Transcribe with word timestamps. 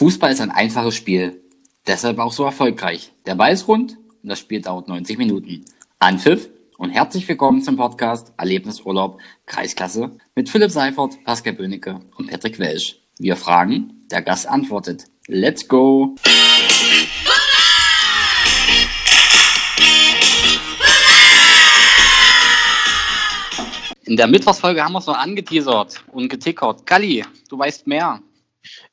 Fußball 0.00 0.32
ist 0.32 0.40
ein 0.40 0.50
einfaches 0.50 0.94
Spiel, 0.94 1.42
deshalb 1.86 2.20
auch 2.20 2.32
so 2.32 2.44
erfolgreich. 2.44 3.12
Der 3.26 3.34
Ball 3.34 3.52
ist 3.52 3.68
rund 3.68 3.98
und 4.22 4.30
das 4.30 4.38
Spiel 4.38 4.62
dauert 4.62 4.88
90 4.88 5.18
Minuten. 5.18 5.66
Anpfiff 5.98 6.48
und 6.78 6.88
herzlich 6.88 7.28
willkommen 7.28 7.60
zum 7.60 7.76
Podcast 7.76 8.32
Erlebnisurlaub 8.38 9.20
Kreisklasse 9.44 10.16
mit 10.34 10.48
Philipp 10.48 10.70
Seifert, 10.70 11.22
Pascal 11.24 11.52
Böhnecke 11.52 12.00
und 12.16 12.30
Patrick 12.30 12.58
Welsch. 12.58 12.96
Wir 13.18 13.36
fragen, 13.36 14.06
der 14.10 14.22
Gast 14.22 14.48
antwortet. 14.48 15.04
Let's 15.26 15.68
go! 15.68 16.14
In 24.04 24.16
der 24.16 24.28
Mittwochsfolge 24.28 24.82
haben 24.82 24.94
wir 24.94 25.00
es 25.00 25.06
noch 25.06 25.18
angeteasert 25.18 26.02
und 26.10 26.30
getickert. 26.30 26.86
Kalli, 26.86 27.22
du 27.50 27.58
weißt 27.58 27.86
mehr. 27.86 28.22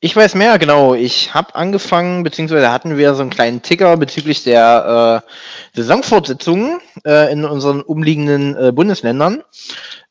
Ich 0.00 0.14
weiß 0.14 0.36
mehr, 0.36 0.60
genau. 0.60 0.94
Ich 0.94 1.34
habe 1.34 1.56
angefangen, 1.56 2.22
beziehungsweise 2.22 2.70
hatten 2.70 2.96
wir 2.96 3.16
so 3.16 3.22
einen 3.22 3.30
kleinen 3.30 3.62
Ticker 3.62 3.96
bezüglich 3.96 4.44
der 4.44 5.24
äh, 5.24 5.76
Saisonfortsetzungen 5.76 6.80
äh, 7.04 7.32
in 7.32 7.44
unseren 7.44 7.82
umliegenden 7.82 8.56
äh, 8.56 8.70
Bundesländern. 8.70 9.42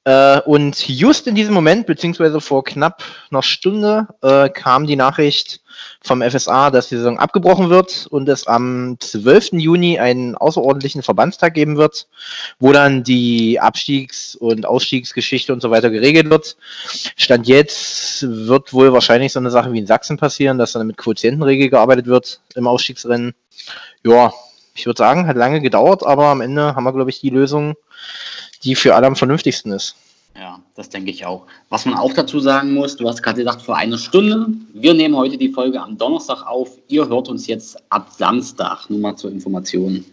Äh, 0.07 0.39
und 0.45 0.87
just 0.87 1.27
in 1.27 1.35
diesem 1.35 1.53
Moment, 1.53 1.85
beziehungsweise 1.85 2.39
vor 2.39 2.63
knapp 2.63 3.03
einer 3.29 3.43
Stunde, 3.43 4.07
äh, 4.21 4.47
kam 4.47 4.87
die 4.87 4.95
Nachricht 4.95 5.59
vom 6.01 6.21
FSA, 6.21 6.71
dass 6.71 6.87
die 6.87 6.95
Saison 6.95 7.19
abgebrochen 7.19 7.69
wird 7.69 8.07
und 8.09 8.29
es 8.29 8.47
am 8.47 8.95
12. 9.01 9.59
Juni 9.59 9.99
einen 9.99 10.35
außerordentlichen 10.35 11.03
Verbandstag 11.03 11.53
geben 11.55 11.75
wird, 11.75 12.07
wo 12.57 12.71
dann 12.71 13.03
die 13.03 13.59
Abstiegs- 13.59 14.37
und 14.37 14.65
Ausstiegsgeschichte 14.65 15.51
und 15.51 15.61
so 15.61 15.71
weiter 15.71 15.89
geregelt 15.89 16.29
wird. 16.29 16.55
Stand 17.17 17.45
jetzt 17.45 18.25
wird 18.29 18.71
wohl 18.71 18.93
wahrscheinlich 18.93 19.33
so 19.33 19.39
eine 19.39 19.51
Sache 19.51 19.73
wie 19.73 19.79
in 19.79 19.87
Sachsen 19.87 20.15
passieren, 20.15 20.57
dass 20.57 20.71
dann 20.71 20.87
mit 20.87 20.95
Quotientenregel 20.95 21.69
gearbeitet 21.69 22.05
wird 22.05 22.39
im 22.55 22.65
Ausstiegsrennen. 22.65 23.33
Ja, 24.05 24.31
ich 24.73 24.85
würde 24.85 24.99
sagen, 24.99 25.27
hat 25.27 25.35
lange 25.35 25.59
gedauert, 25.59 26.05
aber 26.05 26.27
am 26.27 26.39
Ende 26.39 26.75
haben 26.75 26.85
wir, 26.85 26.93
glaube 26.93 27.09
ich, 27.09 27.19
die 27.19 27.29
Lösung, 27.29 27.75
die 28.63 28.75
für 28.75 28.95
alle 28.95 29.07
am 29.07 29.15
vernünftigsten 29.15 29.71
ist. 29.71 29.95
Ja, 30.35 30.59
das 30.75 30.89
denke 30.89 31.09
ich 31.09 31.25
auch. 31.25 31.47
Was 31.69 31.85
man 31.85 31.95
auch 31.95 32.13
dazu 32.13 32.39
sagen 32.39 32.73
muss, 32.73 32.95
du 32.95 33.09
hast 33.09 33.23
gerade 33.23 33.43
gesagt, 33.43 33.63
vor 33.63 33.75
einer 33.75 33.97
Stunde. 33.97 34.45
Wir 34.73 34.93
nehmen 34.93 35.15
heute 35.15 35.35
die 35.37 35.49
Folge 35.49 35.81
am 35.81 35.97
Donnerstag 35.97 36.45
auf. 36.45 36.77
Ihr 36.87 37.09
hört 37.09 37.27
uns 37.27 37.47
jetzt 37.47 37.77
ab 37.91 38.11
Samstag. 38.15 38.87
Nur 38.89 38.99
mal 38.99 39.15
zur 39.15 39.31
Information. 39.31 40.05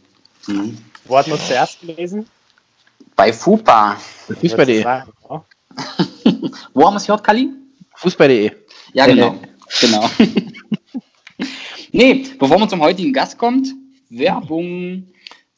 Mhm. 0.47 0.79
Wo 1.05 1.19
hat 1.19 1.29
man 1.29 1.37
es 1.37 1.47
zuerst 1.47 1.81
gelesen? 1.81 2.27
Bei 3.15 3.33
FUPA. 3.33 3.99
Fußball.de. 4.41 4.83
Wo 6.73 6.87
haben 6.87 6.95
wir 6.95 6.97
es 6.97 7.07
gehört, 7.07 7.23
Kali? 7.23 7.51
Fußball.de. 7.97 8.51
Ja, 8.95 9.07
genau. 9.07 9.37
genau. 9.81 10.11
nee, 11.93 12.27
bevor 12.39 12.59
man 12.59 12.69
zum 12.71 12.81
heutigen 12.81 13.13
Gast 13.13 13.37
kommt, 13.37 13.69
Werbung. 14.09 15.07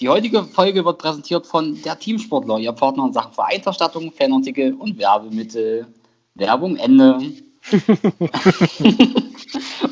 Die 0.01 0.11
heutige 0.11 0.45
Folge 0.45 0.85
wird 0.85 0.99
präsentiert 0.99 1.47
von 1.47 1.81
der 1.83 1.99
Teamsportler, 1.99 2.59
ihr 2.59 2.73
Partner 2.73 3.07
in 3.07 3.15
Sachen 3.15 3.33
Vereinserstattung, 3.33 4.13
Fanartikel 4.13 4.75
und 4.75 4.99
Werbemittel. 4.99 5.87
Werbung 6.35 6.77
Ende. 6.77 7.19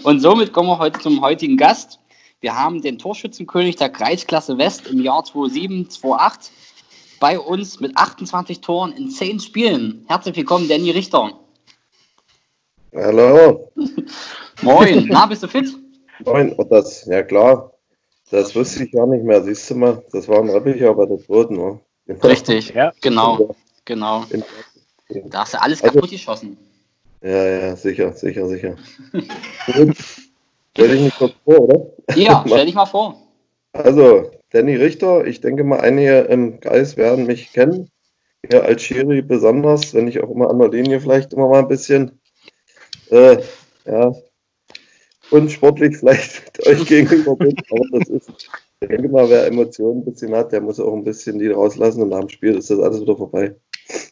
und 0.03 0.21
somit 0.21 0.53
kommen 0.53 0.69
wir 0.69 0.79
heute 0.79 1.01
zum 1.01 1.23
heutigen 1.23 1.57
Gast. 1.57 2.01
Wir 2.41 2.55
haben 2.55 2.83
den 2.83 2.99
Torschützenkönig 2.99 3.77
der 3.77 3.89
Kreisklasse 3.89 4.59
West 4.59 4.89
im 4.89 5.01
Jahr 5.01 5.23
2007-2008 5.25 6.51
bei 7.19 7.39
uns 7.39 7.81
mit 7.81 7.97
28 7.97 8.61
Toren 8.61 8.93
in 8.93 9.09
10 9.09 9.41
Spielen. 9.41 10.05
Herzlich 10.07 10.37
willkommen, 10.37 10.69
Danny 10.69 10.91
Richter. 10.91 11.33
Hallo. 12.95 13.73
Moin, 14.61 15.07
na, 15.09 15.25
bist 15.25 15.43
du 15.43 15.49
fit? 15.49 15.75
Moin, 16.27 16.53
und 16.53 16.71
das, 16.71 17.07
ja 17.07 17.23
klar, 17.23 17.74
das 18.31 18.55
wusste 18.55 18.85
ich 18.85 18.93
gar 18.93 19.07
nicht 19.07 19.25
mehr. 19.25 19.43
Siehst 19.43 19.71
du 19.71 19.75
mal, 19.77 20.03
das 20.13 20.29
war 20.29 20.41
ein 20.41 20.51
Reppicher 20.51 20.95
bei 20.95 21.07
der 21.07 21.19
zweiten, 21.19 21.57
ne? 21.57 21.81
Genau. 22.07 22.27
Richtig, 22.27 22.75
ja. 22.75 22.93
Genau, 23.01 23.55
genau. 23.85 24.25
Da 25.27 25.41
hast 25.41 25.55
du 25.55 25.63
alles 25.63 25.83
also, 25.83 25.95
kaputt 25.95 26.11
geschossen. 26.11 26.57
Ja, 27.23 27.45
ja, 27.47 27.77
sicher, 27.77 28.13
sicher, 28.13 28.47
sicher. 28.47 28.77
stell 30.73 30.89
dich 30.89 31.01
nicht 31.01 31.19
kurz 31.19 31.33
vor, 31.45 31.61
oder? 31.61 31.87
Ja, 32.17 32.45
stell 32.47 32.67
dich 32.67 32.75
mal 32.75 32.87
vor. 32.87 33.17
Also, 33.73 34.31
Danny 34.51 34.77
Richter, 34.77 35.27
ich 35.27 35.41
denke 35.41 35.65
mal, 35.65 35.81
einige 35.81 36.21
im 36.21 36.61
Geist 36.61 36.97
werden 36.97 37.27
mich 37.27 37.53
kennen. 37.53 37.91
Ja, 38.51 38.61
als 38.61 38.83
Schiri 38.83 39.23
besonders, 39.23 39.95
wenn 39.95 40.07
ich 40.07 40.23
auch 40.23 40.31
immer 40.31 40.51
an 40.51 40.59
der 40.59 40.69
Linie 40.69 41.01
vielleicht 41.01 41.33
immer 41.33 41.49
mal 41.49 41.61
ein 41.61 41.69
bisschen 41.69 42.21
äh, 43.11 43.43
ja, 43.87 44.13
unsportlich 45.31 45.97
vielleicht 45.97 46.43
euch 46.67 46.87
gegenüber 46.87 47.37
bin, 47.37 47.55
aber 47.71 47.99
das 47.99 48.09
ist, 48.09 48.51
ich 48.81 48.89
denke 48.89 49.09
mal, 49.09 49.29
wer 49.29 49.47
Emotionen 49.47 50.01
ein 50.01 50.05
bisschen 50.05 50.35
hat, 50.35 50.53
der 50.53 50.61
muss 50.61 50.81
auch 50.81 50.95
ein 50.95 51.05
bisschen 51.05 51.39
die 51.39 51.49
rauslassen 51.49 52.03
und 52.03 52.11
nach 52.11 52.21
dem 52.21 52.29
Spiel 52.29 52.57
ist 52.57 52.71
das 52.71 52.81
alles 52.81 53.01
wieder 53.01 53.17
vorbei. 53.17 53.55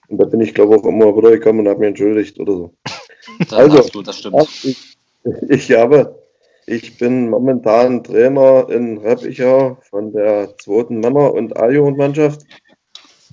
Und 0.08 0.18
da 0.18 0.26
bin 0.26 0.40
ich, 0.40 0.54
glaube 0.54 0.74
ich, 0.74 0.82
auch 0.82 0.88
immer 0.88 1.16
wieder 1.16 1.30
gekommen 1.30 1.60
und 1.60 1.68
habe 1.68 1.80
mich 1.80 1.88
entschuldigt 1.88 2.38
oder 2.38 2.52
so. 2.52 2.74
Das 3.38 3.52
also, 3.52 3.88
du, 3.88 4.02
das 4.02 4.18
stimmt. 4.18 4.48
Ich, 4.64 4.98
ich 5.48 5.72
habe, 5.72 6.18
ich 6.66 6.98
bin 6.98 7.30
momentan 7.30 8.02
Trainer 8.02 8.68
in 8.68 8.98
Reppichau 8.98 9.78
von 9.88 10.12
der 10.12 10.56
zweiten 10.58 10.98
Männer- 10.98 11.32
und 11.32 11.56
A-Jugendmannschaft 11.56 12.42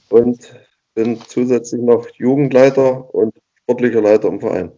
und 0.10 0.54
bin 0.94 1.20
zusätzlich 1.28 1.82
noch 1.82 2.08
Jugendleiter 2.16 3.14
und 3.14 3.34
sportlicher 3.64 4.02
Leiter 4.02 4.28
im 4.28 4.40
Verein. 4.40 4.72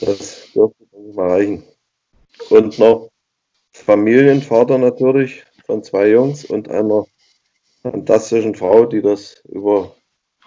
Das 0.00 0.52
dürfte 0.54 0.84
mal 1.14 1.30
reichen. 1.30 1.64
Und 2.50 2.78
noch 2.78 3.10
Familienvater 3.72 4.78
natürlich 4.78 5.44
von 5.66 5.82
zwei 5.82 6.08
Jungs 6.08 6.44
und 6.44 6.68
einer 6.68 7.06
fantastischen 7.82 8.54
Frau, 8.54 8.86
die 8.86 9.02
das 9.02 9.42
über, 9.48 9.94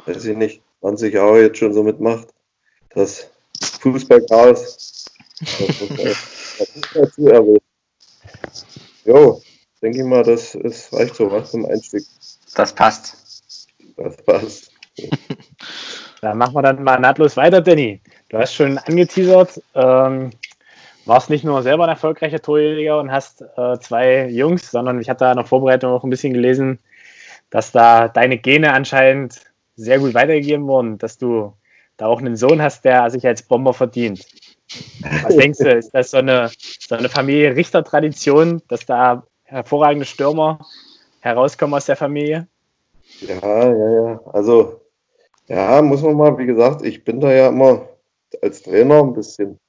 weiß 0.05 0.25
ich 0.25 0.37
nicht, 0.37 0.61
20 0.81 1.13
Jahre 1.13 1.41
jetzt 1.41 1.57
schon 1.57 1.73
so 1.73 1.83
mitmacht. 1.83 2.27
Das 2.89 3.29
Fußballchaos. 3.81 5.05
Das 5.97 6.37
dazu 6.93 7.27
erwähnt. 7.27 7.61
Jo, 9.05 9.41
denke 9.81 9.99
ich 9.99 10.03
mal, 10.05 10.23
das 10.23 10.55
ist, 10.55 10.91
reicht 10.93 11.15
so 11.15 11.29
was 11.31 11.51
zum 11.51 11.65
Einstieg. 11.65 12.03
Das 12.55 12.73
passt. 12.73 13.43
Das 13.95 14.17
passt. 14.17 14.71
Dann 16.21 16.39
machen 16.39 16.55
wir 16.55 16.63
dann 16.63 16.83
mal 16.83 16.99
nahtlos 16.99 17.37
weiter, 17.37 17.61
Danny. 17.61 18.01
Du 18.29 18.39
hast 18.39 18.55
schon 18.55 18.79
angeteasert, 18.79 19.61
ähm, 19.75 20.31
warst 21.07 21.29
nicht 21.29 21.44
nur 21.44 21.63
selber 21.63 21.84
ein 21.84 21.90
erfolgreicher 21.90 22.41
Torjäger 22.41 23.00
und 23.00 23.12
hast 23.12 23.41
äh, 23.41 23.79
zwei 23.79 24.28
Jungs, 24.28 24.72
sondern 24.72 25.00
ich 25.00 25.09
hatte 25.09 25.25
da 25.25 25.31
in 25.31 25.38
der 25.38 25.45
Vorbereitung 25.45 25.91
auch 25.91 26.03
ein 26.03 26.09
bisschen 26.09 26.34
gelesen, 26.34 26.79
dass 27.50 27.72
da 27.72 28.07
deine 28.07 28.38
Gene 28.38 28.73
anscheinend 28.73 29.41
sehr 29.75 30.00
gut 30.00 30.13
weitergegeben 30.13 30.68
wurden, 30.68 30.97
dass 30.97 31.18
du 31.18 31.53
da 31.97 32.07
auch 32.07 32.19
einen 32.19 32.35
Sohn 32.35 32.62
hast, 32.62 32.85
der 32.85 33.09
sich 33.09 33.25
als 33.25 33.44
Bomber 33.44 33.73
verdient. 33.73 34.25
Was 35.23 35.35
denkst 35.38 35.59
du, 35.59 35.72
ist 35.72 35.91
das 35.91 36.12
so 36.12 36.18
eine, 36.18 36.51
so 36.57 36.95
eine 36.95 37.09
Familie 37.09 37.56
Richter-Tradition, 37.56 38.62
dass 38.68 38.85
da 38.85 39.24
hervorragende 39.44 40.06
Stürmer 40.06 40.59
herauskommen 41.22 41.75
aus 41.75 41.85
der 41.85 41.95
Familie? 41.95 42.47
Ja, 43.22 43.72
ja, 43.72 43.91
ja. 43.91 44.22
Also, 44.34 44.81
ja, 45.47 45.81
muss 45.81 46.01
man 46.01 46.16
mal, 46.16 46.38
wie 46.38 46.45
gesagt, 46.45 46.84
ich 46.84 47.03
bin 47.03 47.19
da 47.22 47.31
ja 47.31 47.47
immer 47.47 47.88
als 48.41 48.62
Trainer 48.63 49.01
ein 49.01 49.13
bisschen 49.13 49.59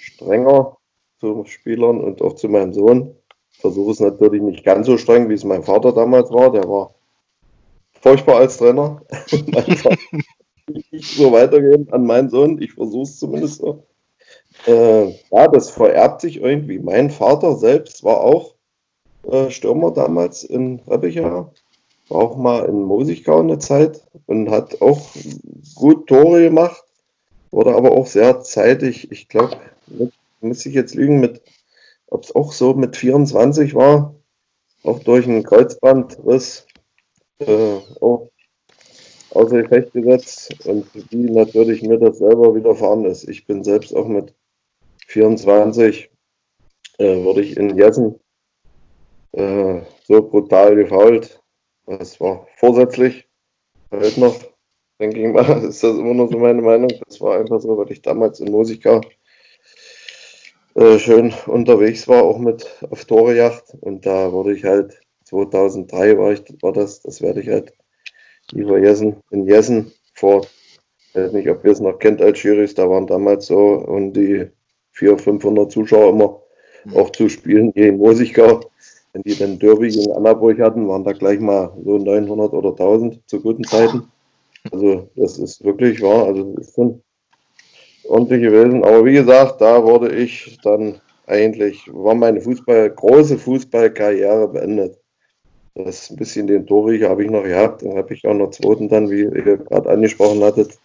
strenger 0.00 0.76
zu 1.20 1.44
Spielern 1.44 2.00
und 2.00 2.22
auch 2.22 2.34
zu 2.34 2.48
meinem 2.48 2.72
Sohn. 2.72 3.14
Versuche 3.50 3.92
es 3.92 4.00
natürlich 4.00 4.42
nicht 4.42 4.64
ganz 4.64 4.86
so 4.86 4.96
streng, 4.96 5.28
wie 5.28 5.34
es 5.34 5.44
mein 5.44 5.62
Vater 5.62 5.92
damals 5.92 6.30
war. 6.30 6.50
Der 6.50 6.64
war 6.64 6.94
furchtbar 8.00 8.36
als 8.36 8.56
Trainer. 8.56 9.02
nicht 10.90 11.16
so 11.16 11.32
weitergeben 11.32 11.88
an 11.92 12.06
meinen 12.06 12.30
Sohn. 12.30 12.60
Ich 12.60 12.72
versuche 12.72 13.02
es 13.02 13.18
zumindest 13.18 13.60
so. 13.60 13.84
Äh, 14.66 15.10
ja, 15.30 15.48
das 15.48 15.70
vererbt 15.70 16.22
sich 16.22 16.40
irgendwie. 16.40 16.78
Mein 16.78 17.10
Vater 17.10 17.56
selbst 17.56 18.02
war 18.04 18.20
auch 18.20 18.54
äh, 19.30 19.50
Stürmer 19.50 19.90
damals 19.90 20.44
in 20.44 20.80
Reppichau. 20.86 21.52
War 22.08 22.20
auch 22.22 22.36
mal 22.36 22.64
in 22.64 22.82
Mosigkau 22.82 23.40
eine 23.40 23.58
Zeit 23.58 24.02
und 24.26 24.50
hat 24.50 24.80
auch 24.80 25.00
gut 25.74 26.06
Tore 26.06 26.42
gemacht. 26.42 26.82
Wurde 27.50 27.74
aber 27.74 27.92
auch 27.92 28.06
sehr 28.06 28.40
zeitig, 28.40 29.10
ich 29.10 29.28
glaube, 29.28 29.56
muss 30.40 30.66
ich 30.66 30.74
jetzt 30.74 30.94
lügen, 30.94 31.20
mit, 31.20 31.42
ob 32.06 32.24
es 32.24 32.34
auch 32.34 32.52
so 32.52 32.74
mit 32.74 32.96
24 32.96 33.74
war, 33.74 34.14
auch 34.82 35.00
durch 35.00 35.26
einen 35.26 35.42
Kreuzbandriss, 35.42 36.66
äh, 37.38 37.78
auch 38.00 38.30
außer 39.30 39.62
Gefecht 39.62 39.92
gesetzt 39.92 40.66
und 40.66 40.86
wie 41.10 41.30
natürlich 41.30 41.82
mir 41.82 41.98
das 41.98 42.18
selber 42.18 42.54
widerfahren 42.54 43.04
ist. 43.04 43.28
Ich 43.28 43.46
bin 43.46 43.62
selbst 43.62 43.94
auch 43.94 44.08
mit 44.08 44.34
24, 45.06 46.10
äh, 46.98 47.24
wurde 47.24 47.42
ich 47.42 47.56
in 47.56 47.76
Jessen 47.76 48.18
äh, 49.32 49.80
so 50.06 50.22
brutal 50.22 50.74
gefault. 50.76 51.40
Das 51.86 52.20
war 52.20 52.46
vorsätzlich, 52.56 53.28
heute 53.90 54.20
noch, 54.20 54.36
denke 54.98 55.20
ich 55.20 55.32
mal, 55.32 55.64
ist 55.68 55.82
das 55.82 55.96
immer 55.96 56.14
noch 56.14 56.30
so 56.30 56.38
meine 56.38 56.62
Meinung. 56.62 56.90
Das 57.06 57.20
war 57.20 57.38
einfach 57.38 57.60
so, 57.60 57.76
weil 57.76 57.90
ich 57.90 58.02
damals 58.02 58.40
in 58.40 58.50
Musika 58.50 59.00
äh, 60.80 60.98
schön 60.98 61.32
unterwegs 61.46 62.08
war, 62.08 62.24
auch 62.24 62.38
mit 62.38 62.66
auf 62.90 63.04
Torejacht. 63.04 63.74
Und 63.80 64.06
da 64.06 64.32
wurde 64.32 64.54
ich 64.54 64.64
halt, 64.64 65.00
2003 65.24 66.18
war, 66.18 66.32
ich, 66.32 66.42
war 66.62 66.72
das, 66.72 67.02
das 67.02 67.20
werde 67.20 67.40
ich 67.40 67.48
halt 67.48 67.72
nie 68.52 68.64
vergessen, 68.64 69.16
in 69.30 69.46
Jessen 69.46 69.92
vor, 70.14 70.46
ich 71.10 71.14
weiß 71.14 71.32
nicht, 71.32 71.48
ob 71.48 71.64
ihr 71.64 71.72
es 71.72 71.80
noch 71.80 71.98
kennt 71.98 72.20
als 72.22 72.42
Juris, 72.42 72.74
da 72.74 72.88
waren 72.88 73.06
damals 73.06 73.46
so 73.46 73.58
und 73.58 74.14
die 74.14 74.48
400, 74.92 75.22
500 75.22 75.72
Zuschauer 75.72 76.10
immer 76.10 76.42
auch 76.94 77.10
zu 77.10 77.28
spielen 77.28 77.72
hier 77.74 77.88
in 77.88 77.98
Mosigau. 77.98 78.60
Wenn 79.12 79.22
die 79.22 79.36
dann 79.36 79.58
Derby 79.58 79.88
gegen 79.88 80.12
Annaburg 80.12 80.60
hatten, 80.60 80.88
waren 80.88 81.04
da 81.04 81.12
gleich 81.12 81.40
mal 81.40 81.76
so 81.84 81.98
900 81.98 82.52
oder 82.52 82.70
1000 82.70 83.20
zu 83.28 83.40
guten 83.40 83.64
Zeiten. 83.64 84.08
Also 84.70 85.08
das 85.16 85.38
ist 85.38 85.64
wirklich 85.64 86.00
wahr, 86.00 86.26
also 86.26 86.54
das 86.54 86.68
ist 86.68 86.74
schon 86.74 87.02
ordentlich 88.10 88.42
gewesen. 88.42 88.84
Aber 88.84 89.04
wie 89.04 89.14
gesagt, 89.14 89.60
da 89.60 89.82
wurde 89.82 90.14
ich 90.14 90.58
dann 90.62 91.00
eigentlich, 91.26 91.88
war 91.92 92.14
meine 92.14 92.40
Fußball, 92.40 92.90
große 92.90 93.38
Fußballkarriere 93.38 94.48
beendet. 94.48 94.98
Das 95.74 96.02
ist 96.02 96.10
ein 96.10 96.16
bisschen 96.16 96.46
den 96.46 96.66
Torich 96.66 97.04
habe 97.04 97.24
ich 97.24 97.30
noch 97.30 97.44
gehabt. 97.44 97.82
Dann 97.82 97.96
habe 97.96 98.12
ich 98.12 98.26
auch 98.26 98.34
noch 98.34 98.50
zweiten 98.50 98.88
dann, 98.88 99.08
wie 99.10 99.22
ihr 99.22 99.56
gerade 99.56 99.88
angesprochen 99.88 100.42
hattet, 100.42 100.78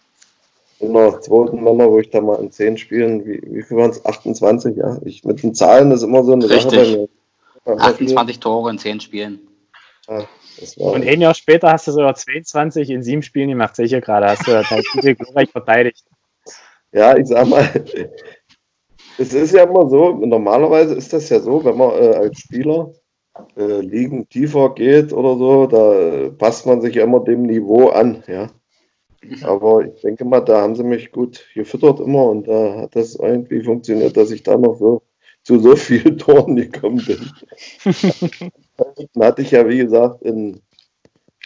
immer 0.78 1.20
zweiten 1.20 1.62
Männer, 1.62 1.90
wo 1.90 1.98
ich 1.98 2.10
da 2.10 2.20
mal 2.20 2.40
in 2.40 2.50
zehn 2.50 2.76
Spielen, 2.76 3.26
wie, 3.26 3.42
wie 3.44 3.62
viel 3.62 3.76
waren 3.76 3.90
es? 3.90 4.04
28, 4.04 4.76
ja. 4.76 4.98
Ich, 5.04 5.24
mit 5.24 5.42
den 5.42 5.54
Zahlen 5.54 5.90
ist 5.90 6.02
immer 6.02 6.22
so 6.22 6.32
eine 6.32 6.48
Richtig. 6.48 6.62
Sache 6.70 7.08
bei 7.64 7.74
mir. 7.74 7.80
28 7.80 8.38
Tore 8.38 8.70
in 8.70 8.78
10 8.78 9.00
Spielen. 9.00 9.40
Ja, 10.08 10.24
das 10.60 10.78
war, 10.78 10.92
Und 10.92 11.04
ein 11.04 11.20
Jahr 11.20 11.34
später 11.34 11.72
hast 11.72 11.88
du 11.88 11.92
sogar 11.92 12.14
22 12.14 12.90
in 12.90 13.02
sieben 13.02 13.22
Spielen 13.22 13.48
gemacht, 13.48 13.74
sehe 13.74 13.86
ich 13.86 13.90
hier 13.90 14.00
gerade. 14.00 14.26
Hast 14.26 14.46
du 14.46 14.52
dein 14.52 14.82
Titel 14.92 15.14
glorreich 15.16 15.50
verteidigt. 15.50 16.04
Ja, 16.96 17.16
ich 17.16 17.26
sag 17.28 17.46
mal, 17.48 17.68
es 19.18 19.32
ist 19.34 19.52
ja 19.54 19.64
immer 19.64 19.88
so, 19.88 20.12
normalerweise 20.14 20.94
ist 20.94 21.12
das 21.12 21.28
ja 21.28 21.40
so, 21.40 21.64
wenn 21.64 21.76
man 21.76 21.90
äh, 21.92 22.14
als 22.16 22.38
Spieler 22.40 22.92
äh, 23.56 23.80
liegen 23.80 24.28
tiefer 24.28 24.74
geht 24.74 25.12
oder 25.12 25.36
so, 25.36 25.66
da 25.66 26.30
passt 26.38 26.66
man 26.66 26.80
sich 26.80 26.94
ja 26.96 27.04
immer 27.04 27.20
dem 27.24 27.42
Niveau 27.42 27.88
an, 27.90 28.24
ja. 28.28 28.48
Aber 29.42 29.86
ich 29.86 30.00
denke 30.02 30.24
mal, 30.24 30.40
da 30.40 30.62
haben 30.62 30.76
sie 30.76 30.84
mich 30.84 31.12
gut 31.12 31.46
gefüttert 31.54 32.00
immer 32.00 32.26
und 32.26 32.48
da 32.48 32.82
hat 32.82 32.96
das 32.96 33.16
irgendwie 33.16 33.62
funktioniert, 33.62 34.16
dass 34.16 34.30
ich 34.30 34.42
da 34.42 34.56
noch 34.58 34.76
so 34.76 35.02
zu 35.44 35.58
so 35.60 35.76
vielen 35.76 36.18
Toren 36.18 36.56
gekommen 36.56 37.04
bin. 37.06 37.30
Dann 39.14 39.24
hatte 39.24 39.42
ich 39.42 39.50
ja, 39.52 39.68
wie 39.68 39.78
gesagt, 39.78 40.22
in, 40.22 40.60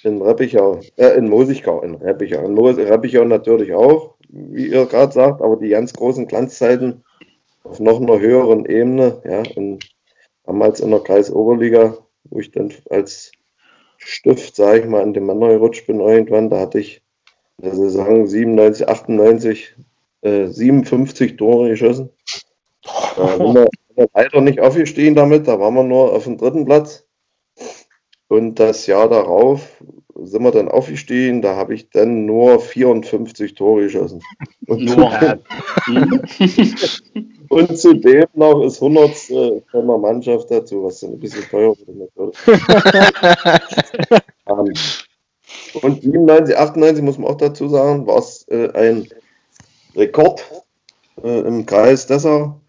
in 0.05 0.23
Reppichau, 0.23 0.81
äh, 0.97 1.17
in 1.19 1.29
Mosigau, 1.29 1.83
in 1.83 1.97
Reppichau, 1.97 2.45
in 2.47 2.55
Mo 2.55 2.67
Reppichau 2.71 3.25
natürlich 3.25 3.75
auch, 3.75 4.17
wie 4.33 4.69
ihr 4.69 4.87
gerade 4.87 5.13
sagt, 5.13 5.43
aber 5.43 5.57
die 5.57 5.69
ganz 5.69 5.93
großen 5.93 6.27
Glanzzeiten 6.27 7.05
auf 7.65 7.81
noch 7.81 8.01
einer 8.01 8.21
höheren 8.21 8.65
Ebene, 8.67 9.21
ja, 9.25 9.43
in, 9.43 9.79
damals 10.45 10.81
in 10.81 10.91
der 10.91 11.01
Kreisoberliga, 11.01 11.97
wo 12.25 12.41
ich 12.41 12.51
dann 12.51 12.73
als 12.89 13.33
Stift, 13.99 14.57
sage 14.57 14.81
ich 14.81 14.87
mal, 14.87 15.03
in 15.03 15.13
den 15.13 15.27
Männer 15.27 15.49
gerutscht 15.49 15.87
bin 15.87 16.01
irgendwann, 16.01 16.49
da 16.49 16.61
hatte 16.61 16.81
ich 16.81 17.03
in 17.59 17.65
der 17.65 17.75
Saison 17.75 18.27
97, 18.27 18.89
98 18.89 19.77
äh, 20.23 20.47
57 20.47 21.37
Tore 21.37 21.69
geschossen. 21.69 22.11
Da 23.17 23.37
sind 23.37 23.55
wir 23.55 24.09
leider 24.15 24.41
nicht 24.41 24.61
aufgestiegen 24.61 25.15
damit, 25.15 25.49
da 25.49 25.61
waren 25.61 25.75
wir 25.75 25.85
nur 25.85 26.13
auf 26.13 26.25
dem 26.25 26.39
dritten 26.39 26.65
Platz. 26.65 27.07
Und 28.29 28.61
das 28.61 28.87
Jahr 28.87 29.09
darauf 29.09 29.83
sind 30.23 30.43
wir 30.43 30.51
dann 30.51 30.69
aufgestiegen, 30.69 31.43
da 31.43 31.57
habe 31.57 31.75
ich 31.75 31.91
dann 31.91 32.27
nur 32.27 32.61
54 32.61 33.55
Tore 33.55 33.83
geschossen. 33.83 34.23
Und, 34.67 34.85
Nur. 34.85 35.11
und 37.49 37.79
zudem 37.79 38.27
noch 38.35 38.63
ist 38.65 38.83
100 38.83 39.11
äh, 39.31 39.63
von 39.71 39.87
der 39.87 39.99
Mannschaft 39.99 40.51
dazu, 40.51 40.85
was 40.85 41.01
dann 41.01 41.13
ein 41.13 41.21
bisschen 41.21 41.43
teuer 41.51 41.75
natürlich. 41.87 42.37
Ähm, 44.49 44.73
und 45.83 46.03
97, 46.03 46.57
98 46.57 47.05
muss 47.05 47.19
man 47.19 47.31
auch 47.31 47.37
dazu 47.37 47.69
sagen, 47.69 48.05
war 48.07 48.19
es 48.19 48.47
äh, 48.49 48.69
ein 48.75 49.07
Rekord 49.95 50.45
äh, 51.23 51.41
im 51.41 51.65
Kreis 51.67 52.07
Dessau. 52.09 52.61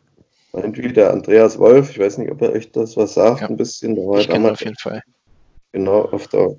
Irgendwie 0.54 0.94
der 0.94 1.12
Andreas 1.12 1.58
Wolf, 1.58 1.90
ich 1.90 1.98
weiß 2.00 2.20
nicht, 2.20 2.32
ob 2.32 2.42
er 2.44 2.52
euch 2.52 2.72
das 2.72 2.98
was 2.98 3.16
sagt, 3.16 3.42
Ja. 3.42 3.48
ein 3.48 3.58
bisschen. 3.58 3.96
Der 3.96 4.06
war 4.06 4.20
Ich 4.20 4.28
damals 4.28 4.54
auf 4.60 4.62
jeden 4.62 4.76
Fall. 4.78 5.02
genau 5.72 6.02
auf 6.04 6.28
der 6.28 6.56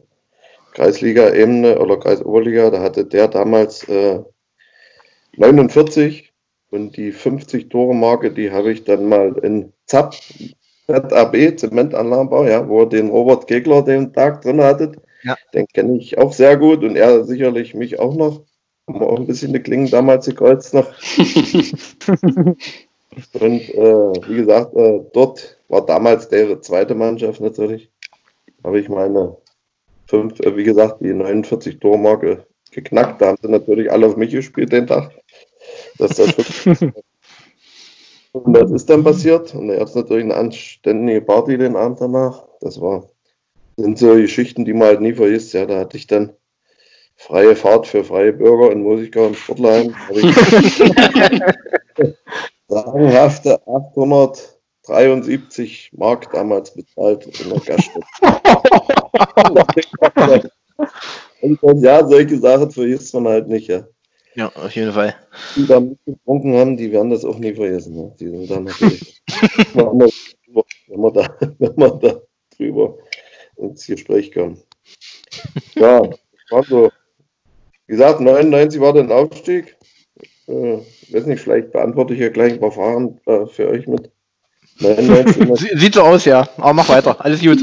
Kreisliga-Ebene 0.73 1.79
oder 1.79 1.99
Kreisoberliga, 1.99 2.71
da 2.71 2.81
hatte 2.81 3.05
der 3.05 3.29
damals 3.29 3.89
äh, 3.89 4.21
49 5.37 6.33
und 6.71 6.97
die 6.97 7.13
50 7.13 7.69
Tore 7.69 7.95
Marke, 7.95 8.33
die 8.33 8.51
habe 8.51 8.73
ich 8.73 8.85
dann 8.85 9.09
mal 9.09 9.37
in 9.43 9.73
ZAP, 9.87 10.15
ZAB, 10.87 11.59
Zementanlagenbau, 11.59 12.45
ja, 12.47 12.67
wo 12.69 12.83
ihr 12.83 12.89
den 12.89 13.11
Robert 13.11 13.47
Kegler 13.47 13.83
den 13.83 14.13
Tag 14.13 14.43
drin 14.43 14.63
hattet. 14.63 14.97
Ja. 15.23 15.37
Den 15.55 15.67
kenne 15.69 15.99
ich 15.99 16.19
auch 16.19 16.33
sehr 16.33 16.57
gut 16.57 16.83
und 16.83 16.97
er 16.97 17.25
sicherlich 17.25 17.75
mich 17.75 17.99
auch 17.99 18.15
noch. 18.15 18.45
Haben 18.89 19.01
wir 19.01 19.07
auch 19.07 19.19
ein 19.19 19.27
bisschen 19.27 19.53
die 19.53 19.61
Klingen 19.61 19.91
damals 19.91 20.27
gekreuzt 20.27 20.75
noch. 20.75 20.93
Und 23.35 23.69
äh, 23.75 24.13
wie 24.27 24.37
gesagt, 24.37 24.75
äh, 24.75 25.01
dort 25.13 25.59
war 25.69 25.85
damals 25.85 26.29
der 26.29 26.61
zweite 26.63 26.95
Mannschaft 26.95 27.41
natürlich. 27.41 27.91
Habe 28.65 28.81
ich 28.81 28.89
meine 28.89 29.37
fünf, 30.13 30.39
äh, 30.41 30.57
wie 30.57 30.65
gesagt, 30.65 31.01
die 31.01 31.15
49 31.15 31.81
Tormarke 31.81 32.47
geknackt. 32.71 33.23
Da 33.23 33.29
haben 33.29 33.39
sie 33.41 33.49
natürlich 33.49 33.91
alle 33.91 34.07
auf 34.07 34.17
mich 34.17 34.31
gespielt 34.31 34.71
den 34.73 34.87
Tag. 34.87 35.11
Dass 35.99 36.17
das 36.17 36.35
und 38.33 38.53
das 38.53 38.71
ist 38.71 38.91
dann 38.91 39.05
passiert. 39.05 39.55
Und 39.55 39.71
er 39.71 39.81
hat 39.81 39.95
natürlich 39.95 40.25
eine 40.25 40.37
anständige 40.37 41.23
Party 41.23 41.57
den 41.57 41.77
Abend 41.77 42.01
danach. 42.01 42.45
Das 42.61 42.79
war, 42.81 43.09
sind 43.79 43.99
so 43.99 44.15
Geschichten, 44.15 44.67
die 44.67 44.75
man 44.75 44.89
halt 44.89 45.01
nie 45.01 45.15
vergisst. 45.15 45.55
Ja, 45.55 45.65
da 45.65 45.79
hatte 45.79 45.97
ich 45.97 46.07
dann 46.07 46.35
freie 47.17 47.57
Fahrt 47.57 47.87
für 47.87 48.05
freie 48.05 48.35
Bürger 48.35 48.71
in 48.71 48.83
Musikau 48.83 49.29
im 49.29 49.35
Sportlerheim. 49.35 49.95
Habe 50.09 50.21
ich 50.21 50.27
sagenhafte 54.93 55.33
873 55.33 55.93
Mark 55.97 56.31
damals 56.33 56.75
bezahlt 56.75 57.27
in 57.27 57.51
der 57.51 57.61
Gaststätte. 57.61 58.07
Und 61.61 61.83
ja, 61.83 62.07
solche 62.07 62.39
Sachen 62.39 62.71
vergisst 62.71 63.15
man 63.15 63.29
halt 63.29 63.49
nicht, 63.49 63.69
ja. 63.69 63.87
Ja, 64.35 64.51
auf 64.55 64.75
jeden 64.75 64.93
Fall. 64.93 65.15
Die 65.57 65.67
da 65.67 65.81
mitgetrunken 65.81 66.57
haben, 66.57 66.77
die 66.77 66.91
werden 66.91 67.11
das 67.11 67.25
auch 67.25 67.39
nie 67.39 67.55
vergessen. 67.55 67.95
Ne? 67.95 68.15
Die 68.19 68.29
sind 68.29 68.51
dann 68.51 68.65
natürlich, 68.65 69.23
wenn 69.75 69.99
wir, 69.99 70.09
wenn 70.89 71.01
wir 71.01 71.13
da, 71.13 71.37
wenn 71.59 71.77
wir 71.77 71.91
da 71.91 72.21
drüber 72.57 72.99
ins 73.57 73.87
Gespräch 73.87 74.33
kommen. 74.33 74.59
Ja, 75.75 76.01
das 76.01 76.19
war 76.51 76.65
so. 76.65 76.91
Wie 77.87 77.93
gesagt, 77.93 78.21
99 78.21 78.81
war 78.81 78.95
der 78.95 79.11
Aufstieg. 79.11 79.77
Äh, 80.47 80.79
weiß 81.11 81.27
nicht, 81.27 81.41
vielleicht 81.41 81.73
beantworte 81.73 82.15
ich 82.15 82.21
ja 82.21 82.31
gleich 82.31 82.55
ein 82.55 82.61
paar 82.61 82.73
Fragen 82.73 83.21
äh, 83.27 83.47
für 83.47 83.69
euch 83.69 83.87
mit. 83.87 84.11
99 84.81 85.37
Sie- 85.59 85.79
Sieht 85.79 85.95
so 85.95 86.03
aus, 86.03 86.25
ja. 86.25 86.49
Aber 86.57 86.73
mach 86.75 86.89
weiter. 86.89 87.17
Alles 87.25 87.41
gut. 87.41 87.59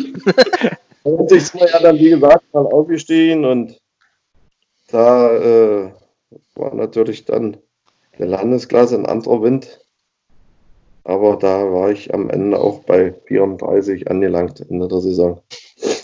90 1.04 1.44
sind 1.48 1.62
wir 1.62 1.70
ja 1.70 1.80
dann, 1.80 1.98
wie 1.98 2.10
gesagt, 2.10 2.54
mal 2.54 2.66
aufgestiegen 2.66 3.46
und 3.46 3.80
da 4.92 5.32
äh, 5.36 5.92
war 6.56 6.74
natürlich 6.75 7.25
dann 7.25 7.58
eine 8.18 8.25
Landesklasse 8.28 8.96
ein 8.96 9.06
anderer 9.06 9.42
Wind. 9.42 9.80
Aber 11.04 11.38
da 11.38 11.72
war 11.72 11.89
ich 11.92 12.13
am 12.13 12.30
Ende 12.30 12.60
auch 12.60 12.82
bei 12.84 13.13
34 13.25 14.10
angelangt 14.12 14.60
Ende 14.70 14.88
der 14.88 15.00
Saison. 15.00 15.42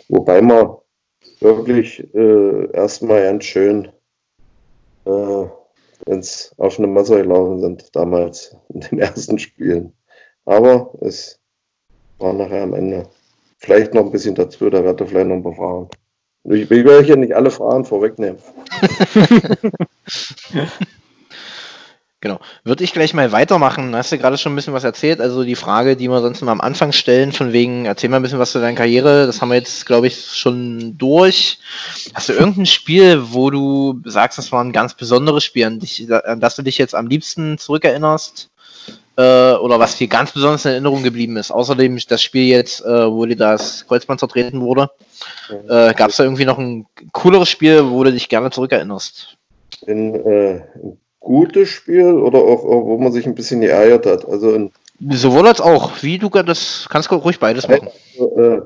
Wobei 0.08 0.42
wir 0.42 0.82
wirklich 1.42 2.04
äh, 2.16 2.72
erstmal 2.72 3.22
ganz 3.24 3.44
schön 3.44 3.90
äh, 5.06 5.46
ins 6.08 6.54
offene 6.58 6.88
Messer 6.88 7.18
gelaufen 7.22 7.60
sind, 7.62 7.96
damals 7.96 8.56
in 8.74 8.80
den 8.82 9.00
ersten 9.00 9.38
Spielen. 9.38 9.94
Aber 10.46 10.92
es 11.02 11.40
war 12.20 12.34
nachher 12.34 12.64
am 12.64 12.74
Ende 12.74 13.08
vielleicht 13.58 13.94
noch 13.94 14.06
ein 14.06 14.12
bisschen 14.12 14.36
dazu, 14.36 14.70
da 14.70 14.84
wird 14.84 15.02
er 15.02 15.08
vielleicht 15.08 15.28
noch 15.28 15.36
ein 15.36 15.44
paar 15.44 15.56
Fragen. 15.56 15.90
Ich 16.44 16.70
will 16.70 16.88
euch 16.88 17.08
ja 17.08 17.16
nicht 17.16 17.36
alle 17.36 17.50
Fragen 17.50 17.86
vorwegnehmen. 17.86 18.40
Genau. 22.26 22.40
Würde 22.64 22.84
ich 22.84 22.92
gleich 22.92 23.14
mal 23.14 23.32
weitermachen. 23.32 23.96
Hast 23.96 24.12
du 24.12 24.18
gerade 24.18 24.40
schon 24.40 24.54
ein 24.54 24.56
bisschen 24.56 24.74
was 24.74 24.84
erzählt? 24.84 25.22
Also 25.22 25.44
die 25.44 25.56
Frage, 25.56 25.96
die 25.96 26.08
wir 26.08 26.22
sonst 26.22 26.42
immer 26.42 26.54
am 26.54 26.62
Anfang 26.62 26.92
stellen, 26.92 27.32
von 27.32 27.54
wegen, 27.54 27.86
erzähl 27.86 28.10
mal 28.10 28.16
ein 28.16 28.24
bisschen 28.24 28.40
was 28.40 28.52
zu 28.52 28.60
deiner 28.60 28.76
Karriere, 28.76 29.28
das 29.28 29.42
haben 29.42 29.50
wir 29.50 29.58
jetzt, 29.58 29.86
glaube 29.86 30.08
ich, 30.08 30.34
schon 30.34 30.98
durch. 30.98 31.60
Hast 32.16 32.30
du 32.30 32.34
irgendein 32.34 32.66
Spiel, 32.66 33.22
wo 33.32 33.52
du 33.52 34.02
sagst, 34.06 34.40
das 34.40 34.52
war 34.52 34.64
ein 34.64 34.72
ganz 34.72 34.96
besonderes 34.96 35.44
Spiel, 35.44 35.66
an, 35.66 35.80
dich, 35.80 36.12
an 36.12 36.40
das 36.40 36.56
du 36.56 36.64
dich 36.64 36.80
jetzt 36.80 36.96
am 36.96 37.06
liebsten 37.06 37.60
zurückerinnerst? 37.60 38.50
Äh, 39.18 39.54
oder 39.54 39.80
was 39.80 39.98
dir 39.98 40.08
ganz 40.08 40.32
besonders 40.32 40.66
in 40.66 40.72
Erinnerung 40.72 41.04
geblieben 41.04 41.38
ist? 41.38 41.52
Außerdem 41.52 41.98
das 42.08 42.22
Spiel 42.22 42.48
jetzt, 42.48 42.82
äh, 42.82 43.12
wo 43.12 43.26
dir 43.26 43.38
das 43.38 43.88
Kreuzband 43.88 44.20
zertreten 44.20 44.62
wurde. 44.62 44.90
Äh, 45.50 45.94
Gab 45.94 46.10
es 46.10 46.18
da 46.18 46.24
irgendwie 46.24 46.46
noch 46.46 46.58
ein 46.58 46.86
cooleres 47.12 47.50
Spiel, 47.50 47.90
wo 47.90 48.04
du 48.04 48.12
dich 48.12 48.28
gerne 48.28 48.52
zurückerinnerst? 48.52 49.38
In, 49.88 50.16
äh, 50.16 50.62
ein 50.84 50.98
gutes 51.20 51.70
Spiel 51.70 52.14
oder 52.14 52.40
auch, 52.40 52.64
wo 52.64 52.98
man 52.98 53.14
sich 53.14 53.26
ein 53.26 53.36
bisschen 53.36 53.62
geärgert 53.62 54.06
hat. 54.06 54.28
Also 54.28 54.54
ein 54.54 54.72
Sowohl 55.10 55.48
als 55.48 55.62
auch. 55.62 55.92
Wie 56.02 56.18
du 56.18 56.30
das 56.30 56.88
kannst 56.90 57.12
du 57.12 57.16
ruhig 57.16 57.40
beides 57.40 57.68
machen. 57.68 57.90
Also, 58.14 58.40
äh, 58.40 58.62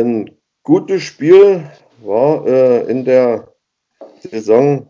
ein 0.00 0.30
gutes 0.62 1.02
Spiel 1.02 1.70
war 2.02 2.46
äh, 2.46 2.90
in 2.90 3.04
der 3.04 3.48
Saison, 4.20 4.88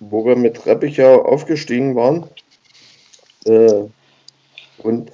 wo 0.00 0.24
wir 0.24 0.36
mit 0.36 0.66
Reppicher 0.66 1.24
aufgestiegen 1.24 1.96
waren. 1.96 2.28
Äh, 3.46 3.84
und 4.82 5.10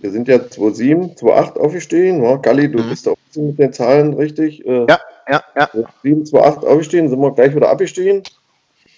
wir 0.00 0.10
sind 0.10 0.28
ja 0.28 0.36
2,7, 0.36 1.16
2,8 1.16 1.58
aufgestiegen. 1.58 2.22
Ja, 2.22 2.36
Galli, 2.36 2.70
du 2.70 2.82
Mhm. 2.82 2.88
bist 2.90 3.08
auch 3.08 3.16
mit 3.36 3.58
den 3.58 3.72
Zahlen 3.72 4.14
richtig. 4.14 4.64
Äh, 4.66 4.86
Ja, 4.88 5.00
ja, 5.28 5.42
ja. 5.56 5.68
7, 6.02 6.26
2, 6.26 6.40
8 6.40 6.64
aufgestiegen, 6.64 7.08
sind 7.08 7.20
wir 7.20 7.32
gleich 7.32 7.54
wieder 7.54 7.70
abgestiegen. 7.70 8.22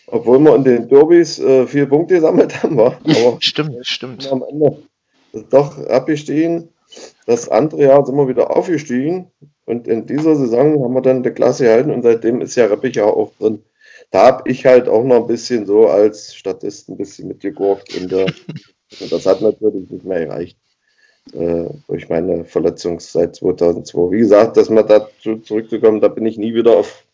Obwohl 0.06 0.38
wir 0.40 0.54
in 0.56 0.64
den 0.64 0.88
Derbys 0.88 1.38
äh, 1.38 1.66
vier 1.66 1.86
Punkte 1.86 2.14
gesammelt 2.14 2.62
haben, 2.62 2.76
war. 2.76 2.98
Aber 3.04 3.36
Stimmt, 3.40 3.86
stimmt. 3.86 4.30
am 4.32 4.42
Ende 4.48 4.78
doch 5.50 5.78
abgestiegen. 5.88 6.68
Das 7.26 7.48
andere 7.48 7.82
Jahr 7.82 8.06
sind 8.06 8.16
wir 8.16 8.28
wieder 8.28 8.56
aufgestiegen. 8.56 9.30
Und 9.66 9.86
in 9.86 10.06
dieser 10.06 10.34
Saison 10.34 10.82
haben 10.82 10.94
wir 10.94 11.02
dann 11.02 11.22
die 11.22 11.30
Klasse 11.30 11.64
gehalten 11.64 11.90
und 11.90 12.00
seitdem 12.02 12.40
ist 12.40 12.56
ja 12.56 12.64
Reppich 12.66 12.98
auch 13.02 13.32
drin. 13.38 13.62
Da 14.10 14.26
habe 14.26 14.50
ich 14.50 14.64
halt 14.64 14.88
auch 14.88 15.04
noch 15.04 15.22
ein 15.22 15.26
bisschen 15.26 15.66
so 15.66 15.88
als 15.88 16.34
Statist 16.34 16.88
ein 16.88 16.96
bisschen 16.96 17.28
mitgegurkt. 17.28 17.94
Und, 17.96 18.12
äh, 18.12 18.26
und 19.00 19.12
das 19.12 19.26
hat 19.26 19.40
natürlich 19.40 19.90
nicht 19.90 20.04
mehr 20.04 20.26
gereicht. 20.26 20.58
Äh, 21.34 21.68
durch 21.88 22.08
meine 22.08 22.44
Verletzungszeit 22.44 23.36
2002. 23.36 24.10
Wie 24.12 24.18
gesagt, 24.18 24.56
dass 24.56 24.70
man 24.70 24.86
dazu 24.86 25.36
zurückzukommen, 25.36 26.00
da 26.00 26.08
bin 26.08 26.24
ich 26.24 26.38
nie 26.38 26.54
wieder 26.54 26.76
auf 26.76 27.04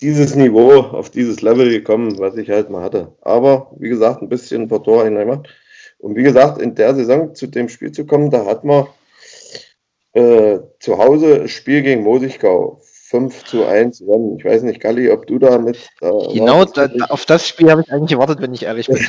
dieses 0.00 0.36
Niveau, 0.36 0.72
auf 0.72 1.10
dieses 1.10 1.42
Level 1.42 1.68
gekommen, 1.70 2.18
was 2.18 2.36
ich 2.36 2.50
halt 2.50 2.70
mal 2.70 2.82
hatte. 2.82 3.12
Aber 3.22 3.72
wie 3.78 3.88
gesagt, 3.88 4.22
ein 4.22 4.28
bisschen 4.28 4.62
ein 4.62 4.68
paar 4.68 4.82
Tore 4.82 5.10
gemacht. 5.10 5.48
Und 5.98 6.16
wie 6.16 6.22
gesagt, 6.22 6.60
in 6.60 6.74
der 6.74 6.94
Saison 6.94 7.34
zu 7.34 7.46
dem 7.46 7.68
Spiel 7.68 7.90
zu 7.90 8.06
kommen, 8.06 8.30
da 8.30 8.44
hatten 8.44 8.68
wir 8.68 8.88
äh, 10.12 10.60
zu 10.78 10.98
Hause 10.98 11.42
ein 11.42 11.48
Spiel 11.48 11.82
gegen 11.82 12.02
Mosigkau. 12.02 12.80
5 13.14 13.44
zu 13.44 13.64
1 13.64 14.00
gewonnen. 14.00 14.38
Ich 14.38 14.44
weiß 14.44 14.62
nicht, 14.64 14.80
Galli, 14.80 15.08
ob 15.08 15.24
du 15.28 15.38
da 15.38 15.56
mit. 15.58 15.76
Äh, 16.00 16.10
Genau 16.34 16.64
da- 16.64 16.90
auf 17.10 17.24
das 17.26 17.46
Spiel 17.46 17.70
habe 17.70 17.82
ich 17.82 17.92
eigentlich 17.92 18.10
gewartet, 18.10 18.40
wenn 18.40 18.52
ich 18.52 18.64
ehrlich 18.64 18.88
bin. 18.88 18.96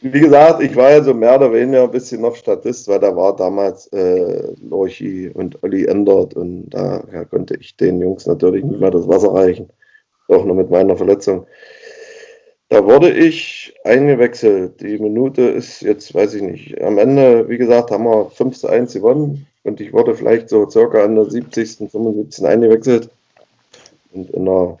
Wie 0.00 0.20
gesagt, 0.20 0.62
ich 0.62 0.74
war 0.76 0.90
ja 0.92 1.02
so 1.02 1.12
mehr 1.12 1.34
oder 1.36 1.52
weniger 1.52 1.82
ein 1.82 1.90
bisschen 1.90 2.22
noch 2.22 2.34
Statist, 2.36 2.88
weil 2.88 3.00
da 3.00 3.14
war 3.14 3.36
damals 3.36 3.88
äh, 3.88 4.50
Lorchi 4.66 5.28
und 5.34 5.62
Olli 5.62 5.84
Endert 5.84 6.32
und 6.34 6.70
da 6.70 7.04
ja, 7.12 7.24
konnte 7.26 7.54
ich 7.60 7.76
den 7.76 8.00
Jungs 8.00 8.24
natürlich 8.26 8.64
nicht 8.64 8.80
mehr 8.80 8.90
das 8.90 9.06
Wasser 9.08 9.34
reichen. 9.34 9.68
Auch 10.28 10.44
nur 10.46 10.54
mit 10.54 10.70
meiner 10.70 10.96
Verletzung. 10.96 11.46
Da 12.70 12.82
wurde 12.84 13.10
ich 13.10 13.74
eingewechselt. 13.84 14.80
Die 14.80 14.98
Minute 14.98 15.42
ist 15.42 15.82
jetzt, 15.82 16.14
weiß 16.14 16.32
ich 16.34 16.42
nicht. 16.42 16.80
Am 16.80 16.96
Ende, 16.96 17.46
wie 17.50 17.58
gesagt, 17.58 17.90
haben 17.90 18.04
wir 18.04 18.30
5 18.30 18.56
zu 18.58 18.68
1 18.68 18.94
gewonnen 18.94 19.46
und 19.66 19.80
ich 19.80 19.92
wurde 19.92 20.14
vielleicht 20.14 20.48
so 20.48 20.68
circa 20.68 21.04
an 21.04 21.16
der 21.16 21.30
70., 21.30 21.90
75. 21.90 22.44
eingewechselt. 22.44 23.10
Und 24.12 24.30
in 24.30 24.44
der 24.44 24.78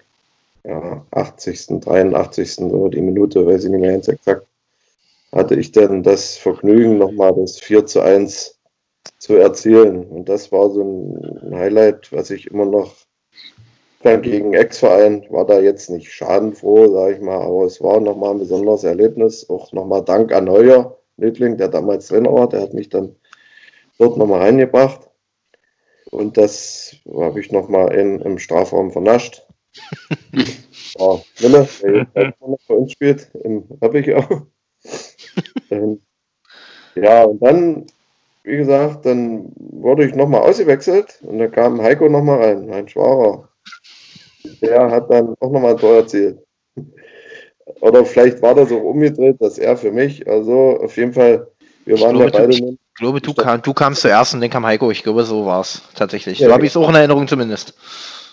ja, 0.64 1.04
80., 1.10 1.80
83. 1.80 2.54
so 2.54 2.88
die 2.88 3.00
Minute, 3.00 3.46
weiß 3.46 3.64
ich 3.64 3.70
nicht 3.70 3.80
mehr 3.80 3.92
ganz 3.92 4.08
exakt 4.08 4.46
hatte 5.36 5.54
ich 5.54 5.72
dann 5.72 6.02
das 6.02 6.36
Vergnügen, 6.36 6.98
nochmal 6.98 7.34
das 7.34 7.58
4 7.58 7.86
zu 7.86 8.00
1 8.00 8.58
zu 9.18 9.34
erzielen. 9.34 10.04
Und 10.04 10.28
das 10.28 10.50
war 10.50 10.70
so 10.70 10.82
ein 10.82 11.54
Highlight, 11.54 12.12
was 12.12 12.30
ich 12.30 12.50
immer 12.50 12.64
noch 12.64 12.94
dann 14.02 14.22
gegen 14.22 14.54
Ex-Verein 14.54 15.26
war 15.30 15.46
da 15.46 15.58
jetzt 15.58 15.90
nicht 15.90 16.12
schadenfroh, 16.12 16.92
sage 16.92 17.14
ich 17.14 17.20
mal, 17.20 17.40
aber 17.40 17.64
es 17.64 17.82
war 17.82 18.00
nochmal 18.00 18.32
ein 18.32 18.38
besonderes 18.38 18.84
Erlebnis. 18.84 19.48
Auch 19.50 19.72
nochmal 19.72 20.04
Dank 20.04 20.32
an 20.32 20.44
Neuer 20.44 20.96
Nödling, 21.16 21.56
der 21.56 21.68
damals 21.68 22.08
Trainer 22.08 22.32
war, 22.32 22.48
der 22.48 22.60
hat 22.60 22.74
mich 22.74 22.88
dann 22.88 23.16
dort 23.98 24.16
nochmal 24.16 24.40
reingebracht. 24.40 25.10
Und 26.10 26.36
das 26.36 26.96
habe 27.12 27.40
ich 27.40 27.50
nochmal 27.50 27.92
im 27.94 28.38
Strafraum 28.38 28.90
vernascht. 28.90 29.46
War 30.98 31.22
Wille, 31.38 31.68
der 32.14 32.34
noch 32.40 32.58
bei 32.66 32.74
uns 32.74 32.92
spielt, 32.92 33.30
im 33.44 33.64
Reppichau. 33.82 34.24
Ähm, 35.68 36.00
ja, 36.94 37.24
und 37.24 37.42
dann, 37.42 37.86
wie 38.44 38.56
gesagt, 38.56 39.04
dann 39.04 39.52
wurde 39.56 40.06
ich 40.06 40.14
nochmal 40.14 40.42
ausgewechselt 40.42 41.18
und 41.22 41.38
da 41.38 41.48
kam 41.48 41.82
Heiko 41.82 42.08
nochmal 42.08 42.42
rein, 42.42 42.66
mein 42.68 42.88
Schwager. 42.88 43.48
Der 44.62 44.90
hat 44.90 45.10
dann 45.10 45.34
auch 45.40 45.50
nochmal 45.50 45.72
ein 45.72 45.78
Tor 45.78 45.96
erzielt. 45.96 46.38
Oder 47.80 48.04
vielleicht 48.06 48.40
war 48.42 48.54
das 48.54 48.72
auch 48.72 48.82
umgedreht, 48.82 49.36
dass 49.40 49.58
er 49.58 49.76
für 49.76 49.90
mich, 49.90 50.26
also 50.26 50.78
auf 50.78 50.96
jeden 50.96 51.12
Fall, 51.12 51.48
wir 51.84 52.00
waren 52.00 52.16
ja 52.16 52.30
beide 52.30 52.78
Ich 52.96 53.00
glaube, 53.00 53.20
du, 53.20 53.34
kam, 53.34 53.60
du 53.60 53.74
kamst 53.74 54.00
zuerst 54.00 54.32
und 54.32 54.40
dann 54.40 54.48
kam 54.48 54.64
Heiko. 54.64 54.90
Ich 54.90 55.02
glaube, 55.02 55.22
so 55.24 55.44
war 55.44 55.60
es 55.60 55.82
tatsächlich. 55.94 56.38
Ja, 56.38 56.48
so 56.48 56.54
habe 56.54 56.64
ich 56.64 56.72
es 56.72 56.78
auch 56.78 56.88
in 56.88 56.94
Erinnerung 56.94 57.28
zumindest. 57.28 57.74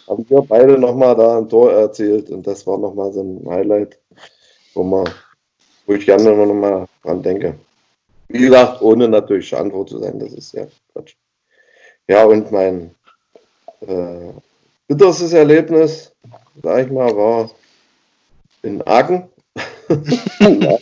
haben 0.08 0.26
wir 0.30 0.42
beide 0.42 0.80
nochmal 0.80 1.18
da 1.18 1.38
ein 1.38 1.50
Tor 1.50 1.74
erzielt 1.74 2.30
und 2.30 2.48
das 2.48 2.66
war 2.66 2.78
nochmal 2.78 3.12
so 3.12 3.22
ein 3.24 3.46
Highlight, 3.46 4.00
wo, 4.74 4.84
man, 4.84 5.10
wo 5.86 5.94
ich 5.96 6.06
gerne 6.06 6.34
nochmal 6.34 6.88
dran 7.04 7.22
denke. 7.22 7.56
Wie 8.30 8.40
gesagt, 8.40 8.82
ohne 8.82 9.10
natürlich 9.10 9.50
schadenfroh 9.50 9.84
zu 9.84 10.00
sein, 10.00 10.18
das 10.18 10.32
ist 10.32 10.54
ja 10.54 10.66
Quatsch. 10.94 11.16
Ja, 12.08 12.24
und 12.24 12.50
mein 12.50 12.96
äh, 13.82 14.32
bitterstes 14.88 15.34
Erlebnis, 15.34 16.14
sag 16.64 16.86
ich 16.86 16.92
mal, 16.92 17.14
war 17.18 17.50
in 18.62 18.82
Aachen. 18.88 19.28
Ja, 20.40 20.78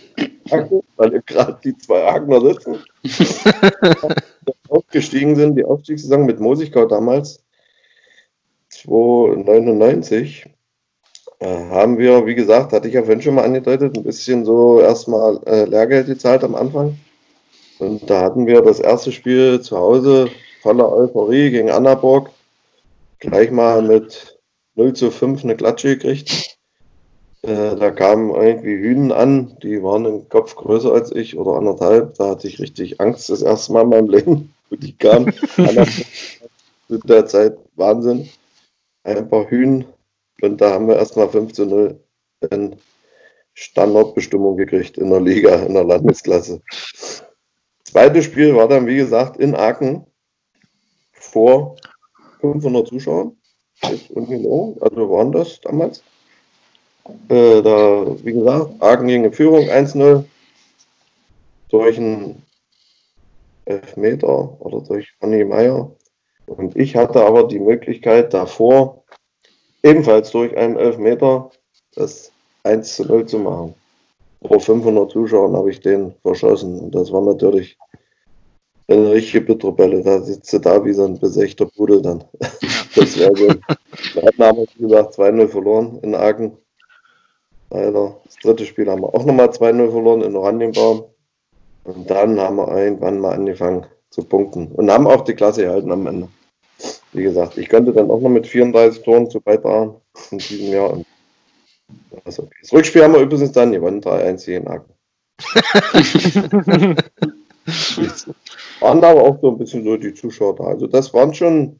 Aachen, 0.51 0.81
weil 0.97 1.21
gerade 1.21 1.59
die 1.63 1.77
zwei 1.77 2.03
Aachener 2.05 2.41
sitzen. 2.41 2.77
aufgestiegen 4.71 5.35
sind, 5.35 5.55
die 5.55 5.65
Aufstiegssaison 5.65 6.25
mit 6.25 6.39
Mosigkau 6.39 6.85
damals, 6.85 7.43
299, 8.69 10.45
äh, 11.39 11.45
haben 11.69 11.97
wir, 11.97 12.25
wie 12.25 12.35
gesagt, 12.35 12.71
hatte 12.71 12.87
ich 12.87 12.93
ja 12.93 13.01
vorhin 13.01 13.21
schon 13.21 13.35
mal 13.35 13.43
angedeutet, 13.43 13.97
ein 13.97 14.03
bisschen 14.03 14.45
so 14.45 14.79
erstmal 14.79 15.39
äh, 15.45 15.65
Lehrgeld 15.65 16.07
gezahlt 16.07 16.43
am 16.43 16.55
Anfang. 16.55 16.97
Und 17.79 18.09
da 18.09 18.21
hatten 18.21 18.45
wir 18.45 18.61
das 18.61 18.79
erste 18.79 19.11
Spiel 19.11 19.59
zu 19.61 19.77
Hause, 19.77 20.29
voller 20.61 20.91
Euphorie 20.91 21.49
gegen 21.49 21.71
Annaburg, 21.71 22.29
gleich 23.19 23.51
mal 23.51 23.81
mit 23.81 24.39
0 24.75 24.93
zu 24.93 25.11
5 25.11 25.43
eine 25.43 25.55
Klatsche 25.55 25.97
gekriegt. 25.97 26.57
Äh, 27.43 27.75
da 27.75 27.89
kamen 27.89 28.29
irgendwie 28.35 28.77
Hühnen 28.77 29.11
an, 29.11 29.57
die 29.63 29.81
waren 29.81 30.05
im 30.05 30.29
Kopf 30.29 30.55
größer 30.55 30.93
als 30.93 31.11
ich 31.11 31.37
oder 31.37 31.57
anderthalb. 31.57 32.13
Da 32.15 32.29
hatte 32.29 32.47
ich 32.47 32.59
richtig 32.59 33.01
Angst 33.01 33.29
das 33.29 33.41
erste 33.41 33.73
Mal 33.73 33.83
in 33.83 33.89
meinem 33.89 34.09
Leben, 34.09 34.53
wo 34.69 34.75
die 34.75 34.95
kamen. 34.95 35.33
Zu 36.87 36.97
der 37.05 37.25
Zeit 37.25 37.57
Wahnsinn. 37.75 38.29
Ein 39.03 39.27
paar 39.29 39.49
Hühnen 39.49 39.85
und 40.41 40.59
da 40.59 40.71
haben 40.71 40.87
wir 40.87 40.97
erstmal 40.97 41.29
5 41.29 41.53
zu 41.53 41.65
0 41.65 42.03
in 42.51 42.75
Standardbestimmung 43.53 44.57
gekriegt 44.57 44.97
in 44.97 45.09
der 45.09 45.21
Liga, 45.21 45.55
in 45.55 45.73
der 45.73 45.83
Landesklasse. 45.83 46.61
Zweites 47.83 48.25
Spiel 48.25 48.55
war 48.55 48.67
dann, 48.67 48.87
wie 48.87 48.97
gesagt, 48.97 49.37
in 49.37 49.55
Aachen 49.55 50.05
vor 51.11 51.75
500 52.41 52.87
Zuschauern. 52.87 53.37
Ist 53.91 54.11
ungenau, 54.11 54.77
also 54.81 55.09
waren 55.09 55.31
das 55.31 55.59
damals. 55.61 56.03
Äh, 57.29 57.61
da, 57.61 58.05
wie 58.23 58.33
gesagt, 58.33 58.71
Aachen 58.79 59.07
ging 59.07 59.25
in 59.25 59.33
Führung 59.33 59.65
1-0 59.69 60.23
durch 61.69 61.97
einen 61.97 62.43
Elfmeter 63.65 64.61
oder 64.61 64.81
durch 64.81 65.13
Ronny 65.21 65.43
Meyer. 65.43 65.91
Und 66.45 66.75
ich 66.75 66.95
hatte 66.95 67.25
aber 67.25 67.47
die 67.47 67.59
Möglichkeit 67.59 68.33
davor, 68.33 69.03
ebenfalls 69.83 70.31
durch 70.31 70.55
einen 70.57 70.77
Elfmeter 70.77 71.49
das 71.95 72.31
1 72.63 72.95
zu 72.95 73.05
0 73.05 73.25
zu 73.25 73.39
machen. 73.39 73.75
Vor 74.45 74.59
500 74.59 75.11
Zuschauern 75.11 75.55
habe 75.55 75.69
ich 75.69 75.79
den 75.79 76.13
verschossen. 76.21 76.79
Und 76.79 76.95
das 76.95 77.11
war 77.11 77.21
natürlich 77.21 77.77
eine 78.87 79.11
richtige 79.11 79.41
Bitterbälle. 79.41 80.01
Da 80.03 80.21
sitzt 80.21 80.51
du 80.51 80.59
da 80.59 80.83
wie 80.83 80.93
so 80.93 81.05
ein 81.05 81.19
besächter 81.19 81.65
Pudel 81.65 82.01
dann. 82.01 82.23
Das 82.93 83.17
wäre 83.17 83.33
so. 83.37 83.47
Wir 83.47 84.23
hatten 84.23 84.43
aber, 84.43 84.65
wie 84.75 84.83
gesagt, 84.83 85.15
2-0 85.15 85.47
verloren 85.47 85.99
in 86.01 86.13
Aachen. 86.13 86.57
Leider. 87.71 88.17
Das 88.25 88.35
dritte 88.35 88.65
Spiel 88.65 88.89
haben 88.89 89.01
wir 89.01 89.15
auch 89.15 89.25
nochmal 89.25 89.47
2-0 89.49 89.91
verloren 89.91 90.21
in 90.21 90.35
Oranienbaum. 90.35 91.05
Und 91.85 92.09
dann 92.09 92.39
haben 92.39 92.57
wir 92.57 92.77
irgendwann 92.77 93.19
mal 93.19 93.33
angefangen 93.33 93.85
zu 94.09 94.23
punkten. 94.23 94.67
Und 94.67 94.91
haben 94.91 95.07
auch 95.07 95.21
die 95.21 95.33
Klasse 95.33 95.63
gehalten 95.63 95.91
am 95.91 96.05
Ende. 96.05 96.27
Wie 97.13 97.23
gesagt, 97.23 97.57
ich 97.57 97.69
könnte 97.69 97.93
dann 97.93 98.11
auch 98.11 98.19
noch 98.19 98.29
mit 98.29 98.45
34 98.45 99.03
Toren 99.03 99.29
zu 99.29 99.39
beitragen 99.39 99.95
in 100.31 100.37
diesem 100.37 100.73
Jahr. 100.73 100.91
Und 100.93 101.05
das, 102.25 102.41
Rückspiel 102.71 103.03
haben 103.03 103.13
wir 103.13 103.21
übrigens 103.21 103.53
dann 103.53 103.71
gewonnen, 103.71 104.01
3-1 104.01 104.45
hier 104.45 104.57
in 104.57 104.67
Aachen. 104.67 104.93
waren 108.81 109.03
aber 109.03 109.23
auch 109.23 109.39
so 109.41 109.49
ein 109.49 109.57
bisschen 109.57 109.83
so 109.83 109.95
die 109.97 110.13
Zuschauer 110.13 110.55
da. 110.55 110.63
Also 110.65 110.87
das 110.87 111.13
waren 111.13 111.33
schon, 111.33 111.79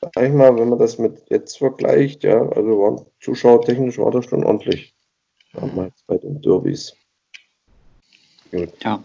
sag 0.00 0.22
ich 0.22 0.32
mal, 0.32 0.54
wenn 0.56 0.68
man 0.68 0.78
das 0.78 0.98
mit 0.98 1.22
jetzt 1.30 1.58
vergleicht, 1.58 2.24
ja, 2.24 2.46
also 2.48 2.78
waren 2.80 3.06
zuschauertechnisch 3.20 3.98
war 3.98 4.10
das 4.10 4.26
schon 4.26 4.44
ordentlich 4.44 4.93
damals 5.54 6.02
bei 6.06 6.18
den 6.18 6.40
Derbys. 6.40 6.92
Gut. 8.50 8.70
Ja. 8.82 9.02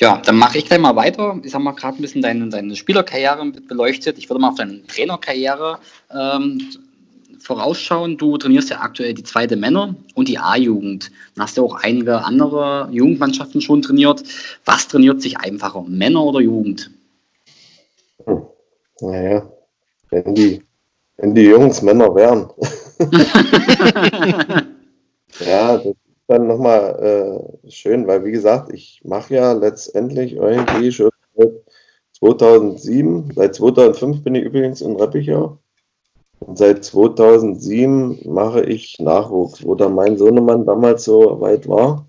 Ja, 0.00 0.22
dann 0.24 0.36
mache 0.36 0.58
ich 0.58 0.66
gleich 0.66 0.78
mal 0.78 0.94
weiter. 0.94 1.40
Ich 1.42 1.54
habe 1.54 1.64
mal 1.64 1.72
gerade 1.72 1.98
ein 1.98 2.02
bisschen 2.02 2.22
deine, 2.22 2.48
deine 2.48 2.76
Spielerkarriere 2.76 3.50
beleuchtet. 3.66 4.16
Ich 4.16 4.30
würde 4.30 4.40
mal 4.40 4.50
auf 4.50 4.54
deine 4.54 4.86
Trainerkarriere 4.86 5.80
ähm, 6.14 6.60
vorausschauen. 7.40 8.16
Du 8.16 8.36
trainierst 8.38 8.70
ja 8.70 8.80
aktuell 8.80 9.12
die 9.12 9.24
zweite 9.24 9.56
Männer 9.56 9.96
und 10.14 10.28
die 10.28 10.38
A-Jugend. 10.38 11.10
Dann 11.34 11.44
hast 11.44 11.58
du 11.58 11.64
auch 11.64 11.82
einige 11.82 12.24
andere 12.24 12.88
Jugendmannschaften 12.92 13.60
schon 13.60 13.82
trainiert. 13.82 14.22
Was 14.64 14.86
trainiert 14.86 15.20
sich 15.20 15.38
einfacher, 15.38 15.82
Männer 15.82 16.22
oder 16.22 16.40
Jugend? 16.40 16.92
Hm. 18.24 18.42
Naja, 19.00 19.50
wenn 20.10 20.34
die, 20.34 20.62
wenn 21.16 21.34
die 21.34 21.42
Jungs 21.42 21.82
Männer 21.82 22.14
wären. 22.14 22.50
ja, 25.40 25.78
das 25.78 25.94
dann 26.28 26.46
nochmal 26.46 27.48
äh, 27.64 27.70
schön, 27.70 28.06
weil 28.06 28.24
wie 28.24 28.30
gesagt, 28.30 28.72
ich 28.72 29.00
mache 29.04 29.34
ja 29.34 29.52
letztendlich 29.52 30.36
irgendwie 30.36 30.92
schon 30.92 31.10
seit 31.34 31.52
2007, 32.18 33.32
seit 33.34 33.54
2005 33.54 34.22
bin 34.22 34.34
ich 34.34 34.44
übrigens 34.44 34.82
in 34.82 34.96
Reppichau. 34.96 35.58
Und 36.40 36.58
seit 36.58 36.84
2007 36.84 38.20
mache 38.30 38.62
ich 38.64 38.98
Nachwuchs, 39.00 39.64
wo 39.64 39.74
dann 39.74 39.94
mein 39.94 40.18
Sohnemann 40.18 40.66
damals 40.66 41.04
so 41.04 41.40
weit 41.40 41.66
war 41.66 42.06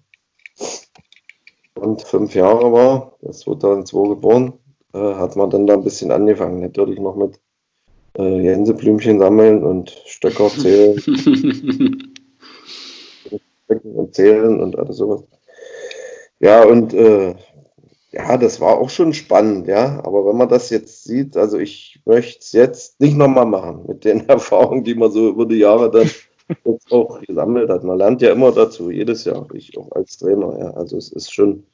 und 1.75 2.01
fünf 2.01 2.36
Jahre 2.36 2.71
war, 2.71 3.15
er 3.21 3.29
ist 3.29 3.39
2002 3.41 4.09
geboren, 4.09 4.53
äh, 4.93 5.00
hat 5.15 5.36
man 5.36 5.50
dann 5.50 5.65
da 5.65 5.74
ein 5.75 5.83
bisschen 5.83 6.12
angefangen, 6.12 6.59
natürlich 6.62 7.00
noch 7.00 7.15
mit 7.15 7.39
äh, 8.13 8.41
Gänseblümchen 8.41 9.19
sammeln 9.19 9.63
und 9.63 9.89
Stöcker 10.05 10.50
zählen. 13.70 13.96
und 13.96 14.16
Zählen 14.16 14.60
und 14.62 14.78
alles 14.78 14.98
sowas. 14.98 15.24
Ja, 16.40 16.64
und 16.64 16.94
äh, 16.94 17.36
ja, 18.12 18.38
das 18.38 18.60
war 18.60 18.80
auch 18.80 18.90
schon 18.90 19.14
spannend, 19.14 19.68
ja. 19.68 20.02
Aber 20.04 20.26
wenn 20.26 20.38
man 20.38 20.50
das 20.50 20.70
jetzt 20.70 21.04
sieht, 21.04 21.38
also 21.38 21.60
ich 21.60 22.02
möchte 22.06 22.40
es 22.40 22.52
jetzt 22.54 23.00
nicht 23.00 23.16
nochmal 23.18 23.46
machen 23.46 23.86
mit 23.88 24.06
den 24.06 24.28
Erfahrungen, 24.30 24.84
die 24.84 24.96
man 24.96 25.12
so 25.12 25.30
über 25.30 25.46
die 25.46 25.58
Jahre 25.58 25.92
dann 25.92 26.10
jetzt 26.66 26.92
auch 26.92 27.22
gesammelt 27.22 27.70
hat. 27.70 27.84
Man 27.84 27.98
lernt 27.98 28.22
ja 28.22 28.32
immer 28.32 28.52
dazu, 28.52 28.90
jedes 28.90 29.26
Jahr, 29.26 29.48
ich 29.54 29.78
auch 29.78 29.92
als 29.92 30.18
Trainer, 30.18 30.58
ja. 30.60 30.72
Also 30.72 30.98
es 30.98 31.12
ist 31.12 31.34
schon 31.34 31.66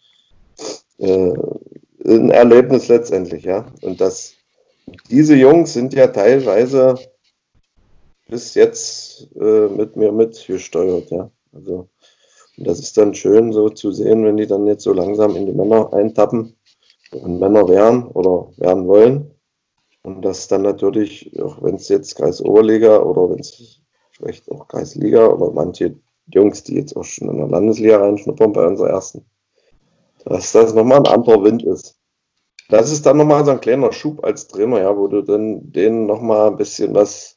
äh, 0.98 1.34
ein 2.06 2.30
Erlebnis 2.32 2.88
letztendlich, 2.88 3.44
ja. 3.44 3.68
Und 3.82 4.02
das, 4.02 4.34
diese 5.10 5.36
Jungs 5.36 5.74
sind 5.74 5.94
ja 5.94 6.08
teilweise 6.08 6.96
bis 8.28 8.56
jetzt 8.56 9.28
äh, 9.40 9.68
mit 9.68 9.96
mir 9.96 10.12
mitgesteuert, 10.12 11.12
ja. 11.12 11.30
Also 11.55 11.89
das 12.57 12.79
ist 12.79 12.97
dann 12.97 13.15
schön 13.15 13.51
so 13.51 13.69
zu 13.69 13.91
sehen, 13.91 14.24
wenn 14.24 14.38
die 14.38 14.47
dann 14.47 14.67
jetzt 14.67 14.83
so 14.83 14.93
langsam 14.93 15.35
in 15.35 15.45
die 15.45 15.53
Männer 15.53 15.93
eintappen 15.93 16.55
und 17.12 17.39
Männer 17.39 17.67
werden 17.67 18.03
oder 18.07 18.51
werden 18.57 18.88
wollen. 18.88 19.31
Und 20.03 20.21
das 20.21 20.47
dann 20.47 20.62
natürlich, 20.62 21.38
auch 21.41 21.63
wenn 21.63 21.75
es 21.75 21.89
jetzt 21.89 22.15
Kreisoberliga 22.15 23.00
oder 23.00 23.29
wenn 23.31 23.39
es 23.39 23.81
vielleicht 24.12 24.50
auch 24.51 24.67
Kreisliga 24.67 25.27
oder 25.27 25.51
manche 25.51 25.95
Jungs, 26.27 26.63
die 26.63 26.75
jetzt 26.75 26.95
auch 26.95 27.03
schon 27.03 27.29
in 27.29 27.38
der 27.38 27.47
Landesliga 27.47 27.97
reinschnuppern 27.97 28.53
bei 28.53 28.65
unserer 28.65 28.89
ersten, 28.89 29.25
dass 30.24 30.51
das 30.51 30.74
nochmal 30.74 31.00
ein 31.00 31.07
anderer 31.07 31.43
Wind 31.43 31.63
ist. 31.63 31.97
Das 32.69 32.91
ist 32.91 33.05
dann 33.05 33.17
nochmal 33.17 33.45
so 33.45 33.51
ein 33.51 33.62
kleiner 33.62 33.91
Schub 33.91 34.24
als 34.24 34.47
Trainer, 34.47 34.79
ja, 34.79 34.97
wo 34.97 35.07
du 35.07 35.21
dann 35.21 35.71
denen 35.71 36.05
nochmal 36.05 36.47
ein 36.47 36.57
bisschen 36.57 36.95
was 36.95 37.35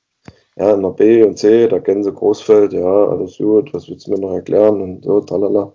ja, 0.59 0.75
in 0.75 0.83
der 0.83 0.91
B 0.91 1.23
und 1.23 1.39
C, 1.39 1.69
da 1.69 1.79
kennen 1.79 2.03
sie 2.03 2.13
Großfeld, 2.13 2.73
ja, 2.73 3.07
alles 3.09 3.39
gut, 3.39 3.73
was 3.73 3.89
willst 3.89 4.07
du 4.07 4.13
mir 4.13 4.19
noch 4.19 4.33
erklären 4.35 4.81
und 4.81 5.05
so, 5.05 5.21
tralala. 5.21 5.73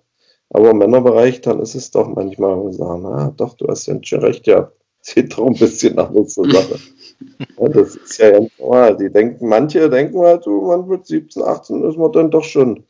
Aber 0.50 0.72
im 0.72 0.78
Männerbereich, 0.78 1.42
dann 1.42 1.62
ist 1.62 1.76
es 1.76 1.90
doch 1.92 2.08
manchmal, 2.08 2.58
wo 2.58 2.70
sie 2.70 2.78
sagen, 2.78 3.06
ah, 3.06 3.34
doch, 3.36 3.56
du 3.56 3.68
hast 3.68 3.88
ja 3.88 3.98
schon 4.04 4.20
recht, 4.20 4.46
ja, 4.46 4.72
sieht 5.02 5.38
doch 5.38 5.48
ein 5.48 5.54
bisschen 5.54 5.98
anders 5.98 6.34
zur 6.34 6.52
Sache. 6.52 6.80
ja, 7.60 7.70
das 7.70 7.96
ist 7.96 8.18
ja 8.18 8.32
ganz 8.32 8.52
normal. 8.60 8.98
Die 8.98 9.10
denken, 9.10 9.48
manche 9.48 9.90
denken 9.90 10.20
halt, 10.20 10.46
du, 10.46 10.62
man 10.62 10.88
wird 10.90 11.08
17, 11.08 11.42
18, 11.42 11.84
ist 11.86 11.98
man 11.98 12.12
dann 12.12 12.30
doch 12.30 12.44
schon 12.44 12.84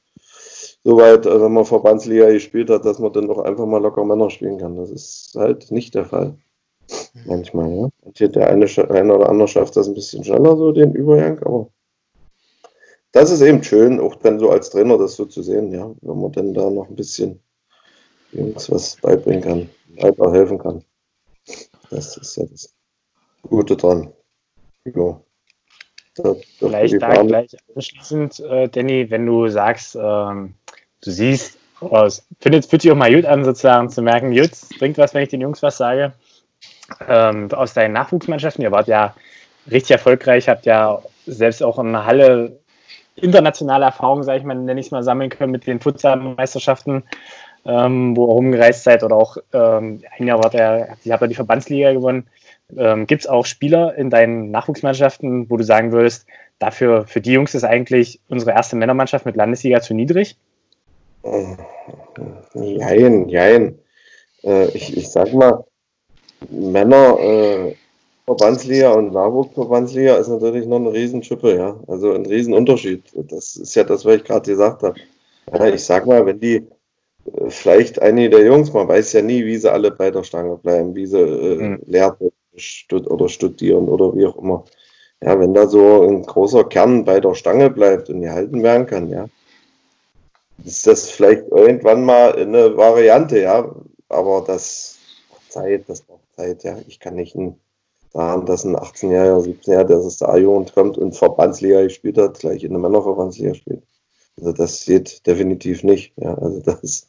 so 0.84 0.98
weit, 0.98 1.26
also 1.28 1.46
wenn 1.46 1.54
man 1.54 1.66
Verbandsliga 1.66 2.30
gespielt 2.32 2.70
hat, 2.70 2.86
dass 2.86 3.00
man 3.00 3.14
dann 3.14 3.28
doch 3.28 3.40
einfach 3.40 3.66
mal 3.66 3.82
locker 3.82 4.04
Männer 4.04 4.30
spielen 4.30 4.58
kann. 4.58 4.76
Das 4.76 4.90
ist 4.90 5.36
halt 5.38 5.72
nicht 5.72 5.96
der 5.96 6.06
Fall. 6.06 6.36
Manchmal, 7.26 7.72
ja. 7.72 7.90
Manche, 8.04 8.30
der 8.30 8.50
eine, 8.50 8.66
eine 8.90 9.16
oder 9.16 9.30
andere 9.30 9.48
schafft 9.48 9.78
das 9.78 9.88
ein 9.88 9.94
bisschen 9.94 10.24
schneller, 10.24 10.58
so 10.58 10.72
den 10.74 10.94
Übergang, 10.94 11.40
aber 11.44 11.70
das 13.14 13.30
ist 13.30 13.42
eben 13.42 13.64
schön, 13.64 14.00
auch 14.00 14.16
dann 14.16 14.40
so 14.40 14.50
als 14.50 14.72
Trainer 14.72 14.98
das 14.98 15.16
so 15.16 15.26
zu 15.26 15.42
sehen, 15.44 15.72
ja, 15.72 15.90
wenn 16.02 16.20
man 16.20 16.32
dann 16.32 16.54
da 16.54 16.70
noch 16.70 16.90
ein 16.90 16.96
bisschen 16.96 17.40
Jungs 18.32 18.70
was 18.72 18.98
beibringen 18.98 19.42
kann, 19.42 19.70
weiterhelfen 20.02 20.58
kann. 20.58 20.84
Das 21.92 22.18
ist 22.18 22.36
ja 22.38 22.46
das 22.50 22.74
Gute 23.44 23.78
dran. 23.78 24.12
Ja. 24.86 25.22
Da, 26.16 26.36
Vielleicht 26.58 27.02
da 27.02 27.24
gleich 27.24 27.56
anschließend, 27.76 28.40
äh, 28.40 28.68
Danny, 28.68 29.10
wenn 29.10 29.26
du 29.26 29.48
sagst, 29.48 29.96
ähm, 29.96 30.56
du 31.02 31.12
siehst, 31.12 31.58
oh, 31.82 32.04
es 32.06 32.26
findet, 32.40 32.66
fühlt 32.66 32.82
sich 32.82 32.92
auch 32.92 32.96
mal 32.96 33.14
gut 33.14 33.26
an, 33.26 33.46
sozusagen 33.46 33.90
zu 33.90 34.02
merken, 34.02 34.36
gut, 34.36 34.52
bringt 34.80 34.98
was, 34.98 35.14
wenn 35.14 35.24
ich 35.24 35.30
den 35.30 35.42
Jungs 35.42 35.62
was 35.62 35.78
sage. 35.78 36.14
Ähm, 37.08 37.52
aus 37.52 37.74
deinen 37.74 37.94
Nachwuchsmannschaften, 37.94 38.64
ihr 38.64 38.72
wart 38.72 38.88
ja 38.88 39.16
richtig 39.70 39.92
erfolgreich, 39.92 40.50
habt 40.50 40.66
ja 40.66 41.02
selbst 41.26 41.62
auch 41.62 41.80
in 41.80 41.92
der 41.92 42.06
Halle 42.06 42.60
internationale 43.24 43.86
Erfahrungen, 43.86 44.24
sage 44.24 44.40
ich 44.40 44.44
mal, 44.44 44.56
nenne 44.56 44.80
ich 44.80 44.88
es 44.88 44.92
mal, 44.92 45.04
sammeln 45.04 45.30
können 45.30 45.52
mit 45.52 45.66
den 45.66 45.80
Futsal-Meisterschaften, 45.80 47.04
ähm, 47.66 48.16
wo 48.16 48.26
ihr 48.26 48.34
rumgereist 48.34 48.84
seid 48.84 49.04
oder 49.04 49.16
auch 49.16 49.38
ähm, 49.54 50.02
ein 50.18 50.28
Jahr 50.28 50.44
war 50.44 50.50
der, 50.50 50.98
ich 51.04 51.12
habe 51.12 51.26
ja 51.26 51.30
die 51.30 51.36
Verbandsliga 51.36 51.94
gewonnen. 51.94 52.28
Ähm, 52.76 53.08
Gibt 53.08 53.22
es 53.24 53.28
auch 53.28 53.46
Spieler 53.46 53.96
in 53.96 54.10
deinen 54.10 54.52
Nachwuchsmannschaften, 54.52 55.50
wo 55.50 55.58
du 55.58 55.64
sagen 55.64 55.92
würdest, 55.92 56.28
dafür, 56.60 57.08
für 57.08 57.22
die 57.22 57.34
Jungs 57.34 57.56
ist 57.56 57.64
eigentlich 57.64 58.20
unsere 58.30 58.52
erste 58.52 58.76
Männermannschaft 58.76 59.26
mit 59.26 59.36
Landesliga 59.36 59.82
zu 59.82 59.94
niedrig? 59.94 60.38
Jein, 62.54 63.30
jein. 63.30 63.80
Äh, 64.44 64.66
ich, 64.70 64.98
ich 64.98 65.10
sag 65.10 65.34
mal, 65.34 65.66
Männer 66.50 67.18
äh, 67.20 67.76
Verbandsliga 68.26 68.94
und 68.94 69.14
Nachwuchsverbandsliga 69.14 70.16
ist 70.16 70.30
natürlich 70.30 70.66
noch 70.66 70.78
eine 70.78 70.94
Riesenschippe, 70.94 71.56
ja. 71.56 71.80
Also 71.88 72.14
ein 72.14 72.26
Riesenunterschied. 72.26 73.04
Das 73.14 73.58
ist 73.58 73.76
ja 73.76 73.84
das, 73.84 74.06
was 74.06 74.16
ich 74.16 74.24
gerade 74.24 74.50
gesagt 74.50 74.84
habe. 74.84 75.00
Ja, 75.52 75.68
ich 75.68 75.84
sag 75.84 76.06
mal, 76.06 76.26
wenn 76.26 76.40
die 76.40 76.56
äh, 77.26 77.50
vielleicht 77.50 78.02
einige 78.02 78.30
der 78.30 78.46
Jungs, 78.46 78.72
man 78.72 78.88
weiß 78.88 79.14
ja 79.14 79.22
nie, 79.22 79.46
wie 79.46 79.58
sie 79.58 79.72
alle 79.72 79.92
bei 79.92 80.10
der 80.10 80.24
Stange 80.24 80.58
bleiben, 80.58 80.96
wie 80.96 81.06
sie 81.06 81.20
äh, 81.20 81.56
mhm. 81.56 81.82
lernen 81.86 82.32
stud 82.56 83.10
oder 83.10 83.28
studieren 83.30 83.90
oder 83.90 84.16
wie 84.16 84.26
auch 84.26 84.38
immer. 84.38 84.64
Ja, 85.22 85.40
wenn 85.40 85.54
da 85.54 85.68
so 85.68 86.04
ein 86.04 86.24
großer 86.24 86.66
Kern 86.66 87.06
bei 87.06 87.20
der 87.20 87.34
Stange 87.34 87.70
bleibt 87.70 88.10
und 88.10 88.22
gehalten 88.22 88.62
werden 88.64 88.86
kann, 88.86 89.10
ja, 89.10 89.28
ist 90.64 90.86
das 90.88 91.10
vielleicht 91.10 91.48
irgendwann 91.50 92.06
mal 92.06 92.36
eine 92.36 92.78
Variante, 92.78 93.40
ja. 93.40 93.74
Aber 94.10 94.44
das 94.46 94.98
braucht 95.30 95.52
Zeit, 95.52 95.84
das 95.88 96.02
braucht 96.02 96.36
Zeit, 96.36 96.64
ja. 96.64 96.78
Ich 96.88 97.00
kann 97.00 97.16
nicht 97.16 97.36
ein 97.36 97.60
daran, 98.14 98.46
dass 98.46 98.64
ein 98.64 98.76
18-Jähriger, 98.76 99.44
17-Jähriger, 99.44 99.84
der 99.84 99.98
aus 99.98 100.18
der 100.18 100.30
A-Jugend 100.30 100.74
kommt 100.74 100.98
und 100.98 101.16
Verbandsliga 101.16 101.82
gespielt 101.82 102.18
hat, 102.18 102.40
gleich 102.40 102.64
in 102.64 102.72
der 102.72 102.80
Männerverbandsliga 102.80 103.56
spielt. 103.56 103.84
Also 104.38 104.54
das 104.54 104.86
geht 104.86 105.26
definitiv 105.28 105.84
nicht. 105.84 106.14
Ja, 106.18 106.36
also 106.36 106.60
das, 106.62 107.08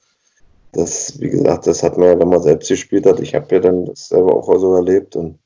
das, 0.73 1.21
wie 1.21 1.31
gesagt, 1.31 1.67
das 1.67 1.83
hat 1.83 1.97
man 1.99 2.09
ja, 2.09 2.19
wenn 2.19 2.29
man 2.29 2.43
selbst 2.43 2.69
gespielt 2.69 3.07
hat. 3.07 3.21
Ich 3.21 3.35
habe 3.35 3.55
ja 3.55 3.61
dann 3.61 3.87
das 3.87 4.09
selber 4.09 4.35
auch 4.35 4.59
so 4.59 4.75
erlebt 4.75 5.17
und 5.17 5.39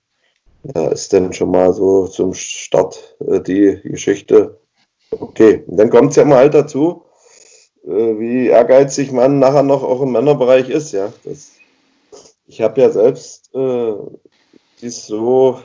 da 0.63 0.89
ist 0.89 1.13
dann 1.13 1.33
schon 1.33 1.51
mal 1.51 1.73
so 1.73 2.07
zum 2.07 2.35
Start 2.35 3.17
äh, 3.27 3.41
die 3.41 3.81
Geschichte. 3.85 4.59
Okay, 5.11 5.65
und 5.67 5.77
dann 5.77 5.91
kommt 5.91 6.11
es 6.11 6.17
ja 6.17 6.25
mal 6.25 6.39
halt 6.39 6.55
dazu, 6.55 7.05
äh, 7.85 8.19
wie 8.19 8.49
ehrgeizig 8.49 9.13
man 9.13 9.39
nachher 9.39 9.63
noch 9.63 9.83
auch 9.83 10.03
im 10.03 10.13
Männerbereich 10.13 10.69
ist. 10.69 10.93
Ja, 10.93 11.13
das, 11.25 11.53
ich 12.47 12.61
habe 12.61 12.81
ja 12.81 12.91
selbst 12.91 13.55
äh, 13.55 13.95
dies 14.81 15.07
so 15.07 15.61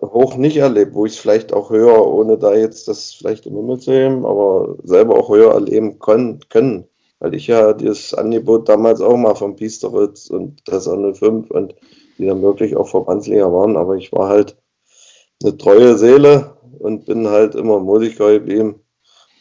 hoch 0.00 0.36
nicht 0.36 0.56
erlebt, 0.56 0.94
wo 0.94 1.06
ich 1.06 1.14
es 1.14 1.18
vielleicht 1.18 1.52
auch 1.52 1.70
höher, 1.70 2.06
ohne 2.06 2.38
da 2.38 2.54
jetzt 2.54 2.88
das 2.88 3.12
vielleicht 3.12 3.46
im 3.46 3.56
Himmel 3.56 3.78
zu 3.80 3.92
heben, 3.92 4.24
aber 4.24 4.76
selber 4.84 5.16
auch 5.16 5.28
höher 5.28 5.52
erleben 5.52 5.98
können, 5.98 6.40
können. 6.48 6.86
Weil 7.18 7.34
ich 7.34 7.46
ja 7.46 7.72
das 7.72 8.14
Angebot 8.14 8.68
damals 8.68 9.00
auch 9.00 9.16
mal 9.16 9.34
von 9.34 9.56
Piesteritz 9.56 10.28
und 10.30 10.60
das 10.66 10.86
05 10.86 11.50
und 11.50 11.74
die 12.18 12.26
dann 12.26 12.42
wirklich 12.42 12.76
auch 12.76 12.88
Verbandsliga 12.88 13.52
waren, 13.52 13.76
aber 13.76 13.96
ich 13.96 14.12
war 14.12 14.28
halt 14.28 14.56
eine 15.42 15.56
treue 15.56 15.98
Seele 15.98 16.56
und 16.78 17.06
bin 17.06 17.28
halt 17.28 17.54
immer 17.54 17.80
Musiker 17.80 18.32
geblieben. 18.32 18.80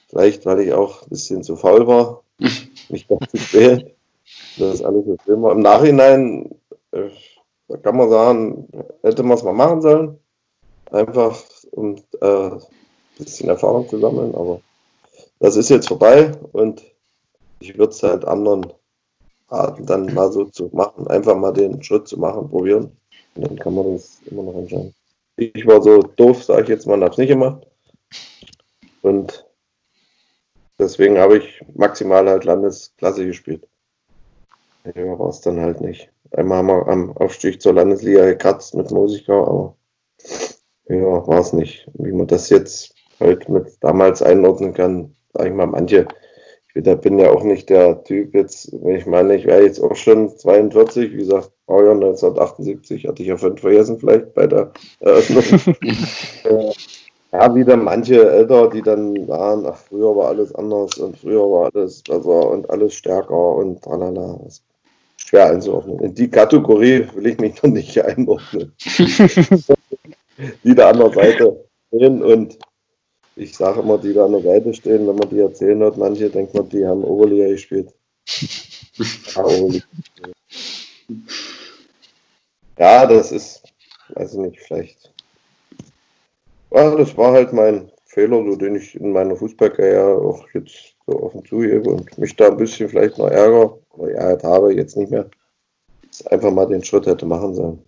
Vielleicht, 0.10 0.46
weil 0.46 0.62
ich 0.62 0.74
auch 0.74 1.04
ein 1.04 1.10
bisschen 1.10 1.44
zu 1.44 1.56
faul 1.56 1.88
war, 1.88 2.24
mich 2.90 3.08
doch 3.08 3.20
zu 3.28 3.38
quälen. 3.38 3.92
Das 4.58 4.76
ist 4.76 4.84
alles 4.84 5.06
so 5.06 5.18
schlimm. 5.24 5.46
Im 5.46 5.62
Nachhinein 5.62 6.56
äh, 6.92 7.10
da 7.68 7.78
kann 7.78 7.98
man 7.98 8.10
sagen, 8.10 8.68
hätte 9.02 9.24
man 9.24 9.38
es 9.38 9.44
mal 9.44 9.54
machen 9.54 9.82
sollen. 9.82 10.20
Einfach, 10.92 11.42
um 11.72 11.96
äh, 12.22 12.50
ein 12.50 12.62
bisschen 13.18 13.50
Erfahrung 13.50 13.88
zu 13.88 14.00
sammeln. 14.00 14.36
Aber 14.36 14.62
das 15.40 15.56
ist 15.56 15.70
jetzt 15.70 15.88
vorbei 15.88 16.32
und 16.52 16.84
ich 17.60 17.78
würde 17.78 17.92
es 17.92 18.04
halt 18.04 18.26
anderen 18.26 18.72
raten, 19.50 19.86
dann 19.86 20.14
mal 20.14 20.32
so 20.32 20.46
zu 20.46 20.70
machen. 20.74 21.08
Einfach 21.08 21.36
mal 21.36 21.54
den 21.54 21.82
Schritt 21.82 22.08
zu 22.08 22.20
machen, 22.20 22.50
probieren. 22.50 22.92
Und 23.36 23.48
dann 23.48 23.58
kann 23.58 23.74
man 23.74 23.94
das 23.94 24.22
immer 24.26 24.44
noch 24.44 24.56
entscheiden. 24.56 24.94
Ich 25.36 25.66
war 25.66 25.82
so 25.82 26.02
doof, 26.02 26.44
sage 26.44 26.64
ich 26.64 26.70
jetzt 26.70 26.86
mal, 26.86 27.02
habe 27.02 27.12
es 27.12 27.18
nicht 27.18 27.30
gemacht. 27.30 27.66
Und 29.02 29.46
deswegen 30.78 31.18
habe 31.18 31.38
ich 31.38 31.62
maximal 31.74 32.28
halt 32.30 32.44
Landesklasse 32.44 33.26
gespielt. 33.26 33.68
Ja, 34.96 35.18
war 35.18 35.30
es 35.30 35.42
dann 35.42 35.60
halt 35.60 35.82
nicht. 35.82 36.10
Einmal 36.36 36.60
haben 36.60 36.68
wir 36.68 36.88
am 36.88 37.18
Aufstieg 37.18 37.62
zur 37.62 37.74
Landesliga 37.74 38.26
gekratzt 38.26 38.74
mit 38.74 38.90
Mosigau, 38.90 39.46
aber 39.46 39.76
ja, 40.90 41.28
war 41.28 41.40
es 41.40 41.54
nicht. 41.54 41.88
Wie 41.94 42.12
man 42.12 42.28
das 42.28 42.50
jetzt 42.50 42.96
halt 43.20 43.48
mit 43.50 43.78
damals 43.82 44.22
einordnen 44.22 44.74
kann, 44.74 45.16
sage 45.34 45.50
ich 45.50 45.56
mal, 45.56 45.68
manche. 45.68 46.08
Ich 46.76 46.84
bin 47.02 47.20
ja 47.20 47.30
auch 47.30 47.44
nicht 47.44 47.70
der 47.70 48.04
Typ 48.04 48.34
jetzt, 48.34 48.72
wenn 48.82 48.96
ich 48.96 49.06
meine, 49.06 49.36
ich 49.36 49.46
wäre 49.46 49.64
jetzt 49.64 49.80
auch 49.80 49.96
schon 49.96 50.36
42, 50.36 51.12
wie 51.12 51.18
gesagt, 51.18 51.52
Baujahr 51.68 51.94
1978, 51.94 53.06
hatte 53.08 53.22
ich 53.22 53.30
ja 53.30 53.38
fünf 53.38 53.62
vergessen 53.62 54.00
vielleicht 54.00 54.34
bei 54.34 54.48
der 54.48 54.72
Eröffnung. 55.00 55.76
ja, 57.32 57.56
wieder 57.56 57.78
manche 57.78 58.28
älter, 58.28 58.70
die 58.72 58.82
dann 58.82 59.28
waren, 59.28 59.68
ach, 59.68 59.78
früher 59.78 60.16
war 60.16 60.30
alles 60.30 60.56
anders 60.56 60.98
und 60.98 61.16
früher 61.16 61.44
war 61.44 61.70
alles 61.72 62.02
besser 62.02 62.50
und 62.50 62.68
alles 62.72 62.96
stärker 62.96 63.56
und 63.56 63.84
tralala. 63.84 64.40
Schwer 65.18 65.52
einzuordnen. 65.52 66.00
In 66.00 66.14
die 66.14 66.30
Kategorie 66.30 67.08
will 67.14 67.28
ich 67.28 67.40
mich 67.40 67.62
noch 67.62 67.70
nicht 67.72 68.00
einordnen. 68.04 68.74
die 70.64 70.76
da 70.76 70.90
an 70.90 71.00
der 71.00 71.12
Seite 71.12 71.66
stehen 71.88 72.24
und 72.24 72.58
ich 73.36 73.56
sage 73.56 73.80
immer, 73.80 73.98
die 73.98 74.14
da 74.14 74.26
an 74.26 74.34
der 74.34 74.42
Seite 74.42 74.74
stehen, 74.74 75.08
wenn 75.08 75.16
man 75.16 75.30
die 75.30 75.40
erzählen 75.40 75.80
hört, 75.80 75.98
manche 75.98 76.30
denkt 76.30 76.54
man, 76.54 76.70
die 76.70 76.86
haben 76.86 77.04
Oberliga 77.04 77.48
gespielt. 77.48 77.94
ja, 79.36 79.44
Oberliga. 79.44 79.86
ja, 82.78 83.06
das 83.08 83.32
ist, 83.32 83.64
weiß 84.10 84.34
ich 84.34 84.40
nicht, 84.40 84.60
vielleicht. 84.60 85.14
Ja, 86.72 86.96
das 86.96 87.16
war 87.18 87.34
halt 87.34 87.54
mein 87.54 87.92
Fehler, 88.06 88.44
so 88.44 88.56
den 88.56 88.76
ich 88.76 88.96
in 88.96 89.12
meiner 89.12 89.36
Fußballkarriere 89.36 90.16
auch 90.16 90.48
jetzt 90.54 90.96
so 91.08 91.22
offen 91.22 91.44
zugebe 91.46 91.90
und 91.90 92.18
mich 92.18 92.36
da 92.36 92.48
ein 92.48 92.58
bisschen 92.58 92.90
vielleicht 92.90 93.18
noch 93.18 93.32
ärger 93.94 94.04
oder 94.04 94.12
ärgert 94.14 94.44
habe, 94.44 94.74
jetzt 94.74 94.98
nicht 94.98 95.12
mehr. 95.12 95.30
Einfach 96.26 96.52
mal 96.52 96.68
den 96.68 96.84
Schritt 96.84 97.08
hätte 97.08 97.26
machen 97.26 97.56
sollen. 97.56 97.84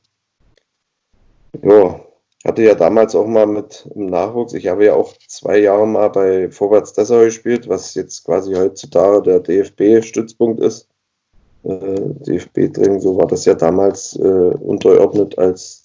Ja, 1.62 2.00
hatte 2.46 2.64
ja 2.64 2.76
damals 2.76 3.16
auch 3.16 3.28
mal 3.28 3.48
mit 3.48 3.88
im 3.96 4.08
Nachwuchs, 4.08 4.54
ich 4.54 4.68
habe 4.68 4.86
ja 4.86 4.94
auch 4.94 5.14
zwei 5.28 5.58
Jahre 5.58 5.88
mal 5.88 6.10
bei 6.10 6.52
Vorwärts 6.52 6.94
Dessau 6.94 7.22
gespielt, 7.22 7.68
was 7.70 7.96
jetzt 7.96 8.24
quasi 8.24 8.54
heutzutage 8.54 9.22
der 9.24 9.40
DFB-Stützpunkt 9.40 10.60
ist. 10.60 10.88
Äh, 11.64 12.00
DFB-Training, 12.00 13.00
so 13.00 13.18
war 13.18 13.28
das 13.28 13.46
ja 13.46 13.56
damals 13.56 14.16
äh, 14.18 14.22
untergeordnet, 14.22 15.38
als 15.40 15.84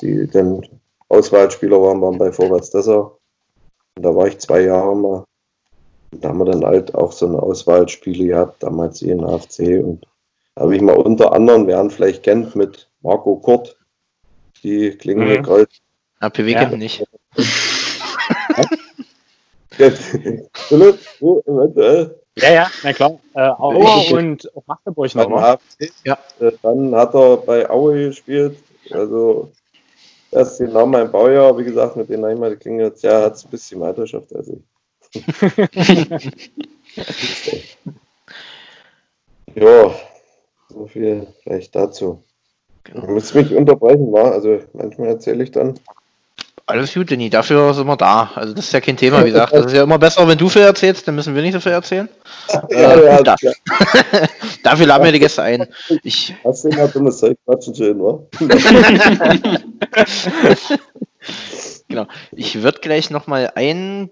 die 0.00 0.26
dann 0.26 0.66
Auswahlspieler 1.08 1.80
waren, 1.80 2.00
waren 2.00 2.18
bei 2.18 2.32
Vorwärts 2.32 2.70
Dessau. 2.70 3.18
Und 3.96 4.04
da 4.04 4.14
war 4.14 4.26
ich 4.26 4.38
zwei 4.38 4.62
Jahre 4.62 4.96
mal. 4.96 5.24
Da 6.12 6.28
haben 6.28 6.38
wir 6.38 6.46
dann 6.46 6.64
halt 6.64 6.94
auch 6.94 7.12
so 7.12 7.26
eine 7.26 7.42
Auswahlspiele 7.42 8.26
gehabt, 8.26 8.62
damals 8.62 8.98
hier 8.98 9.12
in 9.12 9.24
AFC. 9.24 9.82
Und 9.82 10.06
da 10.54 10.62
habe 10.62 10.76
ich 10.76 10.82
mal 10.82 10.96
unter 10.96 11.32
anderem, 11.32 11.66
wer 11.66 11.80
ihn 11.80 11.90
vielleicht 11.90 12.22
kennt, 12.22 12.56
mit 12.56 12.90
Marco 13.00 13.36
Kurt, 13.36 13.76
die 14.62 14.90
Klingende 14.90 15.38
mhm. 15.38 15.42
Kreuz 15.42 15.80
APW 16.20 16.52
ja. 16.52 16.60
kennt 16.60 16.78
nicht. 16.78 17.02
ja, 22.36 22.52
ja, 22.52 22.70
na 22.82 22.92
klar. 22.92 23.18
Äh, 23.34 23.40
Aue 23.40 24.14
und 24.14 24.50
Magdeburg 24.66 25.14
noch, 25.14 25.28
ne? 25.28 25.58
Ja. 26.04 26.18
Äh, 26.38 26.52
dann 26.62 26.94
hat 26.94 27.14
er 27.14 27.38
bei 27.38 27.68
Aue 27.70 28.08
gespielt. 28.08 28.58
Also, 28.90 29.50
das 30.30 30.52
ist 30.52 30.58
genau 30.58 30.84
mein 30.86 31.10
Baujahr. 31.10 31.56
Wie 31.56 31.64
gesagt, 31.64 31.96
mit 31.96 32.10
denen 32.10 32.26
einmal 32.26 32.56
klingt 32.56 32.80
jetzt, 32.80 33.02
ja, 33.02 33.22
hat 33.22 33.36
es 33.36 33.44
ein 33.46 33.50
bisschen 33.50 33.80
weiter 33.80 34.02
geschafft 34.02 34.36
als 34.36 34.48
ich. 34.48 34.60
Ja, 39.54 39.94
so 40.68 40.86
viel 40.86 41.26
vielleicht 41.42 41.74
dazu. 41.74 42.22
Genau. 42.84 43.06
Du 43.06 43.12
musst 43.12 43.34
mich 43.34 43.52
unterbrechen, 43.52 44.12
war. 44.12 44.32
Also 44.32 44.60
manchmal 44.72 45.08
erzähle 45.08 45.44
ich 45.44 45.50
dann 45.50 45.78
alles 46.70 46.94
gut, 46.94 47.10
Denny, 47.10 47.28
dafür 47.28 47.74
sind 47.74 47.86
wir 47.88 47.96
da. 47.96 48.30
Also 48.34 48.54
das 48.54 48.66
ist 48.66 48.72
ja 48.72 48.80
kein 48.80 48.96
Thema, 48.96 49.24
wie 49.24 49.32
gesagt. 49.32 49.52
Das 49.60 49.66
ist 49.66 49.72
ja 49.72 49.82
immer 49.82 49.98
besser, 49.98 50.26
wenn 50.28 50.38
du 50.38 50.48
viel 50.48 50.62
erzählst, 50.62 51.06
dann 51.06 51.16
müssen 51.16 51.34
wir 51.34 51.42
nicht 51.42 51.52
so 51.52 51.60
viel 51.60 51.72
erzählen. 51.72 52.08
Ja, 52.70 52.94
äh, 52.94 53.04
ja, 53.04 53.22
da. 53.24 53.36
ja. 53.40 53.52
dafür 54.62 54.86
laden 54.86 55.04
wir 55.04 55.12
die 55.12 55.18
Gäste 55.18 55.42
ein. 55.42 55.66
Ich 56.02 56.34
Hast 56.44 56.64
du 56.64 56.68
immer 56.68 56.88
dummes 56.88 57.18
Zeug 57.18 57.36
quatschen 57.44 57.74
schön, 57.74 58.00
wa? 58.00 58.20
genau. 61.88 62.06
Ich 62.32 62.62
würde 62.62 62.80
gleich 62.80 63.10
nochmal 63.10 63.52
ein 63.54 64.10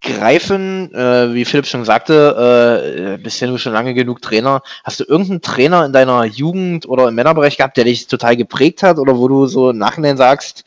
greifen, 0.00 0.94
äh, 0.94 1.34
wie 1.34 1.44
Philipp 1.44 1.66
schon 1.66 1.84
sagte, 1.84 3.16
äh, 3.16 3.22
bist 3.22 3.40
ja 3.40 3.48
nur 3.48 3.58
schon 3.58 3.72
lange 3.72 3.94
genug 3.94 4.22
Trainer. 4.22 4.62
Hast 4.84 5.00
du 5.00 5.04
irgendeinen 5.04 5.42
Trainer 5.42 5.84
in 5.86 5.92
deiner 5.92 6.24
Jugend 6.24 6.88
oder 6.88 7.08
im 7.08 7.14
Männerbereich 7.14 7.56
gehabt, 7.56 7.76
der 7.76 7.84
dich 7.84 8.06
total 8.06 8.36
geprägt 8.36 8.82
hat 8.82 8.98
oder 8.98 9.18
wo 9.18 9.26
du 9.26 9.46
so 9.46 9.70
im 9.70 9.78
Nachhinein 9.78 10.16
sagst, 10.16 10.64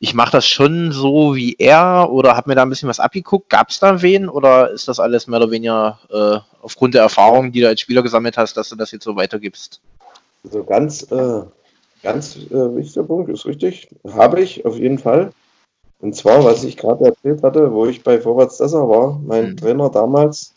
ich 0.00 0.14
mache 0.14 0.32
das 0.32 0.46
schon 0.46 0.90
so 0.90 1.36
wie 1.36 1.54
er 1.58 2.10
oder 2.10 2.36
habe 2.36 2.50
mir 2.50 2.56
da 2.56 2.62
ein 2.62 2.68
bisschen 2.68 2.88
was 2.88 3.00
abgeguckt? 3.00 3.48
Gab 3.48 3.70
es 3.70 3.78
da 3.78 4.02
wen 4.02 4.28
oder 4.28 4.70
ist 4.70 4.88
das 4.88 4.98
alles 4.98 5.28
mehr 5.28 5.38
oder 5.38 5.50
weniger 5.50 5.98
äh, 6.10 6.38
aufgrund 6.60 6.94
der 6.94 7.02
Erfahrungen, 7.02 7.52
die 7.52 7.60
du 7.60 7.68
als 7.68 7.80
Spieler 7.80 8.02
gesammelt 8.02 8.36
hast, 8.36 8.56
dass 8.56 8.68
du 8.70 8.76
das 8.76 8.90
jetzt 8.90 9.04
so 9.04 9.14
weitergibst? 9.14 9.80
Also 10.44 10.64
ganz, 10.64 11.10
äh, 11.12 11.42
ganz 12.02 12.36
äh, 12.36 12.76
wichtiger 12.76 13.04
Punkt, 13.04 13.30
ist 13.30 13.46
richtig. 13.46 13.88
Habe 14.12 14.42
ich 14.42 14.66
auf 14.66 14.76
jeden 14.76 14.98
Fall. 14.98 15.32
Und 16.04 16.14
zwar, 16.14 16.44
was 16.44 16.64
ich 16.64 16.76
gerade 16.76 17.06
erzählt 17.06 17.42
hatte, 17.42 17.72
wo 17.72 17.86
ich 17.86 18.04
bei 18.04 18.20
Vorwärts 18.20 18.58
Dessau 18.58 18.90
war, 18.90 19.18
mein 19.24 19.52
mhm. 19.52 19.56
Trainer 19.56 19.88
damals, 19.88 20.52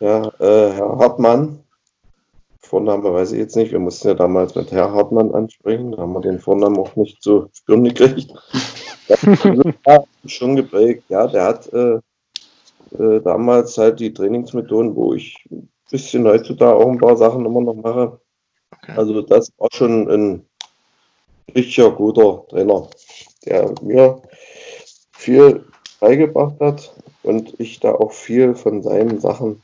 ja, 0.00 0.26
äh, 0.40 0.72
Herr 0.72 0.98
Hartmann, 0.98 1.60
Vorname 2.58 3.14
weiß 3.14 3.30
ich 3.30 3.38
jetzt 3.38 3.54
nicht, 3.54 3.70
wir 3.70 3.78
mussten 3.78 4.08
ja 4.08 4.14
damals 4.14 4.56
mit 4.56 4.72
Herr 4.72 4.92
Hartmann 4.92 5.32
ansprechen, 5.32 5.92
da 5.92 5.98
haben 5.98 6.12
wir 6.12 6.22
den 6.22 6.40
Vornamen 6.40 6.76
auch 6.76 6.96
nicht 6.96 7.22
zu 7.22 7.48
spüren 7.52 7.84
gekriegt. 7.84 8.34
schon 10.26 10.56
geprägt, 10.56 11.04
ja, 11.08 11.28
der 11.28 11.44
hat 11.44 11.72
äh, 11.72 12.00
äh, 12.98 13.20
damals 13.20 13.78
halt 13.78 14.00
die 14.00 14.12
Trainingsmethoden, 14.12 14.96
wo 14.96 15.14
ich 15.14 15.36
ein 15.52 15.70
bisschen 15.88 16.26
heutzutage 16.26 16.74
auch 16.74 16.90
ein 16.90 16.98
paar 16.98 17.16
Sachen 17.16 17.46
immer 17.46 17.60
noch 17.60 17.76
mache. 17.76 18.18
Okay. 18.72 18.94
Also 18.96 19.22
das 19.22 19.52
war 19.56 19.68
schon 19.72 20.10
ein 20.10 20.46
richtiger 21.54 21.92
guter 21.92 22.44
Trainer, 22.48 22.88
der 23.46 23.72
mir 23.80 24.20
viel 25.24 25.64
beigebracht 26.00 26.60
hat 26.60 26.92
und 27.22 27.58
ich 27.58 27.80
da 27.80 27.92
auch 27.92 28.12
viel 28.12 28.54
von 28.54 28.82
seinen 28.82 29.20
Sachen 29.20 29.62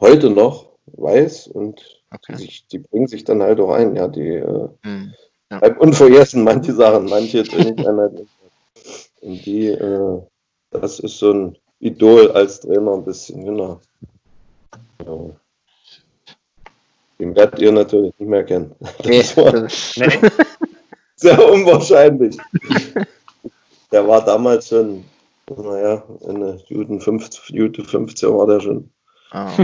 heute 0.00 0.30
noch 0.30 0.70
weiß 0.86 1.48
und 1.48 2.02
okay. 2.10 2.36
sich, 2.36 2.66
die 2.68 2.78
bringen 2.78 3.06
sich 3.06 3.24
dann 3.24 3.42
halt 3.42 3.60
auch 3.60 3.72
ein, 3.72 3.94
ja, 3.94 4.08
die 4.08 4.36
äh, 4.36 4.68
hm, 4.82 5.12
ja. 5.50 5.58
unvergessen 5.76 6.42
manche 6.42 6.72
Sachen, 6.72 7.04
manche 7.04 7.44
Trainingseinheiten. 7.44 8.28
und 9.20 9.44
die, 9.44 9.68
äh, 9.68 10.22
das 10.70 11.00
ist 11.00 11.18
so 11.18 11.32
ein 11.32 11.58
Idol 11.80 12.30
als 12.32 12.60
Trainer 12.60 12.94
ein 12.94 13.04
bisschen, 13.04 13.44
genau. 13.44 13.80
Ja. 15.04 15.16
Den 17.18 17.36
werdet 17.36 17.60
ihr 17.60 17.72
natürlich 17.72 18.14
nicht 18.18 18.28
mehr 18.28 18.44
kennen. 18.44 18.74
War 18.80 19.68
sehr 21.16 21.52
unwahrscheinlich 21.52 22.36
der 23.92 24.08
war 24.08 24.24
damals 24.24 24.68
schon, 24.68 25.04
naja, 25.48 26.02
in 26.22 26.40
der 26.40 26.56
Juden 26.66 27.00
15, 27.00 27.56
Juden 27.56 27.84
15 27.84 28.28
war 28.30 28.46
der 28.46 28.60
schon. 28.60 28.90
Ah. 29.30 29.50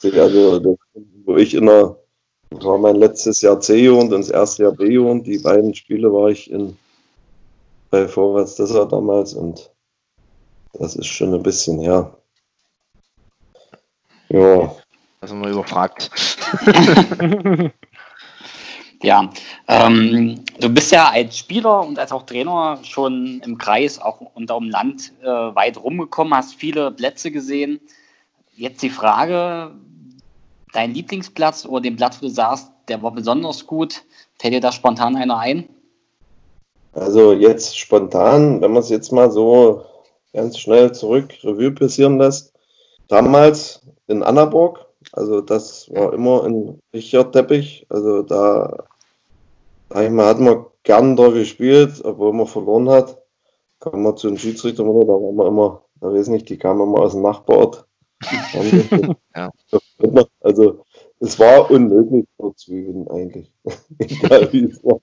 Also, 0.00 0.78
wo 1.24 1.36
ich 1.36 1.54
in 1.54 1.66
der, 1.66 1.96
das 2.50 2.64
war 2.64 2.78
mein 2.78 2.94
letztes 2.94 3.42
Jahr 3.42 3.58
C-Jugend 3.58 4.12
und 4.12 4.20
das 4.20 4.30
erste 4.30 4.62
Jahr 4.62 4.72
B-Jugend. 4.72 5.26
Die 5.26 5.38
beiden 5.38 5.74
Spiele 5.74 6.12
war 6.12 6.28
ich 6.28 6.48
in, 6.50 6.78
bei 7.90 8.06
Vorwärts 8.06 8.54
Dessau 8.54 8.84
damals 8.84 9.34
und 9.34 9.72
das 10.74 10.94
ist 10.94 11.08
schon 11.08 11.34
ein 11.34 11.42
bisschen 11.42 11.80
her. 11.80 12.16
Ja. 14.28 14.72
Das 15.20 15.32
haben 15.32 15.42
wir 15.42 15.50
überfragt. 15.50 16.10
Ja, 19.02 19.30
ähm, 19.68 20.44
du 20.58 20.68
bist 20.68 20.90
ja 20.90 21.10
als 21.10 21.38
Spieler 21.38 21.86
und 21.86 21.98
als 21.98 22.10
auch 22.10 22.24
Trainer 22.24 22.80
schon 22.82 23.40
im 23.44 23.56
Kreis, 23.56 24.00
auch 24.00 24.20
unter 24.34 24.58
dem 24.58 24.70
Land 24.70 25.12
äh, 25.22 25.26
weit 25.26 25.76
rumgekommen, 25.82 26.34
hast 26.34 26.54
viele 26.54 26.90
Plätze 26.90 27.30
gesehen. 27.30 27.80
Jetzt 28.56 28.82
die 28.82 28.90
Frage, 28.90 29.70
dein 30.72 30.94
Lieblingsplatz 30.94 31.64
oder 31.64 31.82
den 31.82 31.96
Platz, 31.96 32.20
wo 32.20 32.26
du 32.26 32.32
sagst, 32.32 32.72
der 32.88 33.00
war 33.02 33.12
besonders 33.12 33.66
gut, 33.66 34.02
fällt 34.38 34.54
dir 34.54 34.60
da 34.60 34.72
spontan 34.72 35.14
einer 35.14 35.38
ein? 35.38 35.68
Also 36.92 37.32
jetzt 37.32 37.78
spontan, 37.78 38.60
wenn 38.60 38.72
man 38.72 38.82
es 38.82 38.88
jetzt 38.88 39.12
mal 39.12 39.30
so 39.30 39.84
ganz 40.32 40.58
schnell 40.58 40.92
zurück 40.92 41.32
Revue 41.44 41.70
passieren 41.70 42.18
lässt, 42.18 42.52
damals 43.06 43.80
in 44.08 44.24
Annaburg, 44.24 44.87
Also 45.12 45.40
das 45.40 45.88
war 45.90 46.12
immer 46.12 46.44
ein 46.44 46.80
richtiger 46.92 47.30
Teppich. 47.30 47.86
Also 47.88 48.22
da 48.22 48.88
sag 49.90 50.04
ich 50.04 50.10
mal, 50.10 50.26
hat 50.26 50.40
man 50.40 50.66
gern 50.82 51.16
da 51.16 51.28
gespielt, 51.28 52.00
obwohl 52.04 52.32
man 52.32 52.46
verloren 52.46 52.88
hat. 52.88 53.22
Kam 53.80 54.02
man 54.02 54.16
zu 54.16 54.28
den 54.28 54.38
Schiedsrichtern, 54.38 54.86
da 54.86 54.92
waren 54.92 55.36
wir 55.36 55.46
immer, 55.46 55.82
da 56.00 56.12
weiß 56.12 56.28
nicht, 56.28 56.48
die 56.48 56.58
kamen 56.58 56.82
immer 56.82 57.00
aus 57.00 57.12
dem 57.12 57.22
Nachbarort. 57.22 57.86
Ja. 59.36 59.52
Also 60.40 60.84
es 61.20 61.38
war 61.38 61.70
unmöglich 61.70 62.26
zu 62.36 62.52
zwiebeln 62.54 63.08
eigentlich. 63.08 63.52
Egal 63.98 64.52
wie 64.52 64.64
es 64.64 64.82
war. 64.82 64.98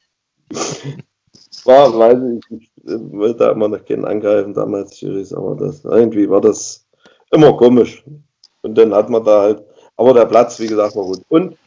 Es 0.50 1.66
war, 1.66 1.98
weiß 1.98 2.18
ich, 2.38 2.62
ich 2.62 2.72
wollte 2.84 3.40
da 3.40 3.52
immer 3.52 3.70
noch 3.70 3.86
keinen 3.86 4.04
angreifen 4.04 4.54
damals, 4.54 4.98
Schiris, 4.98 5.34
aber 5.34 5.56
das, 5.56 5.86
irgendwie 5.86 6.30
war 6.30 6.42
das 6.42 6.86
immer 7.32 7.56
komisch. 7.56 8.04
Und 8.62 8.78
dann 8.78 8.94
hat 8.94 9.10
man 9.10 9.24
da 9.24 9.42
halt, 9.44 9.64
aber 9.98 10.14
der 10.14 10.26
Platz, 10.26 10.60
wie 10.60 10.68
gesagt, 10.68 10.96
war 10.96 11.06
gut. 11.06 11.22
Und 11.30 11.58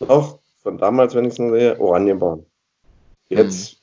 noch 0.00 0.38
von 0.62 0.78
damals, 0.78 1.14
wenn 1.14 1.24
ich 1.24 1.32
es 1.32 1.38
nur 1.38 1.58
sehe, 1.58 1.78
Oranienbahn. 1.80 2.44
Jetzt, 3.28 3.80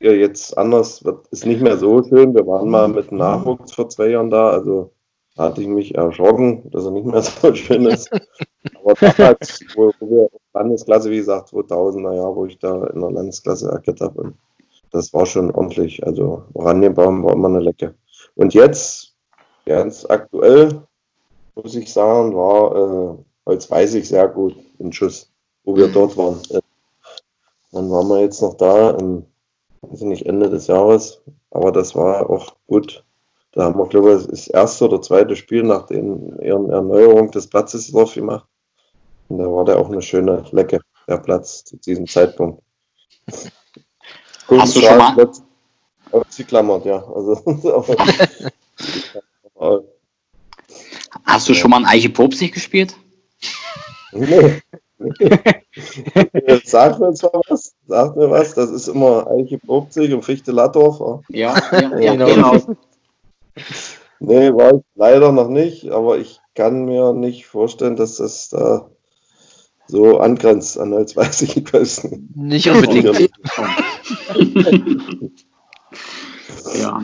ja, 0.00 0.12
jetzt 0.12 0.56
anders, 0.56 1.04
wird, 1.04 1.26
ist 1.28 1.46
nicht 1.46 1.60
mehr 1.60 1.76
so 1.76 2.02
schön. 2.02 2.34
Wir 2.34 2.46
waren 2.46 2.70
mal 2.70 2.88
mit 2.88 3.12
Nachwuchs 3.12 3.72
vor 3.72 3.88
zwei 3.88 4.08
Jahren 4.08 4.30
da, 4.30 4.50
also 4.50 4.92
hatte 5.36 5.60
ich 5.60 5.68
mich 5.68 5.94
erschrocken, 5.94 6.70
dass 6.70 6.84
er 6.84 6.92
nicht 6.92 7.06
mehr 7.06 7.22
so 7.22 7.54
schön 7.54 7.86
ist. 7.86 8.10
Aber 8.82 8.94
damals, 8.94 9.60
wo, 9.74 9.92
wo 10.00 10.10
wir 10.10 10.28
Landesklasse, 10.54 11.10
wie 11.10 11.18
gesagt, 11.18 11.50
2000er 11.50 12.14
Jahr, 12.14 12.34
wo 12.34 12.46
ich 12.46 12.58
da 12.58 12.86
in 12.86 13.00
der 13.00 13.10
Landesklasse 13.10 13.70
agiert 13.72 14.00
habe, 14.00 14.32
das 14.90 15.12
war 15.12 15.26
schon 15.26 15.50
ordentlich. 15.50 16.06
Also 16.06 16.44
Oranienbaum 16.54 17.24
war 17.24 17.34
immer 17.34 17.48
eine 17.48 17.60
Lecke. 17.60 17.94
Und 18.34 18.54
jetzt, 18.54 19.14
ganz 19.66 20.06
aktuell, 20.08 20.82
muss 21.56 21.74
ich 21.74 21.92
sagen, 21.92 22.34
war 22.36 23.16
äh, 23.16 23.24
als 23.44 23.70
weiß 23.70 23.94
ich 23.94 24.08
sehr 24.08 24.28
gut 24.28 24.54
in 24.78 24.92
Schuss, 24.92 25.32
wo 25.64 25.74
wir 25.76 25.88
dort 25.88 26.16
waren. 26.16 26.40
Äh, 26.50 26.60
Dann 27.72 27.90
waren 27.90 28.08
wir 28.08 28.20
jetzt 28.20 28.40
noch 28.42 28.54
da, 28.54 28.90
im, 28.90 29.26
weiß 29.82 30.00
ich 30.00 30.06
nicht, 30.06 30.26
Ende 30.26 30.48
des 30.50 30.66
Jahres, 30.68 31.22
aber 31.50 31.72
das 31.72 31.94
war 31.94 32.30
auch 32.30 32.54
gut. 32.66 33.04
Da 33.52 33.64
haben 33.64 33.78
wir, 33.78 33.86
glaube 33.88 34.14
ich, 34.20 34.26
das 34.26 34.48
erste 34.48 34.84
oder 34.84 35.00
zweite 35.00 35.34
Spiel 35.34 35.62
nach 35.62 35.90
ihren 35.90 36.38
Erneuerung 36.40 37.30
des 37.30 37.46
Platzes 37.48 37.90
drauf 37.90 38.12
gemacht. 38.14 38.46
Und 39.28 39.38
da 39.38 39.44
war 39.46 39.64
der 39.64 39.78
auch 39.78 39.90
eine 39.90 40.02
schöne 40.02 40.44
Lecke, 40.52 40.80
der 41.08 41.16
Platz 41.18 41.64
zu 41.64 41.76
diesem 41.78 42.06
Zeitpunkt. 42.06 42.62
Hast 44.48 44.76
du 44.76 44.80
schon 44.80 44.98
mal- 44.98 45.14
Platz- 45.14 45.42
Ausgeklammert, 46.12 46.84
ja. 46.84 47.02
Also, 47.04 47.34
Hast 51.26 51.48
du 51.48 51.54
schon 51.54 51.70
mal 51.70 51.78
ein 51.78 51.86
Eiche 51.86 52.08
Popsig 52.08 52.52
gespielt? 52.54 52.96
nee. 54.12 54.62
Sag 56.64 56.98
mir 56.98 57.12
zwar 57.12 57.42
was, 57.48 57.74
sag 57.86 58.16
mir 58.16 58.30
was, 58.30 58.54
das 58.54 58.70
ist 58.70 58.88
immer 58.88 59.26
Eiche 59.30 59.58
Probzig 59.58 60.14
und 60.14 60.24
Fichte 60.24 60.52
Lattorf. 60.52 61.22
Ja, 61.28 61.54
ja, 61.72 61.98
ja 61.98 62.14
Genau. 62.14 62.52
genau. 62.52 62.76
Nee, 64.20 64.50
war 64.54 64.74
ich 64.74 64.82
leider 64.94 65.32
noch 65.32 65.48
nicht, 65.48 65.90
aber 65.90 66.16
ich 66.18 66.40
kann 66.54 66.86
mir 66.86 67.12
nicht 67.12 67.46
vorstellen, 67.46 67.96
dass 67.96 68.16
das 68.16 68.48
da 68.48 68.88
so 69.86 70.18
angrenzt 70.18 70.78
an 70.78 70.94
als 70.94 71.14
weiß 71.16 71.42
ich 71.42 71.72
weiß 71.72 72.04
nicht. 72.04 72.36
Nicht 72.36 72.70
unbedingt. 72.70 73.30
ja. 76.78 77.02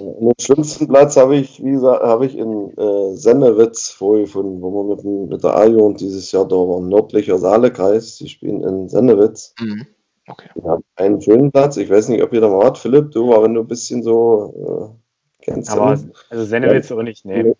Den 0.00 0.32
schlimmsten 0.40 0.88
Platz 0.88 1.16
habe 1.16 1.36
ich, 1.36 1.62
wie 1.64 1.72
gesagt, 1.72 2.02
habe 2.02 2.26
ich 2.26 2.36
in 2.36 2.76
äh, 2.76 3.16
Sennewitz 3.16 3.90
vorgefunden, 3.90 4.60
wo 4.62 4.70
wir 4.72 4.94
mit, 4.96 5.04
dem- 5.04 5.28
mit 5.28 5.44
der 5.44 5.56
A-Jugend 5.56 6.00
dieses 6.00 6.30
Jahr 6.32 6.46
da 6.46 6.56
waren. 6.56 6.88
Nördlicher 6.88 7.38
Saalekreis, 7.38 8.16
die 8.16 8.28
spielen 8.28 8.62
in 8.62 8.88
Sennewitz. 8.88 9.54
Mhm. 9.60 9.86
Okay. 10.28 10.48
Haben 10.64 10.84
einen 10.96 11.20
schönen 11.20 11.50
Platz. 11.50 11.76
Ich 11.76 11.90
weiß 11.90 12.08
nicht, 12.08 12.22
ob 12.22 12.32
ihr 12.32 12.40
da 12.40 12.48
mal 12.48 12.58
wart, 12.58 12.78
Philipp, 12.78 13.10
du, 13.12 13.32
aber 13.34 13.44
wenn 13.44 13.54
du 13.54 13.60
ein 13.62 13.66
bisschen 13.68 14.02
so 14.02 14.94
äh, 15.40 15.44
kennst. 15.44 15.70
Aber 15.70 15.98
also 16.30 16.44
Sennewitz 16.44 16.90
auch 16.92 17.02
nicht, 17.02 17.24
nee. 17.24 17.52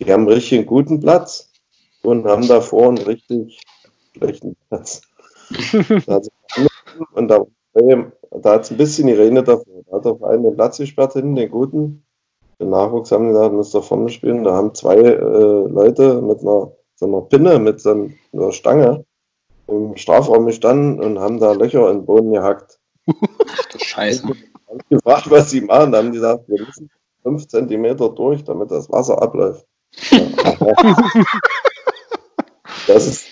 Die 0.00 0.12
haben 0.12 0.26
richtig 0.28 0.58
einen 0.58 0.66
guten 0.66 1.00
Platz 1.00 1.50
und 2.02 2.24
haben 2.26 2.46
davor 2.48 2.88
einen 2.88 2.98
richtig 2.98 3.60
schlechten 4.16 4.56
Platz. 4.68 5.02
Hat's- 6.06 6.28
und 7.14 7.28
da, 7.28 7.44
da 7.72 8.52
hat 8.52 8.62
es 8.62 8.70
ein 8.70 8.76
bisschen 8.76 9.06
geregnet 9.06 9.48
davor. 9.48 9.82
Da 9.86 9.96
hat 9.96 10.06
auf 10.06 10.22
einen 10.22 10.44
den 10.44 10.54
Platz 10.54 10.78
gesperrt 10.78 11.14
hinten, 11.14 11.36
den 11.36 11.50
guten. 11.50 12.04
Den 12.60 12.70
Nachwuchs 12.70 13.10
haben 13.10 13.28
gesagt, 13.28 13.54
müsst 13.54 13.74
ihr 13.74 13.82
vorne 13.82 14.10
spielen. 14.10 14.44
Da 14.44 14.54
haben 14.54 14.74
zwei 14.74 14.96
äh, 14.96 15.18
Leute 15.18 16.20
mit 16.20 16.40
einer, 16.40 16.72
so 16.94 17.06
einer 17.06 17.22
Pinne, 17.22 17.58
mit 17.58 17.80
so 17.80 18.08
einer 18.32 18.52
Stange 18.52 19.04
im 19.66 19.96
Strafraum 19.96 20.46
gestanden 20.46 21.00
und 21.00 21.20
haben 21.20 21.38
da 21.38 21.52
Löcher 21.52 21.90
in 21.90 21.98
den 21.98 22.06
Boden 22.06 22.32
gehackt. 22.32 22.80
Scheiße. 23.76 24.26
Hab 24.26 24.76
ich 24.76 24.88
gefragt, 24.88 25.30
was 25.30 25.50
sie 25.50 25.60
machen. 25.60 25.92
Da 25.92 25.98
haben 25.98 26.12
die 26.12 26.18
gesagt, 26.18 26.48
wir 26.48 26.64
müssen 26.64 26.90
fünf 27.22 27.48
Zentimeter 27.48 28.10
durch, 28.10 28.44
damit 28.44 28.70
das 28.70 28.90
Wasser 28.90 29.22
abläuft. 29.22 29.66
Das 32.86 33.06
ist, 33.06 33.26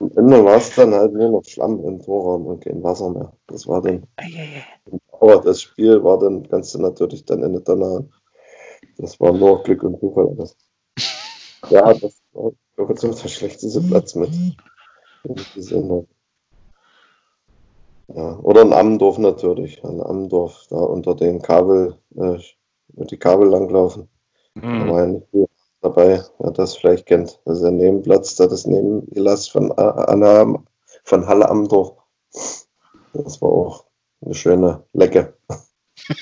am 0.00 0.10
Ende 0.16 0.44
war 0.44 0.56
es 0.56 0.74
dann 0.74 0.94
halt 0.94 1.12
nur 1.12 1.30
noch 1.30 1.44
Schlamm 1.44 1.84
im 1.84 2.00
Torraum 2.00 2.46
und 2.46 2.64
kein 2.64 2.82
Wasser 2.82 3.10
mehr. 3.10 3.32
Das 3.46 3.66
war 3.66 3.82
dann, 3.82 4.04
aber 5.12 5.40
das 5.40 5.60
Spiel 5.62 6.02
war 6.02 6.18
dann, 6.18 6.48
kannst 6.48 6.74
du 6.74 6.78
natürlich 6.80 7.24
dann 7.24 7.42
in 7.42 7.62
der 7.62 7.76
Nahen. 7.76 8.12
Das 8.98 9.18
war 9.20 9.32
nur 9.32 9.62
Glück 9.62 9.82
und 9.82 10.00
Zufall. 10.00 10.34
Das, 10.36 10.56
ja, 11.70 11.92
das 11.94 12.20
war 12.32 12.52
der 12.76 13.28
schlechteste 13.28 13.80
Platz 13.80 14.14
mit. 14.14 14.30
Ja, 18.14 18.38
oder 18.38 18.62
in 18.62 18.72
Ammendorf 18.72 19.18
natürlich. 19.18 19.82
In 19.84 20.00
Ammendorf, 20.00 20.66
da 20.70 20.76
unter 20.76 21.14
den 21.14 21.42
Kabel, 21.42 21.96
äh, 22.16 22.38
mit 22.94 23.10
die 23.10 23.18
Kabel 23.18 23.48
langlaufen. 23.48 24.08
Da 24.54 24.62
Hm. 24.62 24.88
war 24.88 25.00
ja 25.02 25.06
nicht 25.06 25.28
viel 25.30 25.46
dabei, 25.98 26.24
wer 26.38 26.50
das 26.52 26.76
vielleicht 26.76 27.06
kennt. 27.06 27.40
Das 27.44 27.56
ist 27.58 27.62
der 27.62 27.72
Nebenplatz, 27.72 28.36
da 28.36 28.46
das 28.46 28.66
Nebengelast 28.66 29.50
von, 29.50 29.72
A- 29.72 30.04
Anna, 30.04 30.62
von 31.04 31.26
Halle 31.26 31.48
Ammendorf. 31.48 31.96
Das 33.12 33.40
war 33.42 33.50
auch 33.50 33.84
eine 34.24 34.34
schöne 34.34 34.84
Lecke. 34.92 35.36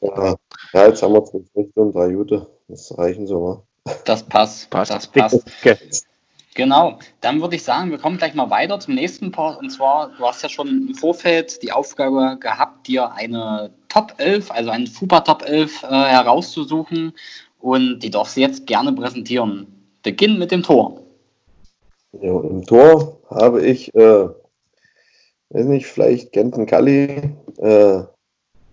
ja. 0.00 0.36
ja, 0.72 0.86
jetzt 0.86 1.02
haben 1.02 1.14
wir 1.14 1.24
zwei 1.24 1.40
Früchte 1.52 1.80
und 1.80 1.94
drei 1.94 2.08
Jute. 2.08 2.46
Das 2.68 2.96
reichen 2.96 3.26
so, 3.26 3.42
wa? 3.42 3.62
Das 4.04 4.22
passt. 4.22 4.70
Passt. 4.70 4.90
Das 4.90 5.06
passt. 5.06 6.06
Genau, 6.54 7.00
dann 7.20 7.40
würde 7.40 7.56
ich 7.56 7.64
sagen, 7.64 7.90
wir 7.90 7.98
kommen 7.98 8.16
gleich 8.16 8.34
mal 8.34 8.48
weiter 8.48 8.78
zum 8.78 8.94
nächsten 8.94 9.32
Part. 9.32 9.58
Und 9.58 9.70
zwar, 9.70 10.10
du 10.16 10.24
hast 10.24 10.42
ja 10.42 10.48
schon 10.48 10.68
im 10.68 10.94
Vorfeld 10.94 11.60
die 11.62 11.72
Aufgabe 11.72 12.38
gehabt, 12.38 12.86
dir 12.86 13.12
eine 13.12 13.74
Top 13.88 14.14
11, 14.18 14.52
also 14.52 14.70
eine 14.70 14.86
FUPA 14.86 15.20
Top 15.20 15.42
11 15.42 15.82
äh, 15.82 15.86
herauszusuchen. 15.88 17.12
Und 17.64 18.00
die 18.00 18.10
darfst 18.10 18.36
du 18.36 18.42
jetzt 18.42 18.66
gerne 18.66 18.92
präsentieren. 18.92 19.88
Beginn 20.02 20.38
mit 20.38 20.50
dem 20.50 20.62
Tor. 20.62 21.00
Ja, 22.12 22.38
Im 22.42 22.62
Tor 22.66 23.20
habe 23.30 23.64
ich, 23.64 23.94
äh, 23.94 24.28
weiß 25.48 25.64
nicht, 25.64 25.86
vielleicht 25.86 26.32
kennt 26.32 26.58
ein 26.58 26.66
Kalli, 26.66 27.32
äh, 27.56 28.02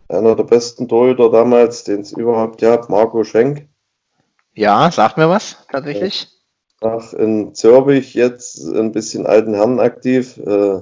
einer 0.10 0.36
der 0.36 0.44
besten 0.44 0.90
Torhüter 0.90 1.32
damals, 1.32 1.86
den 1.86 2.02
es 2.02 2.12
überhaupt 2.12 2.60
gab, 2.60 2.90
Marco 2.90 3.24
Schenk. 3.24 3.70
Ja, 4.56 4.92
sagt 4.92 5.16
mir 5.16 5.30
was, 5.30 5.56
tatsächlich. 5.72 6.28
Ach, 6.82 7.14
in 7.14 7.56
Zürbich 7.56 8.14
jetzt 8.14 8.62
ein 8.62 8.92
bisschen 8.92 9.26
alten 9.26 9.54
Herren 9.54 9.80
aktiv. 9.80 10.36
Äh, 10.36 10.82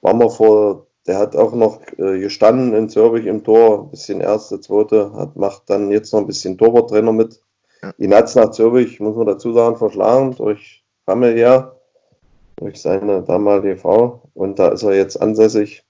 war 0.00 0.14
mal 0.14 0.30
vor, 0.30 0.86
der 1.06 1.18
hat 1.18 1.36
auch 1.36 1.54
noch 1.54 1.80
äh, 1.98 2.18
gestanden 2.18 2.74
in 2.74 2.88
Zürbich 2.88 3.26
im 3.26 3.44
Tor, 3.44 3.84
ein 3.84 3.90
bisschen 3.90 4.20
erste, 4.20 4.60
zweite, 4.60 5.12
hat, 5.14 5.36
macht 5.36 5.68
dann 5.68 5.90
jetzt 5.90 6.12
noch 6.12 6.20
ein 6.20 6.26
bisschen 6.26 6.58
Torwarttrainer 6.58 7.12
mit. 7.12 7.40
Ja. 7.82 7.92
Ihn 7.98 8.14
hat 8.14 8.24
es 8.24 8.34
nach 8.34 8.50
Zürbich, 8.50 9.00
muss 9.00 9.16
man 9.16 9.26
dazu 9.26 9.52
sagen, 9.52 9.76
verschlagen 9.76 10.34
durch 10.36 10.84
familiär, 11.04 11.76
durch 12.56 12.80
seine 12.80 13.22
damalige 13.22 13.76
Frau. 13.76 14.22
Und 14.34 14.58
da 14.58 14.68
ist 14.68 14.82
er 14.82 14.94
jetzt 14.94 15.20
ansässig. 15.20 15.84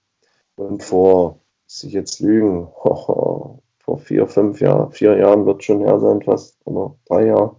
Und 0.57 0.83
vor, 0.83 1.38
muss 1.64 1.85
ich 1.85 1.92
jetzt 1.92 2.20
lügen, 2.20 2.68
vor 2.85 3.98
vier, 3.98 4.27
fünf 4.27 4.61
Jahren, 4.61 4.90
vier 4.92 5.16
Jahren 5.16 5.46
wird 5.46 5.62
schon 5.62 5.81
her 5.81 6.00
sein 6.00 6.22
fast, 6.22 6.57
oder 6.64 6.96
drei 7.07 7.27
Jahre 7.27 7.57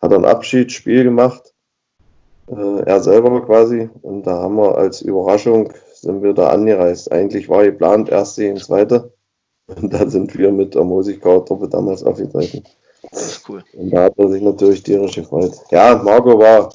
hat 0.00 0.12
ein 0.12 0.24
Abschiedsspiel 0.24 1.04
gemacht. 1.04 1.54
Äh, 2.48 2.80
er 2.84 3.00
selber 3.00 3.44
quasi. 3.44 3.88
Und 4.02 4.24
da 4.24 4.42
haben 4.42 4.56
wir 4.56 4.76
als 4.76 5.02
Überraschung 5.02 5.72
sind 6.00 6.22
wir 6.22 6.32
da 6.32 6.50
angereist. 6.50 7.10
Eigentlich 7.12 7.48
war 7.48 7.64
geplant 7.64 8.08
erste 8.08 8.42
gegen 8.42 8.56
zweite. 8.56 9.12
Und 9.66 9.92
da 9.92 10.08
sind 10.08 10.36
wir 10.36 10.52
mit 10.52 10.74
der 10.74 10.84
Musikau-Truppe 10.84 11.68
damals 11.68 12.04
aufgetreten. 12.04 12.64
Das 13.10 13.22
ist 13.22 13.48
cool. 13.48 13.64
Und 13.72 13.90
da 13.90 14.04
hat 14.04 14.18
er 14.18 14.28
sich 14.28 14.42
natürlich 14.42 14.82
tierisch 14.82 15.16
gefreut. 15.16 15.54
Ja, 15.70 16.00
Marco 16.02 16.38
war 16.38 16.72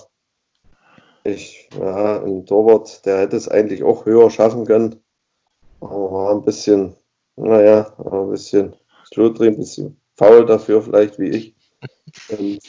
ich, 1.23 1.69
ja, 1.79 2.21
ein 2.23 2.45
Torwart, 2.45 3.05
der 3.05 3.19
hätte 3.19 3.37
es 3.37 3.47
eigentlich 3.47 3.83
auch 3.83 4.05
höher 4.05 4.29
schaffen 4.29 4.65
können. 4.65 5.01
Aber 5.79 6.11
war 6.11 6.31
ein 6.31 6.43
bisschen, 6.43 6.95
naja, 7.35 7.93
ein 7.97 8.29
bisschen 8.29 8.75
schludrig, 9.11 9.49
ein 9.49 9.57
bisschen 9.57 10.01
faul 10.15 10.45
dafür 10.45 10.81
vielleicht 10.81 11.19
wie 11.19 11.29
ich. 11.29 11.55
Und 12.29 12.59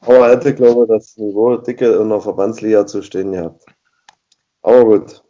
Aber 0.00 0.28
er 0.28 0.36
hätte, 0.36 0.54
glaube 0.54 0.82
ich, 0.82 0.88
das 0.88 1.16
Niveau 1.16 1.56
dicke 1.56 1.92
in 1.92 2.08
der 2.08 2.20
Verbandsliga 2.20 2.86
zu 2.86 3.02
stehen 3.02 3.32
gehabt. 3.32 3.64
Aber 4.62 4.84
gut, 4.84 5.22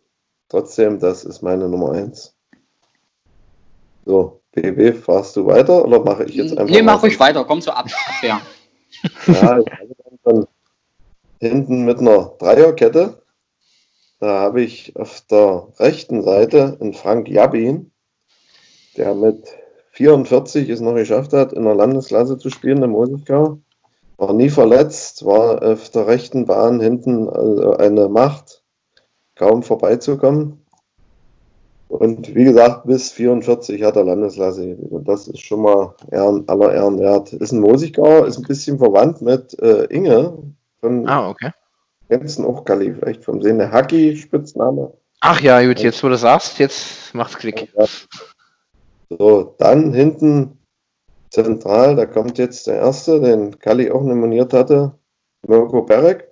trotzdem, 0.51 0.99
das 0.99 1.25
ist 1.25 1.41
meine 1.41 1.69
Nummer 1.69 1.93
1. 1.93 2.37
So, 4.05 4.43
BB, 4.53 4.97
fahrst 4.97 5.37
du 5.37 5.47
weiter 5.47 5.85
oder 5.85 6.01
mache 6.01 6.25
ich 6.25 6.35
jetzt 6.35 6.59
einfach? 6.59 6.75
Nee, 6.75 6.83
mach 6.83 7.03
ruhig 7.03 7.19
weiter, 7.19 7.45
komm 7.45 7.63
zur 7.63 7.77
Ab 7.77 7.87
Abwehr. 8.09 8.41
Ja, 9.27 9.63
dann 10.25 10.47
hinten 11.39 11.85
mit 11.85 11.99
einer 11.99 12.33
Dreierkette. 12.39 13.23
Da 14.19 14.41
habe 14.41 14.61
ich 14.61 14.95
auf 14.97 15.23
der 15.31 15.69
rechten 15.79 16.23
Seite 16.23 16.77
einen 16.81 16.93
Frank 16.93 17.29
Jabin, 17.29 17.91
der 18.97 19.15
mit 19.15 19.49
44 19.93 20.69
es 20.69 20.81
noch 20.81 20.95
geschafft 20.95 21.33
hat, 21.33 21.53
in 21.53 21.65
der 21.65 21.75
Landesklasse 21.75 22.37
zu 22.37 22.51
spielen 22.51 22.83
im 22.83 22.91
Mosigau. 22.91 23.61
War 24.19 24.35
nie 24.35 24.51
verletzt, 24.51 25.25
war 25.25 25.63
auf 25.63 25.89
der 25.89 26.07
rechten 26.07 26.45
Bahn 26.45 26.81
hinten 26.81 27.29
also 27.31 27.77
eine 27.77 28.09
Macht, 28.09 28.60
kaum 29.41 29.63
vorbeizukommen. 29.63 30.61
Und 31.89 32.35
wie 32.37 32.45
gesagt, 32.45 32.87
bis 32.87 33.11
44 33.11 33.83
hat 33.83 33.97
er 33.97 34.05
Landesklasse. 34.05 34.77
Und 34.77 35.09
das 35.09 35.27
ist 35.27 35.41
schon 35.41 35.63
mal 35.63 35.95
Ehren, 36.13 36.49
aller 36.49 36.73
Ehren 36.73 37.01
wert. 37.01 37.33
Ist 37.33 37.53
ein 37.53 37.61
Mosigauer, 37.61 38.27
ist 38.27 38.37
ein 38.37 38.45
bisschen 38.45 38.79
verwandt 38.79 39.23
mit 39.23 39.59
äh, 39.61 39.85
Inge. 39.87 40.35
Von, 40.81 41.09
Ah, 41.09 41.31
okay. 41.31 41.51
auch, 42.45 42.65
Kali, 42.65 42.95
vielleicht 42.95 43.25
vom 43.25 43.43
Sehen 43.43 43.59
der 43.59 43.73
Haki-Spitzname. 43.73 44.93
Ach 45.21 45.41
ja, 45.41 45.67
gut, 45.67 45.81
jetzt 45.81 46.03
wo 46.05 46.09
du 46.09 46.17
sagst, 46.17 46.59
jetzt 46.59 47.15
macht's 47.15 47.37
Klick. 47.37 47.73
Ja. 47.77 47.87
So, 49.09 49.55
dann 49.59 49.93
hinten 49.93 50.59
zentral, 51.31 51.97
da 51.97 52.07
kommt 52.07 52.39
jetzt 52.39 52.67
der 52.67 52.77
erste, 52.77 53.21
den 53.21 53.59
Kali 53.59 53.91
auch 53.91 54.03
nominiert 54.03 54.53
hatte, 54.53 54.93
Mirko 55.47 55.83
Berek. 55.83 56.30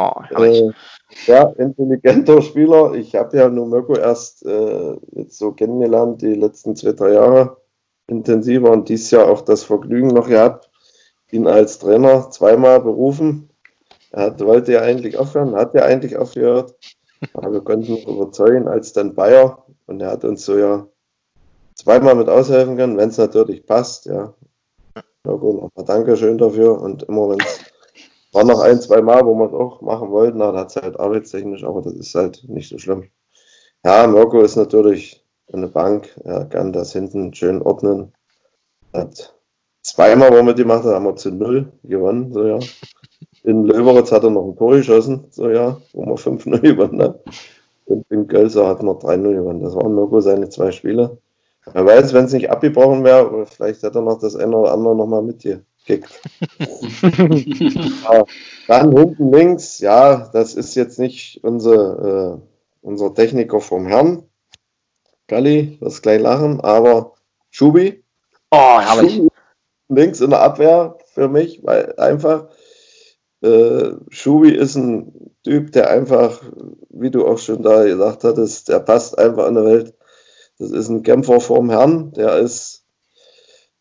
Oh. 0.00 0.42
Äh, 0.42 0.70
ja, 1.26 1.42
intelligenter 1.58 2.40
Spieler. 2.40 2.94
Ich 2.94 3.14
habe 3.14 3.36
ja 3.36 3.48
nur 3.48 3.66
Mirko 3.66 3.96
erst 3.96 4.46
äh, 4.46 4.96
jetzt 5.12 5.38
so 5.38 5.52
kennengelernt, 5.52 6.22
die 6.22 6.34
letzten 6.34 6.74
zwei, 6.74 6.92
drei 6.92 7.12
Jahre 7.12 7.58
intensiver 8.06 8.70
und 8.70 8.88
dieses 8.88 9.10
Jahr 9.10 9.28
auch 9.28 9.42
das 9.42 9.62
Vergnügen 9.64 10.08
noch 10.08 10.28
gehabt, 10.28 10.70
ihn 11.30 11.46
als 11.46 11.78
Trainer 11.78 12.30
zweimal 12.30 12.80
berufen. 12.80 13.50
Er 14.10 14.24
hat, 14.24 14.40
wollte 14.40 14.72
ja 14.72 14.80
eigentlich 14.80 15.18
aufhören, 15.18 15.54
hat 15.54 15.74
ja 15.74 15.82
eigentlich 15.82 16.16
aufgehört. 16.16 16.74
Aber 17.34 17.52
wir 17.52 17.60
konnten 17.60 17.96
ihn 17.96 18.08
überzeugen 18.08 18.66
als 18.66 18.94
dann 18.94 19.14
Bayer 19.14 19.64
und 19.86 20.00
er 20.00 20.10
hat 20.10 20.24
uns 20.24 20.44
so 20.44 20.56
ja 20.56 20.86
zweimal 21.74 22.14
mit 22.14 22.28
aushelfen 22.28 22.76
können, 22.76 22.96
wenn 22.96 23.10
es 23.10 23.18
natürlich 23.18 23.66
passt, 23.66 24.06
ja. 24.06 24.32
Mirko, 25.24 25.52
nochmal 25.52 25.84
Dankeschön 25.84 26.38
dafür 26.38 26.80
und 26.80 27.02
immer 27.02 27.28
wenn 27.28 27.40
es 27.40 27.69
war 28.32 28.44
noch 28.44 28.60
ein, 28.60 28.80
zwei 28.80 29.02
Mal, 29.02 29.24
wo 29.26 29.34
wir 29.34 29.46
es 29.46 29.52
auch 29.52 29.80
machen 29.80 30.10
wollten, 30.10 30.42
hat 30.42 30.70
es 30.70 30.76
halt 30.76 30.98
arbeitstechnisch, 30.98 31.64
aber 31.64 31.82
das 31.82 31.94
ist 31.94 32.14
halt 32.14 32.44
nicht 32.48 32.68
so 32.68 32.78
schlimm. 32.78 33.10
Ja, 33.84 34.06
Mirko 34.06 34.40
ist 34.42 34.56
natürlich 34.56 35.24
eine 35.52 35.68
Bank, 35.68 36.14
er 36.24 36.44
kann 36.44 36.72
das 36.72 36.92
hinten 36.92 37.34
schön 37.34 37.62
ordnen. 37.62 38.12
Hat 38.92 39.34
zweimal, 39.82 40.30
wo 40.32 40.44
wir 40.44 40.54
die 40.54 40.62
gemacht 40.62 40.84
haben, 40.84 40.94
haben 40.94 41.04
wir 41.04 41.16
zu 41.16 41.30
null 41.30 41.72
gewonnen, 41.82 42.32
so 42.32 42.46
ja. 42.46 42.58
In 43.42 43.64
Löberitz 43.64 44.12
hat 44.12 44.24
er 44.24 44.30
noch 44.30 44.44
ein 44.44 44.56
Tor 44.56 44.76
geschossen, 44.76 45.24
so 45.30 45.48
ja, 45.48 45.80
wo 45.92 46.04
wir 46.04 46.16
5-0 46.16 46.60
gewonnen 46.60 47.02
haben. 47.02 47.14
Und 47.86 48.06
in 48.10 48.28
Gölzer 48.28 48.68
hat 48.68 48.80
er 48.80 48.84
3-0 48.84 49.34
gewonnen. 49.34 49.62
Das 49.62 49.74
waren 49.74 49.94
Mirko 49.94 50.20
seine 50.20 50.48
zwei 50.50 50.70
Spiele. 50.70 51.18
Wer 51.72 51.86
weiß, 51.86 52.12
wenn 52.12 52.26
es 52.26 52.32
nicht 52.32 52.50
abgebrochen 52.50 53.04
wäre, 53.04 53.46
vielleicht 53.46 53.82
hätte 53.82 53.98
er 53.98 54.02
noch 54.02 54.18
das 54.18 54.36
eine 54.36 54.56
oder 54.56 54.72
andere 54.72 54.96
nochmal 54.96 55.22
mitgekickt. 55.90 56.20
Ja, 58.04 58.24
dann 58.66 58.96
hinten 58.96 59.32
links, 59.32 59.78
ja, 59.78 60.28
das 60.32 60.54
ist 60.54 60.74
jetzt 60.74 60.98
nicht 60.98 61.40
unser, 61.42 62.34
äh, 62.34 62.38
unser 62.82 63.14
Techniker 63.14 63.60
vom 63.60 63.86
Herrn. 63.86 64.24
Galli, 65.28 65.78
das 65.80 66.02
gleich 66.02 66.20
lachen, 66.20 66.60
aber 66.60 67.14
Schubi, 67.50 68.04
Oh, 68.50 68.80
herrlich. 68.80 69.14
Schubi 69.16 69.28
links 69.88 70.20
in 70.20 70.30
der 70.30 70.40
Abwehr 70.40 70.98
für 71.12 71.28
mich, 71.28 71.60
weil 71.64 71.94
einfach 71.96 72.48
äh, 73.42 73.92
Schubi 74.08 74.50
ist 74.50 74.76
ein 74.76 75.32
Typ, 75.44 75.72
der 75.72 75.90
einfach, 75.90 76.42
wie 76.90 77.10
du 77.10 77.26
auch 77.26 77.38
schon 77.38 77.62
da 77.62 77.84
gesagt 77.84 78.24
hattest, 78.24 78.68
der 78.68 78.80
passt 78.80 79.18
einfach 79.18 79.48
in 79.48 79.54
der 79.54 79.64
Welt. 79.64 79.94
Das 80.58 80.70
ist 80.70 80.88
ein 80.88 81.02
Kämpfer 81.02 81.40
vom 81.40 81.70
Herrn, 81.70 82.12
der 82.12 82.38
ist 82.38 82.79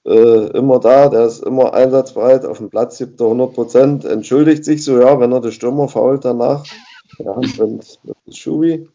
äh, 0.10 0.48
immer 0.58 0.80
da, 0.80 1.10
der 1.10 1.26
ist 1.26 1.44
immer 1.44 1.74
einsatzbereit, 1.74 2.46
auf 2.46 2.58
dem 2.58 2.70
Platz 2.70 2.98
gibt 2.98 3.22
er 3.22 3.28
100 3.28 3.54
Prozent, 3.54 4.06
entschuldigt 4.06 4.66
sich 4.66 4.84
so, 4.84 5.00
ja, 5.00 5.20
wenn 5.20 5.32
er 5.32 5.42
den 5.42 5.52
Stürmer 5.52 5.88
fault 5.88 6.26
danach. 6.26 6.66
Ja, 7.20 7.32
und 7.32 7.60
das 7.60 8.00
ist 8.26 8.38
Schubi. 8.38 8.90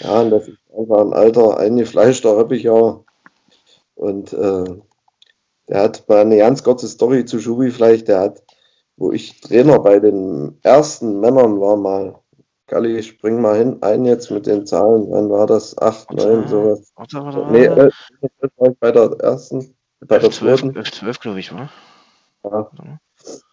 Ja, 0.00 0.20
und 0.22 0.30
das 0.30 0.48
ist 0.48 0.58
einfach 0.76 1.00
ein 1.00 1.12
alter, 1.14 1.58
eingefleischter 1.58 2.36
Reppicher. 2.38 3.04
Und 3.94 4.32
äh, 4.32 4.64
der 5.68 5.82
hat 5.82 6.08
mal 6.08 6.18
eine 6.20 6.38
ganz 6.38 6.62
kurze 6.62 6.88
Story 6.88 7.24
zu 7.24 7.40
Schubi 7.40 7.70
vielleicht, 7.70 8.08
der 8.08 8.20
hat, 8.20 8.42
wo 8.96 9.12
ich 9.12 9.40
Trainer 9.40 9.78
bei 9.80 9.98
den 10.00 10.58
ersten 10.62 11.20
Männern 11.20 11.60
war 11.60 11.76
mal, 11.76 12.18
Galli, 12.68 12.98
ich 12.98 13.06
spring 13.08 13.40
mal 13.40 13.56
hin, 13.56 13.78
ein 13.82 14.04
jetzt 14.04 14.30
mit 14.30 14.46
den 14.46 14.66
Zahlen, 14.66 15.06
wann 15.10 15.30
war 15.30 15.46
das? 15.46 15.78
8, 15.78 16.12
9, 16.12 16.48
sowas. 16.48 16.92
Warte, 16.96 17.18
warte, 17.24 17.46
Nee, 17.52 17.68
warte. 17.68 17.90
äh, 18.42 18.48
war 18.56 18.70
ich 18.70 18.78
bei 18.78 18.90
der 18.92 19.10
ersten, 19.20 19.75
bei 20.06 20.18
der 20.18 20.30
12, 20.30 20.60
zweiten. 20.60 20.72
12, 20.72 20.90
12 20.92 21.20
glaube 21.20 21.40
ich, 21.40 21.52
wa? 21.52 21.68
Ja. 22.44 22.70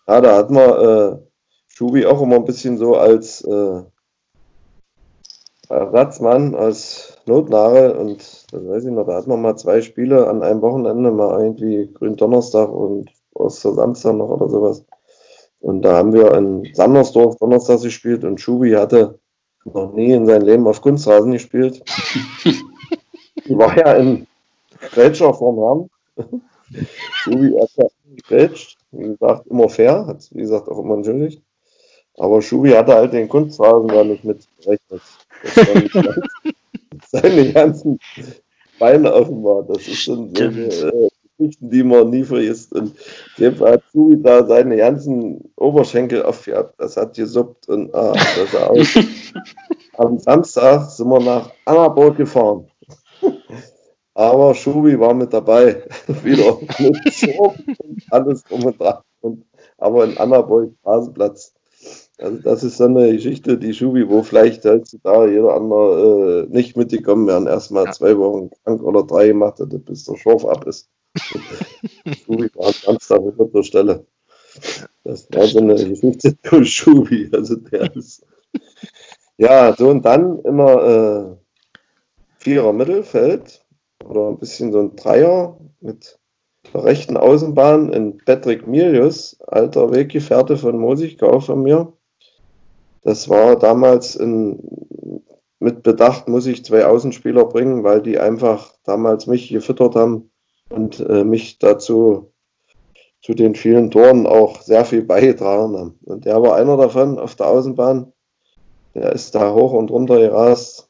ja, 0.08 0.22
da 0.22 0.38
hat 0.38 0.52
man 0.52 0.70
äh, 0.70 1.18
Schubi 1.68 2.06
auch 2.06 2.22
immer 2.22 2.36
ein 2.36 2.46
bisschen 2.46 2.78
so 2.78 2.96
als 2.96 3.42
äh, 3.42 3.82
Ersatzmann, 5.70 6.54
als 6.54 7.18
Notnagel 7.26 7.92
und 7.92 8.20
das 8.52 8.68
weiß 8.68 8.86
ich 8.86 8.92
noch, 8.92 9.08
da 9.08 9.16
hat 9.16 9.28
man 9.28 9.42
mal 9.42 9.56
zwei 9.56 9.82
Spiele 9.82 10.28
an 10.28 10.44
einem 10.44 10.62
Wochenende, 10.62 11.12
mal 11.12 11.42
irgendwie 11.42 11.92
Gründonnerstag 11.94 12.70
und 12.70 13.10
Ostersamstag 13.34 14.16
noch 14.16 14.30
oder 14.30 14.50
sowas. 14.50 14.86
Und 15.60 15.82
da 15.82 15.98
haben 15.98 16.14
wir 16.14 16.34
in 16.34 16.70
Sandersdorf 16.74 17.38
Donnerstag 17.38 17.82
gespielt 17.82 18.24
und 18.24 18.42
Schubi 18.42 18.72
hatte 18.72 19.20
noch 19.66 19.94
nie 19.94 20.12
in 20.12 20.26
seinem 20.26 20.46
Leben 20.46 20.68
auf 20.68 20.82
Kunstrasen 20.82 21.32
gespielt. 21.32 21.84
War 23.50 23.78
ja 23.78 23.86
ein 23.86 24.28
Grätscher 24.92 25.34
vom 25.34 25.58
Herrn. 25.60 25.90
Schubi 27.14 27.54
hat 27.60 27.70
ja 27.76 27.86
gegrätscht, 28.16 28.78
wie 28.92 29.10
gesagt, 29.10 29.48
immer 29.48 29.70
fair, 29.70 30.06
hat 30.08 30.28
wie 30.32 30.42
gesagt 30.42 30.68
auch 30.70 30.80
immer 30.80 30.96
entschuldigt. 30.96 31.42
Aber 32.18 32.42
Schubi 32.42 32.72
hatte 32.72 32.94
halt 32.94 33.14
den 33.14 33.30
Kunstrasen 33.30 33.88
da 33.88 34.04
nicht 34.04 34.24
ganz- 34.24 34.48
seine 37.12 37.52
ganzen 37.52 38.00
Beine 38.80 39.14
offen 39.14 39.44
war. 39.44 39.64
Das 39.64 39.88
ist 39.88 40.04
schon 40.04 40.34
so 40.36 40.44
eine, 40.44 40.66
äh, 40.66 41.10
Geschichten, 41.38 41.70
die 41.72 41.84
man 41.84 42.10
nie 42.10 42.24
vergisst. 42.24 42.74
Und 42.74 42.96
dem 43.40 43.56
Fall 43.56 43.74
hat 43.74 43.84
Schubi 43.92 44.22
da 44.22 44.46
seine 44.46 44.78
ganzen 44.78 45.52
Oberschenkel 45.56 46.24
aufgehabt. 46.24 46.76
Das 46.80 46.98
hat 46.98 47.16
gesuppt 47.16 47.68
und 47.70 47.94
ah, 47.94 48.14
das 48.14 48.52
sah 48.52 48.68
aus. 48.68 48.88
Am 49.98 50.18
Samstag 50.20 50.90
sind 50.90 51.08
wir 51.10 51.20
nach 51.20 51.52
Annaburg 51.66 52.18
gefahren. 52.18 52.68
Aber 54.16 54.54
Schubi 54.56 55.00
war 55.00 55.14
mit 55.14 55.34
dabei. 55.34 55.84
Wieder 56.24 56.58
mit 56.80 57.14
Schurf 57.14 57.56
und 57.80 58.04
alles 58.12 58.44
drum 58.44 58.66
und 58.66 58.80
dran. 58.80 59.00
Und, 59.22 59.46
aber 59.78 60.06
in 60.06 60.18
Annaburg 60.18 60.74
Rasenplatz. 60.84 61.54
Also 62.20 62.38
das 62.40 62.64
ist 62.64 62.78
so 62.78 62.86
eine 62.86 63.12
Geschichte, 63.14 63.58
die 63.58 63.74
Schubi, 63.74 64.08
wo 64.10 64.24
vielleicht 64.24 64.66
heutzutage 64.66 65.32
jeder 65.34 65.56
andere 65.56 66.46
äh, 66.50 66.56
nicht 66.56 66.78
mitgekommen 66.78 67.28
wären. 67.28 67.48
Erstmal 67.48 67.88
Ja. 67.88 67.92
zwei 67.92 68.18
Wochen 68.18 68.52
krank 68.64 68.84
oder 68.84 69.04
drei 69.04 69.28
gemacht 69.28 69.60
hätte, 69.60 69.80
bis 69.80 70.06
der 70.06 70.18
Schorf 70.18 70.46
ab 70.46 70.66
ist. 70.68 70.90
Schubi 72.26 72.50
war 72.56 72.68
am 72.68 72.74
Samstag 72.74 73.22
mit 73.38 73.54
der 73.54 73.64
Stelle. 73.64 74.06
Das 75.04 75.28
war 75.32 75.48
so 75.48 75.60
eine 75.60 75.76
Geschichte 75.76 76.38
zu 76.42 76.64
Schubi. 76.66 77.30
Also 77.34 77.56
der 77.56 77.96
ist. 77.96 78.26
Ja, 79.38 79.76
so 79.76 79.90
und 79.90 80.04
dann 80.06 80.40
immer 80.40 80.84
äh, 80.84 81.36
Vierer 82.38 82.74
Mittelfeld 82.74 83.63
oder 84.06 84.30
ein 84.30 84.38
bisschen 84.38 84.72
so 84.72 84.80
ein 84.80 84.96
Dreier 84.96 85.58
mit 85.80 86.20
der 86.74 86.84
rechten 86.84 87.18
Außenbahn 87.18 87.92
in 87.92 88.18
Patrick 88.18 88.68
Milius, 88.68 89.38
alter 89.48 89.92
Weggefährte 89.92 90.58
von 90.58 90.78
Mosigkau 90.78 91.40
von 91.40 91.62
mir. 91.62 91.94
Das 93.02 93.28
war 93.28 93.58
damals 93.58 94.16
in, 94.16 94.60
mit 95.60 95.84
Bedacht, 95.84 96.28
muss 96.28 96.46
ich 96.48 96.64
zwei 96.64 96.86
Außenspieler 96.86 97.46
bringen, 97.46 97.84
weil 97.84 98.02
die 98.02 98.18
einfach 98.18 98.74
damals 98.84 99.28
mich 99.28 99.50
gefüttert 99.50 99.96
haben 99.96 100.32
und 100.70 101.00
äh, 101.02 101.24
mich 101.24 101.60
dazu 101.60 102.34
zu 103.22 103.34
den 103.34 103.56
vielen 103.56 103.92
Toren 103.92 104.26
auch 104.26 104.62
sehr 104.62 104.86
viel 104.86 105.04
beigetragen 105.04 105.78
haben. 105.78 106.00
Und 106.04 106.26
der 106.26 106.42
war 106.42 106.56
einer 106.56 106.78
davon 106.78 107.20
auf 107.20 107.36
der 107.36 107.48
Außenbahn. 107.48 108.12
Der 108.96 109.12
ist 109.14 109.36
da 109.36 109.54
hoch 109.54 109.74
und 109.74 109.92
runter 109.92 110.20
gerast 110.20 110.90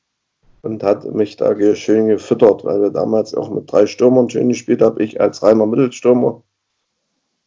und 0.64 0.82
hat 0.82 1.05
mich 1.14 1.36
da 1.36 1.55
schön 1.76 2.07
gefüttert, 2.07 2.64
weil 2.66 2.82
wir 2.82 2.89
damals 2.89 3.36
auch 3.36 3.49
mit 3.49 3.72
drei 3.72 3.86
Stürmern 3.86 4.30
schön 4.30 4.49
gespielt 4.49 4.82
haben. 4.82 4.99
Ich 5.01 5.22
als 5.22 5.43
reiner 5.43 5.66
Mittelstürmer 5.66 6.41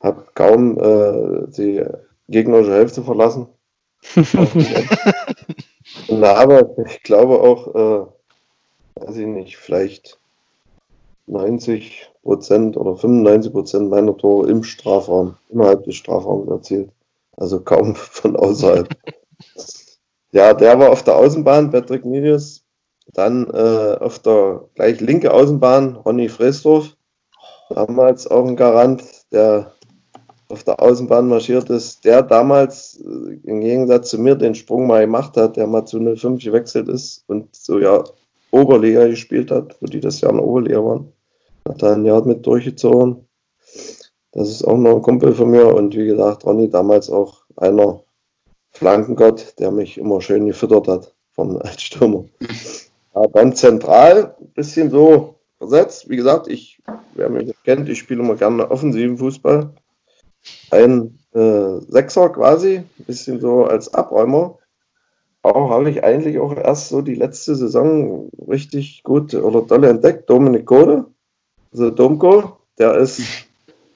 habe 0.00 0.24
kaum 0.34 0.78
äh, 0.78 1.46
die 1.48 1.84
gegnerische 2.28 2.74
Hälfte 2.74 3.02
verlassen. 3.02 3.46
und 6.08 6.22
aber 6.22 6.76
ich 6.86 7.02
glaube 7.02 7.40
auch, 7.40 7.74
äh, 7.74 8.06
weiß 9.00 9.16
ich 9.16 9.26
nicht, 9.26 9.56
vielleicht 9.56 10.18
90 11.26 12.10
Prozent 12.22 12.76
oder 12.76 12.96
95 12.96 13.50
Prozent 13.50 13.88
meiner 13.88 14.14
Tore 14.16 14.50
im 14.50 14.62
Strafraum, 14.62 15.36
innerhalb 15.48 15.84
des 15.84 15.96
Strafraums 15.96 16.50
erzielt. 16.50 16.90
Also 17.38 17.60
kaum 17.60 17.94
von 17.96 18.36
außerhalb. 18.36 18.88
ja, 20.32 20.52
der 20.52 20.78
war 20.78 20.90
auf 20.90 21.02
der 21.02 21.16
Außenbahn, 21.16 21.70
Patrick 21.70 22.04
Milius. 22.04 22.65
Dann 23.16 23.48
äh, 23.48 23.96
auf 23.98 24.18
der 24.18 24.68
gleich 24.74 25.00
linke 25.00 25.32
Außenbahn 25.32 25.96
Ronny 25.96 26.28
Fresdorf. 26.28 26.94
Damals 27.70 28.26
auch 28.26 28.46
ein 28.46 28.56
Garant, 28.56 29.02
der 29.32 29.72
auf 30.48 30.64
der 30.64 30.82
Außenbahn 30.82 31.26
marschiert 31.26 31.70
ist, 31.70 32.04
der 32.04 32.22
damals 32.22 33.00
äh, 33.00 33.38
im 33.44 33.62
Gegensatz 33.62 34.10
zu 34.10 34.18
mir 34.18 34.34
den 34.34 34.54
Sprung 34.54 34.86
mal 34.86 35.00
gemacht 35.00 35.34
hat, 35.38 35.56
der 35.56 35.66
mal 35.66 35.86
zu 35.86 35.98
05 35.98 36.44
gewechselt 36.44 36.88
ist 36.88 37.24
und 37.26 37.56
so 37.56 37.78
ja 37.78 38.04
Oberliga 38.50 39.06
gespielt 39.06 39.50
hat, 39.50 39.76
wo 39.80 39.86
die 39.86 40.00
das 40.00 40.20
Jahr 40.20 40.32
in 40.32 40.36
der 40.36 40.46
Oberliga 40.46 40.84
waren. 40.84 41.12
Hat 41.66 41.82
da 41.82 41.94
ein 41.94 42.04
Jahr 42.04 42.22
mit 42.26 42.46
durchgezogen. 42.46 43.26
Das 44.32 44.50
ist 44.50 44.62
auch 44.62 44.76
noch 44.76 44.96
ein 44.96 45.02
Kumpel 45.02 45.32
von 45.34 45.50
mir 45.50 45.74
und 45.74 45.96
wie 45.96 46.04
gesagt, 46.04 46.44
Ronny 46.44 46.68
damals 46.68 47.08
auch 47.08 47.44
einer 47.56 48.02
Flankengott, 48.72 49.54
der 49.58 49.70
mich 49.70 49.96
immer 49.96 50.20
schön 50.20 50.46
gefüttert 50.46 50.86
hat 50.86 51.14
vom 51.32 51.56
Altstürmer. 51.62 52.26
Ja, 53.16 53.26
dann 53.28 53.54
zentral, 53.54 54.36
ein 54.38 54.52
bisschen 54.52 54.90
so 54.90 55.36
versetzt. 55.56 56.10
Wie 56.10 56.16
gesagt, 56.16 56.48
ich, 56.48 56.82
wer 57.14 57.30
mich 57.30 57.54
kennt, 57.64 57.88
ich 57.88 57.98
spiele 57.98 58.22
immer 58.22 58.34
gerne 58.34 58.70
offensiven 58.70 59.16
Fußball 59.16 59.72
ein 60.70 61.18
äh, 61.32 61.80
Sechser 61.88 62.28
quasi, 62.28 62.76
ein 62.76 63.04
bisschen 63.06 63.40
so 63.40 63.64
als 63.64 63.92
Abräumer. 63.94 64.58
Auch 65.42 65.70
habe 65.70 65.88
ich 65.88 66.04
eigentlich 66.04 66.38
auch 66.38 66.54
erst 66.56 66.90
so 66.90 67.00
die 67.00 67.14
letzte 67.14 67.54
Saison 67.54 68.30
richtig 68.48 69.02
gut 69.02 69.32
oder 69.34 69.62
doll 69.62 69.84
entdeckt. 69.84 70.28
Dominik 70.28 70.66
Gode, 70.66 71.06
also 71.72 71.90
Domko, 71.90 72.58
der 72.78 72.96
ist 72.96 73.22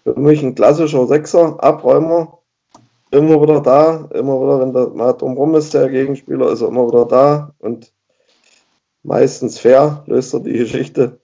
für 0.05 0.19
mich 0.19 0.43
ein 0.43 0.55
klassischer 0.55 1.07
Sechser, 1.07 1.63
Abräumer. 1.63 2.39
Immer 3.11 3.43
wieder 3.43 3.61
da, 3.61 4.09
immer 4.15 4.41
wieder, 4.41 4.61
wenn 4.61 4.73
der 4.73 4.89
mal 4.89 5.13
drumherum 5.13 5.57
ist, 5.57 5.75
der 5.75 5.89
Gegenspieler, 5.89 6.53
ist 6.53 6.63
er 6.63 6.69
immer 6.69 6.87
wieder 6.87 7.05
da 7.05 7.53
und 7.59 7.93
meistens 9.03 9.59
fair, 9.59 10.03
löst 10.07 10.35
er 10.35 10.41
die 10.41 10.53
Geschichte. 10.53 11.19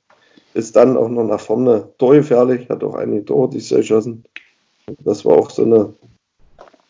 Ist 0.55 0.75
dann 0.77 0.97
auch 0.97 1.09
noch 1.09 1.25
nach 1.25 1.41
vorne 1.41 1.89
torgefährlich, 1.99 2.69
hat 2.71 2.83
auch 2.83 2.95
einige 2.95 3.25
Tore, 3.25 3.51
die 3.51 3.61
sie 3.61 3.75
erschossen. 3.77 4.25
Das 5.01 5.25
war 5.25 5.37
auch 5.37 5.51
so 5.51 5.65
eine 5.65 5.93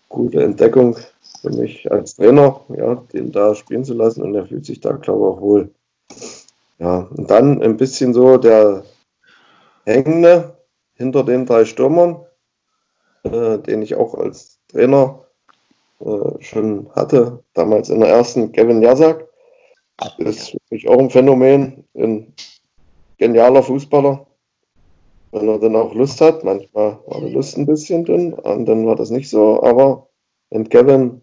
gute 0.08 0.42
Entdeckung 0.42 0.96
für 1.40 1.50
mich 1.50 1.90
als 1.90 2.16
Trainer, 2.16 2.60
ja, 2.76 2.94
den 3.12 3.32
da 3.32 3.54
spielen 3.54 3.84
zu 3.84 3.94
lassen 3.94 4.22
und 4.22 4.34
er 4.34 4.46
fühlt 4.46 4.64
sich 4.64 4.80
da, 4.80 4.92
glaube 4.92 5.26
ich, 5.26 5.36
auch 5.36 5.40
wohl. 5.40 5.70
Ja, 6.78 7.08
und 7.16 7.30
dann 7.30 7.62
ein 7.62 7.76
bisschen 7.76 8.12
so 8.12 8.36
der 8.36 8.84
Hängende 9.84 10.56
hinter 10.94 11.24
den 11.24 11.46
drei 11.46 11.64
Stürmern, 11.64 12.24
äh, 13.22 13.58
den 13.58 13.82
ich 13.82 13.94
auch 13.94 14.14
als 14.14 14.58
Trainer 14.68 15.24
äh, 16.00 16.42
schon 16.42 16.90
hatte, 16.94 17.42
damals 17.54 17.88
in 17.88 18.00
der 18.00 18.10
ersten, 18.10 18.52
Kevin 18.52 18.82
Jasak. 18.82 19.25
Ist 20.18 20.50
für 20.50 20.58
mich 20.70 20.88
auch 20.88 20.98
ein 20.98 21.10
Phänomen, 21.10 21.84
ein 21.94 22.34
genialer 23.18 23.62
Fußballer, 23.62 24.26
wenn 25.32 25.48
er 25.48 25.58
dann 25.58 25.76
auch 25.76 25.94
Lust 25.94 26.20
hat. 26.20 26.44
Manchmal 26.44 26.98
war 27.06 27.20
die 27.20 27.32
Lust 27.32 27.56
ein 27.56 27.66
bisschen 27.66 28.04
dünn, 28.04 28.34
und 28.34 28.66
dann 28.66 28.86
war 28.86 28.96
das 28.96 29.10
nicht 29.10 29.30
so, 29.30 29.62
aber 29.62 30.08
wenn 30.50 30.68
Kevin 30.68 31.22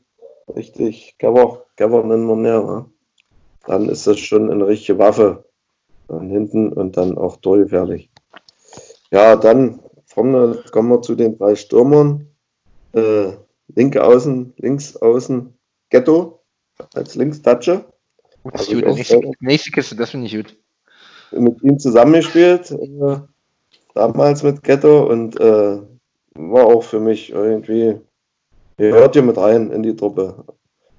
richtig 0.56 1.16
Cover, 1.20 1.66
Cover 1.78 2.04
nennen 2.04 2.28
wir 2.28 2.36
mehr, 2.36 2.64
ne? 2.64 2.86
dann 3.66 3.90
ist 3.90 4.08
das 4.08 4.20
schon 4.20 4.52
eine 4.52 4.68
richtige 4.68 5.00
Waffe 5.00 5.46
dann 6.08 6.30
hinten 6.30 6.74
und 6.74 6.98
dann 6.98 7.18
auch 7.18 7.38
torgefährlich. 7.38 8.10
Ja, 9.12 9.36
dann 9.36 9.80
vorne 10.06 10.64
kommen 10.72 10.90
wir 10.90 11.02
zu 11.02 11.16
den 11.16 11.38
drei 11.38 11.56
Stürmern. 11.56 12.28
Äh, 12.94 13.34
linke 13.68 14.04
Außen, 14.04 14.54
links 14.58 14.98
Außen 14.98 15.58
Ghetto 15.90 16.42
als 16.94 17.16
Linkstatsche. 17.16 17.86
Das 18.44 18.68
ist 18.68 18.74
gut. 18.74 18.96
Nächste, 18.96 19.22
nächste 19.40 19.72
Kiste, 19.72 19.96
das 19.96 20.12
finde 20.12 20.28
ich 20.28 20.36
gut. 20.36 20.58
Mit 21.32 21.62
ihm 21.64 21.80
zusammengespielt. 21.80 22.72
Äh, 22.72 23.20
damals 23.94 24.44
mit 24.44 24.64
Ghetto 24.64 25.08
und 25.10 25.40
äh, 25.40 25.80
war 26.36 26.66
auch 26.66 26.84
für 26.84 27.00
mich 27.00 27.32
irgendwie, 27.32 28.00
ihr 28.78 28.94
hört 28.94 29.14
hier 29.14 29.24
mit 29.24 29.38
rein 29.38 29.72
in 29.72 29.84
die 29.84 29.96
Truppe. 29.96 30.46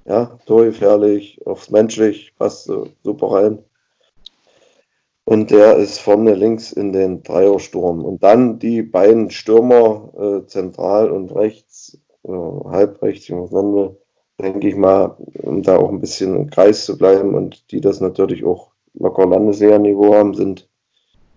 Ja, 0.06 0.38
torgefährlich, 0.46 1.40
aufs 1.46 1.70
menschlich, 1.70 2.34
passt 2.38 2.64
so 2.64 2.88
super 3.02 3.32
rein. 3.32 3.64
Und 5.24 5.50
der 5.50 5.76
ist 5.76 6.00
vorne 6.00 6.34
links 6.34 6.72
in 6.72 6.92
den 6.92 7.22
Dreiersturm. 7.22 8.04
Und 8.04 8.22
dann 8.22 8.58
die 8.58 8.82
beiden 8.82 9.30
Stürmer, 9.30 10.12
äh, 10.18 10.46
zentral 10.46 11.10
und 11.10 11.34
rechts, 11.34 11.98
äh, 12.24 12.30
halb 12.30 13.00
rechts, 13.00 13.30
was 13.30 13.50
nennen 13.50 13.74
wir, 13.74 13.96
denke 14.40 14.68
ich 14.68 14.76
mal, 14.76 15.16
um 15.42 15.62
da 15.62 15.76
auch 15.76 15.90
ein 15.90 16.00
bisschen 16.00 16.34
im 16.34 16.50
Kreis 16.50 16.84
zu 16.84 16.98
bleiben 16.98 17.34
und 17.34 17.70
die 17.70 17.80
das 17.80 18.00
natürlich 18.00 18.44
auch 18.44 18.70
locker 18.94 19.26
Landesliga-Niveau 19.26 20.14
haben, 20.14 20.34
sind 20.34 20.68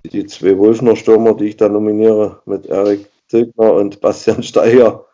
die 0.03 0.25
zwei 0.25 0.57
Wolfner 0.57 0.95
Stürmer, 0.95 1.33
die 1.35 1.45
ich 1.45 1.57
da 1.57 1.69
nominiere, 1.69 2.41
mit 2.45 2.65
Erik 2.65 3.09
Tilgner 3.27 3.73
und 3.73 3.99
Bastian 3.99 4.43
Steiger. 4.43 5.05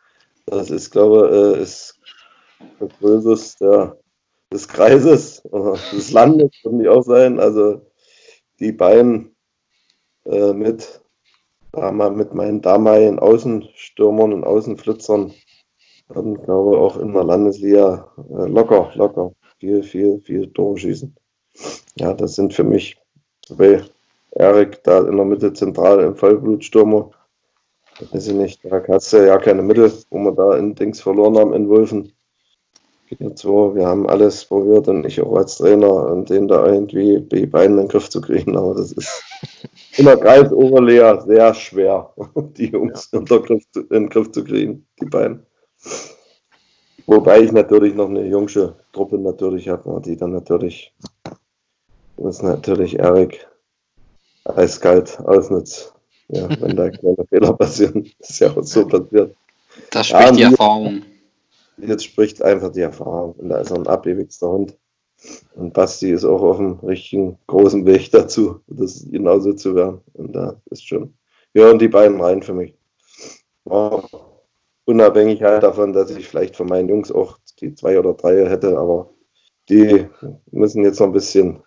Das 0.46 0.70
ist, 0.70 0.92
glaube 0.92 1.56
ich, 1.56 1.60
äh, 1.60 1.64
ist 1.64 2.00
der 2.80 2.88
Größes 3.00 3.58
der, 3.58 3.98
des 4.52 4.68
Kreises 4.68 5.44
oder 5.46 5.78
des 5.92 6.12
Landes, 6.12 6.52
können 6.62 6.80
die 6.80 6.90
auch 6.90 7.04
sein. 7.04 7.40
Also 7.40 7.82
die 8.60 8.72
beiden 8.72 9.36
äh, 10.26 10.54
mit, 10.54 11.02
mit 11.74 12.34
meinen 12.34 12.62
damaligen 12.62 13.20
Außenstürmern 13.20 14.34
und 14.34 14.44
Außenflitzern 14.44 15.34
werden, 16.10 16.42
glaube 16.42 16.76
ich, 16.76 16.82
auch 16.82 16.98
in 16.98 17.14
der 17.14 17.24
Landesliga 17.24 18.12
äh, 18.18 18.48
locker, 18.48 18.92
locker 18.96 19.32
viel, 19.60 19.84
viel, 19.84 20.20
viel 20.20 20.52
Tore 20.52 20.78
schießen. 20.78 21.16
Ja, 21.98 22.14
das 22.14 22.36
sind 22.36 22.54
für 22.54 22.64
mich 22.64 22.98
zwei 23.46 23.82
Erik 24.32 24.84
da 24.84 25.00
in 25.00 25.16
der 25.16 25.26
Mitte 25.26 25.54
zentral 25.54 26.00
im 26.02 26.16
Vollblutstürmer. 26.16 27.12
Weiß 28.12 28.28
ich 28.28 28.34
nicht, 28.34 28.66
da 28.66 28.84
hast 28.88 29.14
du 29.14 29.26
ja 29.26 29.38
keine 29.38 29.62
Mittel, 29.62 29.92
wo 30.10 30.18
wir 30.20 30.32
da 30.32 30.58
in 30.58 30.74
Dings 30.76 31.00
verloren 31.00 31.38
haben 31.38 31.54
in 31.54 31.70
Wolfen. 31.70 32.12
So, 33.36 33.76
wir 33.76 33.86
haben 33.86 34.10
alles 34.10 34.46
probiert 34.46 34.88
und 34.88 35.06
ich 35.06 35.22
auch 35.22 35.36
als 35.36 35.58
Trainer 35.58 36.08
und 36.08 36.32
den 36.32 36.48
da 36.48 36.66
irgendwie 36.66 37.22
die 37.22 37.46
Beine 37.46 37.74
in 37.74 37.78
den 37.78 37.88
Griff 37.88 38.10
zu 38.10 38.22
kriegen, 38.22 38.58
aber 38.58 38.74
das 38.74 38.92
ist 38.92 39.24
in 39.98 40.06
der 40.06 40.18
Kreis 40.18 40.52
Oberlehr 40.52 41.22
sehr 41.22 41.54
schwer, 41.54 42.12
die 42.58 42.72
Jungs 42.72 43.10
ja. 43.12 43.20
in 43.20 43.26
den 43.26 44.10
Griff 44.10 44.32
zu 44.32 44.44
kriegen, 44.44 44.88
die 45.00 45.06
Beine. 45.06 45.46
Wobei 47.06 47.42
ich 47.42 47.52
natürlich 47.52 47.96
noch 47.96 48.10
eine 48.10 48.26
jungsche 48.26 48.76
Truppe 48.94 49.18
natürlich 49.18 49.68
habe, 49.68 50.02
die 50.02 50.16
dann 50.16 50.32
natürlich, 50.32 50.94
das 52.18 52.38
ist 52.38 52.44
natürlich 52.44 52.98
Erik 53.00 53.48
eiskalt 54.46 55.20
ausnutzt. 55.20 55.94
Ja, 56.30 56.50
wenn 56.62 56.76
da 56.76 56.90
kleine 56.90 57.26
Fehler 57.30 57.54
passieren, 57.54 58.10
ist 58.20 58.40
ja 58.40 58.52
auch 58.52 58.64
so 58.64 58.88
passiert. 58.88 59.36
Das 59.92 60.08
spricht 60.08 60.24
ja, 60.24 60.32
die 60.32 60.42
Erfahrung. 60.44 61.02
Jetzt 61.78 62.06
spricht 62.06 62.42
einfach 62.42 62.72
die 62.72 62.82
Erfahrung. 62.82 63.34
Und 63.34 63.50
da 63.50 63.58
ist 63.58 63.72
er 63.72 63.78
ein 63.78 63.88
abgewichster 63.88 64.48
Hund. 64.48 64.78
Und 65.56 65.74
Basti 65.74 66.12
ist 66.12 66.26
auch 66.26 66.42
auf 66.42 66.60
einem 66.60 66.80
richtigen 66.80 67.38
großen 67.48 67.86
Weg 67.86 68.12
dazu, 68.12 68.60
das 68.68 69.06
genauso 69.10 69.54
zu 69.54 69.76
werden. 69.76 70.02
Und 70.14 70.34
da 70.34 70.56
ist 70.70 70.88
schon, 70.88 71.14
gehören 71.54 71.80
die 71.80 71.88
beiden 71.88 72.20
rein 72.22 72.44
für 72.44 72.54
mich. 72.54 72.76
War 73.64 74.04
unabhängig 74.86 75.42
halt 75.44 75.64
davon, 75.64 75.94
dass 75.94 76.12
ich 76.12 76.28
vielleicht 76.28 76.56
von 76.56 76.68
meinen 76.68 76.90
Jungs 76.90 77.12
auch 77.12 77.40
die 77.60 77.74
zwei 77.76 77.98
oder 77.98 78.14
drei 78.14 78.48
hätte, 78.48 78.78
aber 78.78 79.10
die 79.70 80.08
müssen 80.52 80.84
jetzt 80.84 81.00
noch 81.00 81.08
ein 81.08 81.14
bisschen 81.14 81.64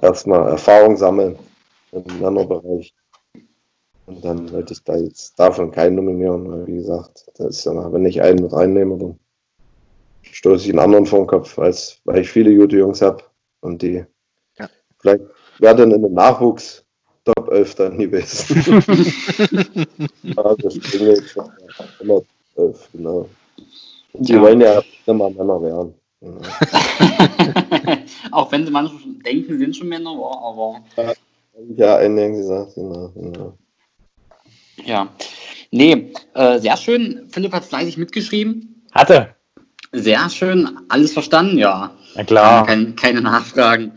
erstmal 0.00 0.48
Erfahrung 0.48 0.96
sammeln 0.96 1.38
im 1.92 2.20
Nano-Bereich. 2.20 2.94
Und 4.06 4.24
dann 4.24 4.50
wollte 4.52 4.72
ich 4.72 4.82
da 4.82 4.96
jetzt 4.96 5.38
davon 5.38 5.70
keinen 5.70 5.96
nominieren, 5.96 6.50
weil 6.50 6.66
wie 6.66 6.76
gesagt, 6.76 7.30
das 7.36 7.58
ist 7.58 7.64
ja, 7.66 7.92
wenn 7.92 8.06
ich 8.06 8.20
einen 8.20 8.42
mit 8.42 8.52
reinnehme, 8.52 8.98
dann 8.98 9.18
stoße 10.22 10.64
ich 10.64 10.70
einen 10.70 10.80
anderen 10.80 11.06
vor 11.06 11.20
den 11.20 11.28
Kopf, 11.28 11.58
als, 11.58 12.00
weil 12.04 12.20
ich 12.20 12.30
viele 12.30 12.56
gute 12.56 12.76
Jungs 12.76 13.00
habe 13.02 13.22
und 13.60 13.82
die 13.82 14.04
ja. 14.58 14.68
vielleicht 14.98 15.24
werden 15.58 15.92
in 15.92 16.02
den 16.02 16.14
Nachwuchs 16.14 16.84
Top 17.24 17.50
11 17.50 17.74
dann 17.76 17.98
gewesen. 17.98 18.82
ja, 20.22 20.54
das 20.56 20.80
klingelt 20.80 21.36
immer 22.00 22.22
12, 22.54 22.88
genau. 22.92 23.28
Und 24.12 24.28
die 24.28 24.32
ja. 24.32 24.40
wollen 24.40 24.60
ja 24.60 24.82
immer 25.06 25.30
Männer 25.30 25.62
werden. 25.62 25.94
Auch 28.30 28.52
wenn 28.52 28.64
sie 28.64 28.70
manchmal 28.70 29.00
denken, 29.24 29.52
sie 29.52 29.58
sind 29.58 29.76
schon 29.76 29.88
Männer, 29.88 30.10
aber. 30.10 30.82
Ja, 31.76 31.96
einen 31.96 32.34
gesagt, 32.36 32.74
genau, 32.74 33.08
genau. 33.14 33.58
Ja. 34.84 35.08
Nee, 35.70 36.12
äh, 36.34 36.58
sehr 36.58 36.76
schön. 36.76 37.28
Philipp 37.30 37.52
hat 37.52 37.64
fleißig 37.64 37.96
mitgeschrieben. 37.98 38.84
Hatte. 38.92 39.34
Sehr 39.92 40.28
schön. 40.30 40.78
Alles 40.88 41.12
verstanden, 41.12 41.58
ja. 41.58 41.90
Na 42.14 42.24
klar. 42.24 42.66
Keine, 42.66 42.92
keine 42.92 43.20
Nachfragen. 43.20 43.92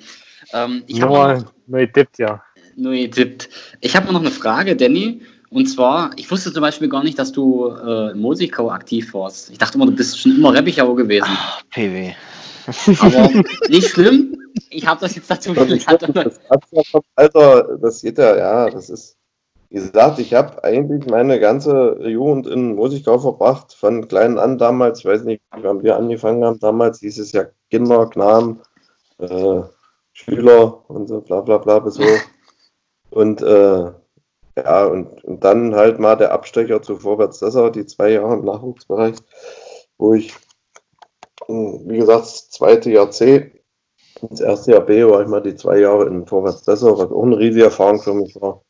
Ähm, 0.54 0.84
ich 0.88 1.00
Nur, 1.00 1.34
noch, 1.34 1.54
nur 1.68 1.80
getippt, 1.80 2.18
ja. 2.20 2.42
Nur 2.76 2.94
getippt. 2.94 3.50
Ich 3.82 3.96
habe 3.96 4.12
noch 4.12 4.20
eine 4.20 4.32
Frage, 4.32 4.76
Danny. 4.76 5.22
Und 5.50 5.68
zwar, 5.68 6.12
ich 6.18 6.30
wusste 6.30 6.52
zum 6.52 6.62
Beispiel 6.62 6.90
gar 6.90 7.04
nicht, 7.04 7.18
dass 7.18 7.32
du 7.32 7.70
äh, 7.70 8.12
in 8.12 8.20
Mosikau 8.20 8.70
aktiv 8.72 9.14
warst. 9.14 9.52
Ich 9.52 9.58
dachte 9.58 9.78
immer, 9.78 9.86
du 9.86 9.94
bist 9.94 10.20
schon 10.20 10.36
immer 10.36 10.54
Reppichau 10.54 10.94
gewesen. 10.96 11.30
PW. 11.72 12.14
Aber 13.00 13.30
nicht 13.70 13.90
schlimm. 13.90 14.38
Ich 14.70 14.88
habe 14.88 15.00
das 15.00 15.16
jetzt 15.16 15.30
dazu 15.30 15.52
ich 15.52 15.56
gelernt. 15.56 16.16
das 16.16 16.40
Alter, 16.50 17.02
Alter, 17.16 17.78
das 17.78 18.02
geht 18.02 18.18
ja, 18.18 18.36
ja, 18.36 18.70
das 18.70 18.90
ist, 18.90 19.18
wie 19.70 19.76
gesagt, 19.76 20.20
ich 20.20 20.34
habe 20.34 20.64
eigentlich 20.64 21.06
meine 21.06 21.40
ganze 21.40 21.98
Jugend 22.02 22.48
in 22.48 22.76
Mosikau 22.76 23.20
verbracht, 23.20 23.74
von 23.74 24.08
klein 24.08 24.40
an 24.40 24.58
damals, 24.58 25.00
ich 25.00 25.06
weiß 25.06 25.24
nicht, 25.24 25.42
wann 25.52 25.84
wir 25.84 25.96
angefangen 25.96 26.44
haben, 26.44 26.60
damals 26.60 27.00
hieß 27.00 27.20
es 27.20 27.32
ja 27.34 27.46
Kinder, 27.70 28.10
Knaben, 28.10 28.62
äh, 29.20 29.62
Schüler 30.14 30.90
und 30.90 31.08
so, 31.08 31.22
bla 31.22 31.42
bla 31.42 31.58
bla, 31.58 31.80
bis 31.80 31.96
so. 31.96 32.04
Und 33.10 33.42
äh, 33.42 33.92
ja, 34.58 34.86
und, 34.86 35.24
und 35.24 35.44
dann 35.44 35.76
halt 35.76 36.00
mal 36.00 36.16
der 36.16 36.32
Abstecher 36.32 36.82
zu 36.82 36.98
Vorwärts 36.98 37.40
Dessau, 37.40 37.70
die 37.70 37.86
zwei 37.86 38.12
Jahre 38.12 38.36
im 38.36 38.46
Nachwuchsbereich, 38.46 39.16
wo 39.98 40.14
ich, 40.14 40.34
mh, 41.48 41.80
wie 41.86 41.98
gesagt, 41.98 42.24
das 42.24 42.50
zweite 42.50 42.92
Jahr 42.92 43.12
C 43.12 43.52
das 44.22 44.40
erste 44.40 44.72
Jahr 44.72 44.82
B 44.82 45.06
war 45.06 45.22
ich 45.22 45.28
mal 45.28 45.42
die 45.42 45.56
zwei 45.56 45.80
Jahre 45.80 46.08
in 46.08 46.26
Vorwärts 46.26 46.64
Dessau, 46.64 46.98
was 46.98 47.12
auch 47.12 47.24
eine 47.24 47.38
riesige 47.38 47.66
Erfahrung 47.66 48.00
für 48.00 48.14
mich 48.14 48.40
war. 48.42 48.62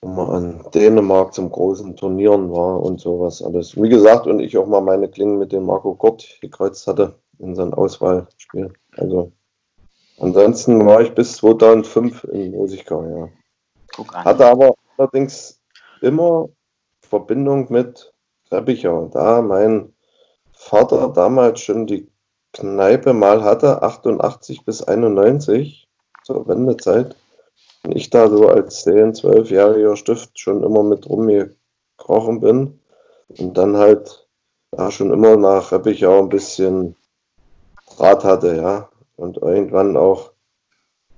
Wo 0.00 0.08
man 0.08 0.30
an 0.30 0.70
Dänemark 0.72 1.34
zum 1.34 1.50
großen 1.50 1.96
Turnieren 1.96 2.52
war 2.52 2.80
und 2.80 3.00
sowas 3.00 3.42
alles. 3.42 3.80
Wie 3.80 3.88
gesagt, 3.88 4.26
und 4.26 4.40
ich 4.40 4.56
auch 4.56 4.66
mal 4.66 4.80
meine 4.80 5.08
Klingen 5.08 5.38
mit 5.38 5.52
dem 5.52 5.64
Marco 5.64 5.94
Kurt 5.94 6.38
gekreuzt 6.40 6.86
hatte 6.86 7.18
in 7.38 7.54
sein 7.54 7.74
Auswahlspiel. 7.74 8.72
Also 8.96 9.32
ansonsten 10.18 10.84
war 10.86 11.00
ich 11.00 11.14
bis 11.14 11.36
2005 11.36 12.24
in 12.24 12.52
Musikau, 12.52 13.04
ja. 13.04 13.28
Guck 13.94 14.14
an. 14.14 14.24
Hatte 14.24 14.46
aber 14.46 14.74
allerdings 14.96 15.60
immer 16.00 16.48
Verbindung 17.00 17.66
mit 17.70 18.12
Reppichau. 18.50 19.08
Da 19.12 19.42
mein 19.42 19.92
Vater 20.52 21.08
damals 21.08 21.60
schon 21.60 21.86
die 21.86 22.08
Kneipe 22.52 23.12
mal 23.12 23.42
hatte, 23.42 23.82
88 23.82 24.64
bis 24.64 24.82
91, 24.82 25.86
zur 26.24 26.48
Wendezeit. 26.48 27.16
Und 27.84 27.94
ich 27.94 28.10
da 28.10 28.28
so 28.28 28.48
als 28.48 28.86
10-, 28.86 29.20
12-jähriger 29.20 29.96
Stift 29.96 30.38
schon 30.38 30.62
immer 30.62 30.82
mit 30.82 31.08
rumgekrochen 31.08 32.40
bin. 32.40 32.80
Und 33.38 33.56
dann 33.56 33.76
halt 33.76 34.26
da 34.70 34.90
schon 34.90 35.12
immer 35.12 35.36
nach 35.36 35.72
Reppichau 35.72 36.20
ein 36.20 36.28
bisschen 36.28 36.96
Draht 37.96 38.24
hatte, 38.24 38.56
ja. 38.56 38.88
Und 39.16 39.38
irgendwann 39.38 39.96
auch 39.96 40.32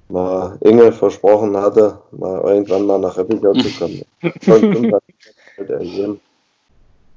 mal 0.08 0.56
Inge 0.60 0.92
versprochen 0.92 1.56
hatte, 1.56 2.00
mal 2.12 2.40
irgendwann 2.42 2.86
mal 2.86 2.98
nach 2.98 3.16
Reppichau 3.16 3.52
zu 3.52 3.70
kommen. 3.78 4.02
Und, 4.22 4.92
halt 5.58 5.70
ergeben. 5.70 6.20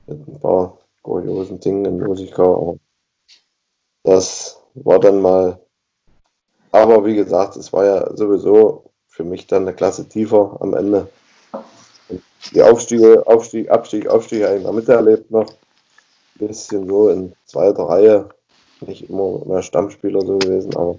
Mit 0.07 0.27
ein 0.27 0.39
paar 0.39 0.77
kuriosen 1.03 1.59
Dingen 1.59 1.85
in 1.85 1.99
Musikau, 1.99 2.77
das 4.03 4.59
war 4.73 4.99
dann 4.99 5.21
mal, 5.21 5.59
aber 6.71 7.05
wie 7.05 7.15
gesagt, 7.15 7.55
es 7.55 7.71
war 7.71 7.85
ja 7.85 8.15
sowieso 8.15 8.85
für 9.07 9.23
mich 9.23 9.45
dann 9.47 9.63
eine 9.63 9.75
Klasse 9.75 10.07
tiefer 10.07 10.57
am 10.59 10.73
Ende. 10.73 11.09
Und 12.09 12.23
die 12.53 12.63
Aufstiege, 12.63 13.27
Aufstieg, 13.27 13.69
Abstieg, 13.69 14.07
Aufstieg 14.07 14.43
habe 14.43 14.57
ich 14.57 14.71
miterlebt 14.71 15.29
noch. 15.29 15.47
Ein 16.39 16.47
bisschen 16.47 16.87
so 16.87 17.09
in 17.09 17.33
zweiter 17.45 17.83
Reihe. 17.83 18.29
Nicht 18.81 19.09
immer 19.09 19.45
mehr 19.45 19.61
Stammspieler 19.61 20.21
so 20.21 20.37
gewesen, 20.37 20.75
aber 20.75 20.97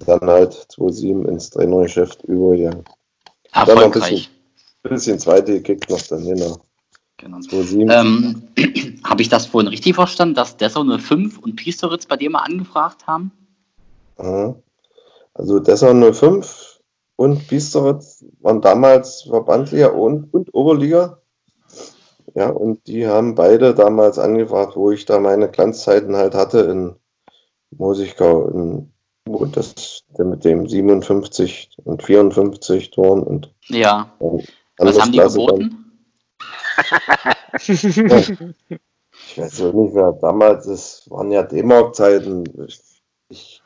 dann 0.00 0.20
halt 0.22 0.52
2-7 0.52 1.26
ins 1.28 1.50
Trainergeschäft 1.50 2.24
übergegangen. 2.24 2.84
Dann 3.52 3.66
noch 3.66 3.82
ein 3.82 3.90
bisschen, 3.90 4.02
Erfolgreich. 4.02 4.30
bisschen 4.82 5.18
zweite 5.18 5.52
gekickt 5.60 5.90
noch 5.90 6.02
dann 6.02 6.22
hin. 6.22 6.56
Genau. 7.16 7.38
2-7. 7.38 7.92
Ähm, 7.92 8.42
Habe 9.04 9.22
ich 9.22 9.28
das 9.28 9.46
vorhin 9.46 9.68
richtig 9.68 9.94
verstanden, 9.94 10.34
dass 10.34 10.56
Dessau 10.56 10.84
05 10.84 11.38
und 11.38 11.56
Piesteritz 11.56 12.06
bei 12.06 12.16
dir 12.16 12.30
mal 12.30 12.40
angefragt 12.40 13.06
haben? 13.06 13.32
Also 15.34 15.58
Dessau 15.58 15.94
05 16.12 16.80
und 17.16 17.48
Biesteritz 17.48 18.24
waren 18.40 18.60
damals 18.60 19.22
Verbandsliga 19.22 19.88
und, 19.88 20.32
und 20.32 20.54
Oberliga. 20.54 21.18
Ja, 22.34 22.50
und 22.50 22.86
die 22.86 23.06
haben 23.06 23.34
beide 23.34 23.74
damals 23.74 24.18
angefragt, 24.18 24.76
wo 24.76 24.90
ich 24.90 25.04
da 25.04 25.18
meine 25.18 25.48
Glanzzeiten 25.50 26.16
halt 26.16 26.34
hatte 26.34 26.60
in 26.60 26.96
Mosigkau, 27.70 28.48
in, 28.48 28.92
wo 29.26 29.44
das 29.46 30.04
mit 30.18 30.44
dem 30.44 30.68
57 30.68 31.76
und 31.84 32.02
54 32.02 32.90
Toren 32.90 33.22
und 33.22 33.52
Ja. 33.68 34.12
dann 34.18 34.42
Was 34.78 35.00
haben 35.00 35.12
die 35.12 35.18
geboten? 35.18 35.76
Ich 39.26 39.38
weiß 39.38 39.62
auch 39.62 39.72
nicht 39.72 39.94
mehr, 39.94 40.12
damals, 40.12 40.66
das 40.66 41.10
waren 41.10 41.30
ja 41.30 41.42
D-Mark-Zeiten. 41.42 42.44
Ich, 42.66 42.80
ich, 43.28 43.62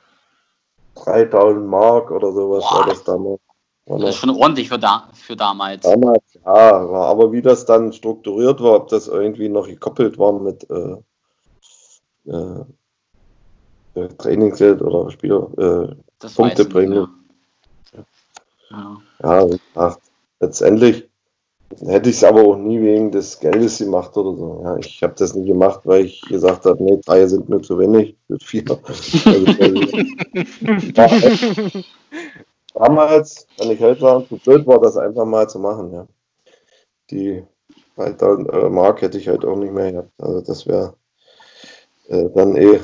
3000 0.96 1.66
Mark 1.66 2.10
oder 2.10 2.32
sowas 2.32 2.64
war 2.64 2.84
Boah. 2.84 2.88
das 2.88 3.04
damals. 3.04 3.40
Das 3.86 4.10
ist 4.10 4.16
schon 4.16 4.30
ordentlich 4.30 4.68
für, 4.70 4.78
da, 4.78 5.10
für 5.12 5.36
damals. 5.36 5.82
Damals, 5.82 6.22
ja, 6.34 6.50
aber 6.52 7.32
wie 7.32 7.42
das 7.42 7.66
dann 7.66 7.92
strukturiert 7.92 8.62
war, 8.62 8.76
ob 8.76 8.88
das 8.88 9.08
irgendwie 9.08 9.50
noch 9.50 9.66
gekoppelt 9.66 10.18
war 10.18 10.32
mit 10.32 10.66
äh, 10.70 10.96
äh, 12.30 12.64
äh, 13.94 14.08
Trainingsgeld 14.16 14.80
oder 14.80 15.10
Spieler, 15.10 15.50
äh, 15.58 16.26
Punkte 16.34 16.64
bringen. 16.64 17.08
Ja. 18.70 18.96
ja, 19.22 19.44
gesagt, 19.44 20.00
letztendlich 20.40 21.08
hätte 21.80 22.08
ich 22.08 22.16
es 22.16 22.24
aber 22.24 22.42
auch 22.42 22.56
nie 22.56 22.80
wegen 22.80 23.10
des 23.10 23.38
Geldes 23.38 23.78
gemacht 23.78 24.16
oder 24.16 24.36
so. 24.36 24.62
Ja, 24.64 24.76
ich 24.78 25.02
habe 25.02 25.14
das 25.18 25.34
nie 25.34 25.46
gemacht, 25.46 25.80
weil 25.84 26.06
ich 26.06 26.22
gesagt 26.22 26.64
habe, 26.64 26.82
nee, 26.82 26.98
drei 27.04 27.26
sind 27.26 27.50
mir 27.50 27.60
zu 27.60 27.78
wenig, 27.78 28.16
mit 28.28 28.42
vier. 28.42 28.64
Also, 29.26 29.46
äh, 30.96 31.82
damals, 32.74 33.46
wenn 33.58 33.70
ich 33.70 33.80
heute 33.80 34.00
sagen, 34.00 34.26
zu 34.28 34.36
blöd 34.36 34.66
war, 34.66 34.80
das 34.80 34.96
einfach 34.96 35.24
mal 35.24 35.48
zu 35.48 35.58
machen, 35.58 35.92
ja. 35.92 36.06
Die 37.10 37.44
3000 37.96 38.52
äh, 38.52 38.68
Mark 38.68 39.02
hätte 39.02 39.18
ich 39.18 39.28
halt 39.28 39.44
auch 39.44 39.56
nicht 39.56 39.72
mehr 39.72 39.92
gehabt. 39.92 40.10
Also 40.18 40.40
das 40.40 40.66
wäre 40.66 40.96
äh, 42.08 42.28
dann 42.34 42.56
eh, 42.56 42.80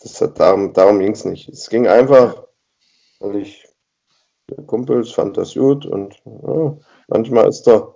das 0.00 0.20
hat, 0.20 0.38
darum, 0.38 0.72
darum 0.72 1.00
ging 1.00 1.12
es 1.12 1.24
nicht. 1.24 1.48
Es 1.48 1.68
ging 1.68 1.86
einfach, 1.88 2.44
weil 3.18 3.36
ich 3.36 3.66
Kumpels 4.66 5.12
fand 5.12 5.36
das 5.36 5.54
gut 5.54 5.84
und 5.84 6.14
ja, 6.24 6.76
manchmal 7.08 7.48
ist 7.48 7.64
der 7.64 7.94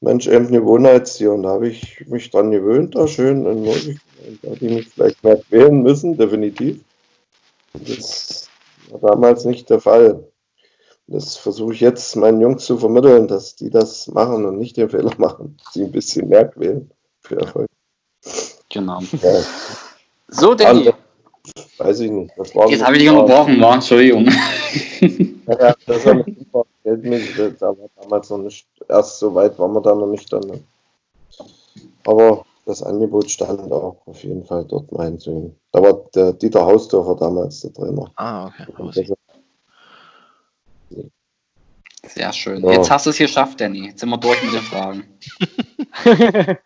Mensch 0.00 0.26
eben 0.26 0.46
ein 0.46 0.52
Gewohnheitstier 0.52 1.32
und 1.32 1.44
da 1.44 1.50
habe 1.50 1.68
ich 1.68 2.04
mich 2.08 2.30
dran 2.30 2.50
gewöhnt, 2.50 2.96
da 2.96 3.06
schön. 3.06 3.46
Und 3.46 3.64
da 3.64 3.70
hätte 4.50 4.66
ich 4.66 4.72
mich 4.72 4.88
vielleicht 4.88 5.22
mehr 5.22 5.36
quälen 5.36 5.82
müssen, 5.82 6.16
definitiv. 6.16 6.80
Das 7.72 8.48
war 8.90 9.10
damals 9.10 9.44
nicht 9.44 9.70
der 9.70 9.80
Fall. 9.80 10.24
Das 11.06 11.36
versuche 11.36 11.74
ich 11.74 11.80
jetzt 11.80 12.14
meinen 12.16 12.40
Jungs 12.40 12.64
zu 12.64 12.78
vermitteln, 12.78 13.28
dass 13.28 13.56
die 13.56 13.70
das 13.70 14.08
machen 14.08 14.44
und 14.44 14.58
nicht 14.58 14.76
den 14.76 14.88
Fehler 14.88 15.12
machen, 15.18 15.58
sie 15.72 15.84
ein 15.84 15.92
bisschen 15.92 16.28
mehr 16.28 16.46
quälen 16.48 16.90
für 17.20 17.40
Erfolg. 17.40 17.68
Genau. 18.70 19.00
Ja, 19.20 19.40
So, 20.28 20.54
Danny. 20.54 20.78
Andere- 20.78 20.96
weiß 21.78 22.00
ich 22.00 22.10
nicht. 22.10 22.32
Das 22.36 22.54
war 22.54 22.68
Jetzt 22.68 22.84
habe 22.84 22.94
ich 22.96 23.00
dich 23.02 23.10
unterbrochen, 23.10 23.60
war. 23.60 23.74
Entschuldigung. 23.74 24.26
Ja, 25.48 25.74
das 25.86 26.06
war 26.06 26.12
eine 26.12 26.24
super 26.24 26.64
da 27.58 27.66
war 27.66 27.88
damals 28.00 28.30
noch 28.30 28.38
nicht, 28.38 28.66
erst 28.88 29.18
so 29.18 29.34
weit 29.34 29.58
waren 29.58 29.72
wir 29.72 29.80
da 29.80 29.94
noch 29.94 30.06
nicht 30.06 30.32
dann. 30.32 30.64
Aber 32.06 32.44
das 32.64 32.82
Angebot 32.82 33.30
stand 33.30 33.72
auch 33.72 34.06
auf 34.06 34.22
jeden 34.22 34.44
Fall 34.44 34.64
dort 34.64 34.92
mal 34.92 35.06
hinzugehen. 35.06 35.56
Da 35.72 35.82
war 35.82 35.94
der 36.14 36.32
Dieter 36.32 36.64
Hausdorfer 36.64 37.16
damals 37.16 37.60
der 37.60 37.72
Trainer. 37.72 38.10
Ah, 38.16 38.46
okay. 38.46 39.12
Sehr 42.04 42.32
schön. 42.32 42.62
Ja. 42.64 42.72
Jetzt 42.72 42.90
hast 42.90 43.06
du 43.06 43.10
es 43.10 43.18
geschafft, 43.18 43.60
Danny. 43.60 43.86
Jetzt 43.86 44.00
sind 44.00 44.08
wir 44.10 44.18
durch 44.18 44.42
mit 44.42 44.54
den 44.54 44.60
Fragen. 44.60 45.04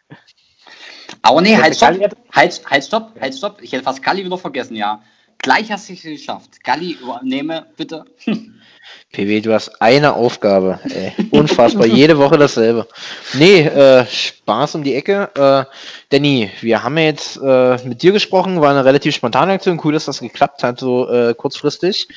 Aber 1.22 1.40
nee, 1.40 1.57
halt 1.57 1.76
stopp. 1.76 1.99
Halt, 2.32 2.62
halt, 2.70 2.84
stopp, 2.84 3.12
halt, 3.20 3.34
stopp. 3.34 3.61
Ich 3.61 3.72
hätte 3.72 3.84
fast 3.84 4.03
Kali 4.03 4.24
wieder 4.24 4.38
vergessen, 4.38 4.76
ja. 4.76 5.03
Gleich 5.39 5.70
hast 5.70 5.89
du 5.89 5.95
es 5.95 6.03
geschafft. 6.03 6.62
Galli, 6.64 6.93
übernehme 7.01 7.66
bitte. 7.76 8.05
PW, 9.12 9.41
du 9.41 9.55
hast 9.55 9.80
eine 9.80 10.14
Aufgabe. 10.14 10.78
Ey. 10.91 11.12
Unfassbar, 11.30 11.87
jede 11.87 12.18
Woche 12.18 12.37
dasselbe. 12.37 12.87
Nee, 13.34 13.61
äh, 13.61 14.05
Spaß 14.07 14.74
um 14.74 14.84
die 14.84 14.95
Ecke. 14.95 15.30
Äh, 15.34 15.64
Danny, 16.11 16.51
wir 16.61 16.82
haben 16.82 16.99
jetzt 16.99 17.39
äh, 17.43 17.78
mit 17.87 18.03
dir 18.03 18.12
gesprochen, 18.12 18.61
war 18.61 18.70
eine 18.70 18.84
relativ 18.84 19.14
spontane 19.14 19.53
Aktion. 19.53 19.80
Cool, 19.82 19.95
dass 19.95 20.05
das 20.05 20.20
geklappt 20.20 20.62
hat, 20.62 20.80
so 20.80 21.09
äh, 21.09 21.34
kurzfristig. 21.34 22.09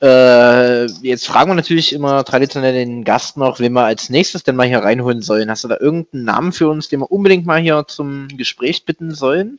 Äh, 0.00 0.86
jetzt 1.02 1.26
fragen 1.26 1.50
wir 1.50 1.54
natürlich 1.54 1.92
immer 1.92 2.24
traditionell 2.24 2.72
den 2.74 3.04
Gast 3.04 3.36
noch, 3.36 3.60
wen 3.60 3.72
wir 3.72 3.84
als 3.84 4.10
nächstes 4.10 4.42
denn 4.42 4.56
mal 4.56 4.66
hier 4.66 4.80
reinholen 4.80 5.22
sollen. 5.22 5.50
Hast 5.50 5.64
du 5.64 5.68
da 5.68 5.76
irgendeinen 5.78 6.24
Namen 6.24 6.52
für 6.52 6.68
uns, 6.68 6.88
den 6.88 7.00
wir 7.00 7.12
unbedingt 7.12 7.46
mal 7.46 7.60
hier 7.60 7.84
zum 7.86 8.28
Gespräch 8.28 8.84
bitten 8.84 9.14
sollen? 9.14 9.58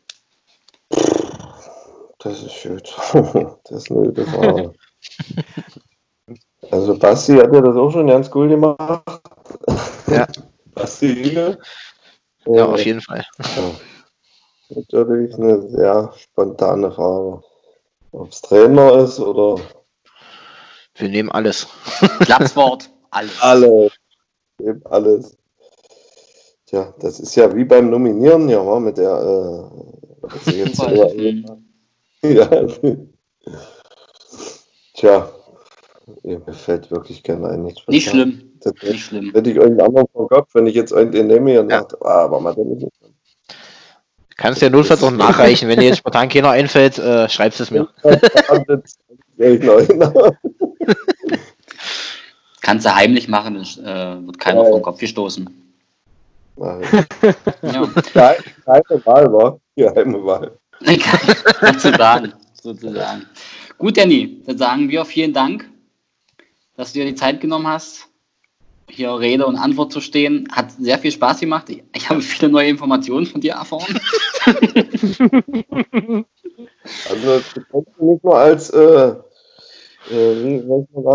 Das 2.23 2.41
ist 2.41 2.53
schön. 2.53 2.77
das 3.65 3.71
ist 3.71 3.91
eine 3.91 4.03
gute 4.03 4.25
Frage. 4.25 4.73
Also 6.71 6.97
Basti 6.97 7.33
hat 7.35 7.53
ja 7.53 7.59
das 7.59 7.75
auch 7.75 7.91
schon 7.91 8.07
ganz 8.07 8.31
cool 8.33 8.47
gemacht. 8.47 9.21
Ja. 10.07 10.25
Basti 10.73 11.13
Hügel. 11.13 11.59
Ja, 12.45 12.65
auf 12.65 12.83
jeden 12.83 13.01
Fall. 13.01 13.25
Ja. 13.39 13.71
Natürlich 14.69 15.35
eine 15.35 15.61
sehr 15.69 16.13
spontane 16.15 16.91
Frage. 16.91 17.43
Ob 18.11 18.31
es 18.31 18.41
Trainer 18.41 19.03
ist 19.03 19.19
oder 19.19 19.61
Wir 20.95 21.09
nehmen 21.09 21.31
alles. 21.31 21.67
Platzwort, 22.19 22.89
alles. 23.11 23.41
alles. 23.41 23.91
Eben 24.59 24.85
alles. 24.85 25.37
Tja, 26.67 26.93
das 26.99 27.19
ist 27.19 27.35
ja 27.35 27.53
wie 27.53 27.65
beim 27.65 27.89
Nominieren, 27.89 28.47
ja, 28.47 28.79
mit 28.79 28.97
der 28.97 29.11
äh, 29.11 30.03
was 30.21 30.47
ich 30.47 30.55
jetzt 30.55 30.79
Mhm. 30.79 31.63
ja. 32.29 32.49
Tja, 34.95 35.29
ja, 36.23 36.37
mir 36.45 36.53
fällt 36.53 36.89
wirklich 36.91 37.23
keiner 37.23 37.49
ein. 37.49 37.63
Nichts 37.63 37.81
Nicht 37.87 38.09
schlimm, 38.09 38.51
Das 38.61 38.73
nicht 38.81 39.05
schlimm. 39.05 39.31
hätte 39.33 39.49
ich 39.49 39.55
irgendeinen 39.57 39.87
anderen 39.89 40.07
vom 40.13 40.27
Kopf, 40.27 40.49
wenn 40.53 40.67
ich 40.67 40.75
jetzt 40.75 40.93
einen 40.93 41.27
nehme 41.27 41.59
und 41.59 41.69
dachte, 41.69 41.97
ah, 42.01 42.23
aber 42.25 42.39
mal 42.39 42.53
den 42.55 42.69
nicht. 42.77 42.87
Kannst 44.35 44.61
ja 44.61 44.69
notfalls 44.69 45.03
auch 45.03 45.11
nachreichen. 45.11 45.69
Wenn 45.69 45.79
dir 45.79 45.87
jetzt 45.87 45.99
spontan 45.99 46.27
keiner 46.27 46.49
einfällt, 46.49 46.97
äh, 46.97 47.29
schreibst 47.29 47.59
es 47.61 47.69
mir. 47.71 47.87
Kannst 52.61 52.85
du 52.85 52.95
heimlich 52.95 53.27
machen, 53.27 53.55
das, 53.55 53.77
äh, 53.77 54.25
wird 54.25 54.39
keiner 54.39 54.63
Ja, 54.63 54.69
vom 54.69 54.77
ja. 54.77 54.83
Kopf 54.83 54.99
gestoßen. 54.99 55.49
Nein, 56.55 56.81
Ja. 57.61 57.85
Geheime 58.65 59.05
Wahl 59.05 59.33
war. 59.33 59.59
Geheime 59.75 60.23
Wahl. 60.25 60.57
sozusagen, 61.61 62.33
sozusagen. 62.61 63.25
Gut, 63.77 63.97
Danny, 63.97 64.41
dann 64.45 64.57
sagen 64.57 64.89
wir 64.89 65.05
vielen 65.05 65.33
Dank, 65.33 65.69
dass 66.75 66.93
du 66.93 66.99
dir 66.99 67.05
die 67.05 67.15
Zeit 67.15 67.41
genommen 67.41 67.67
hast, 67.67 68.07
hier 68.89 69.17
Rede 69.19 69.45
und 69.45 69.55
Antwort 69.55 69.91
zu 69.91 70.01
stehen. 70.01 70.47
Hat 70.51 70.71
sehr 70.71 70.99
viel 70.99 71.11
Spaß 71.11 71.39
gemacht. 71.39 71.69
Ich, 71.69 72.09
habe 72.09 72.21
viele 72.21 72.51
neue 72.51 72.69
Informationen 72.69 73.25
von 73.25 73.41
dir 73.41 73.53
erfahren. 73.53 73.99
Also 77.09 77.41
nicht 77.99 78.23
nur 78.23 78.37
als, 78.37 78.69
äh, 78.69 79.15
äh, 80.11 80.63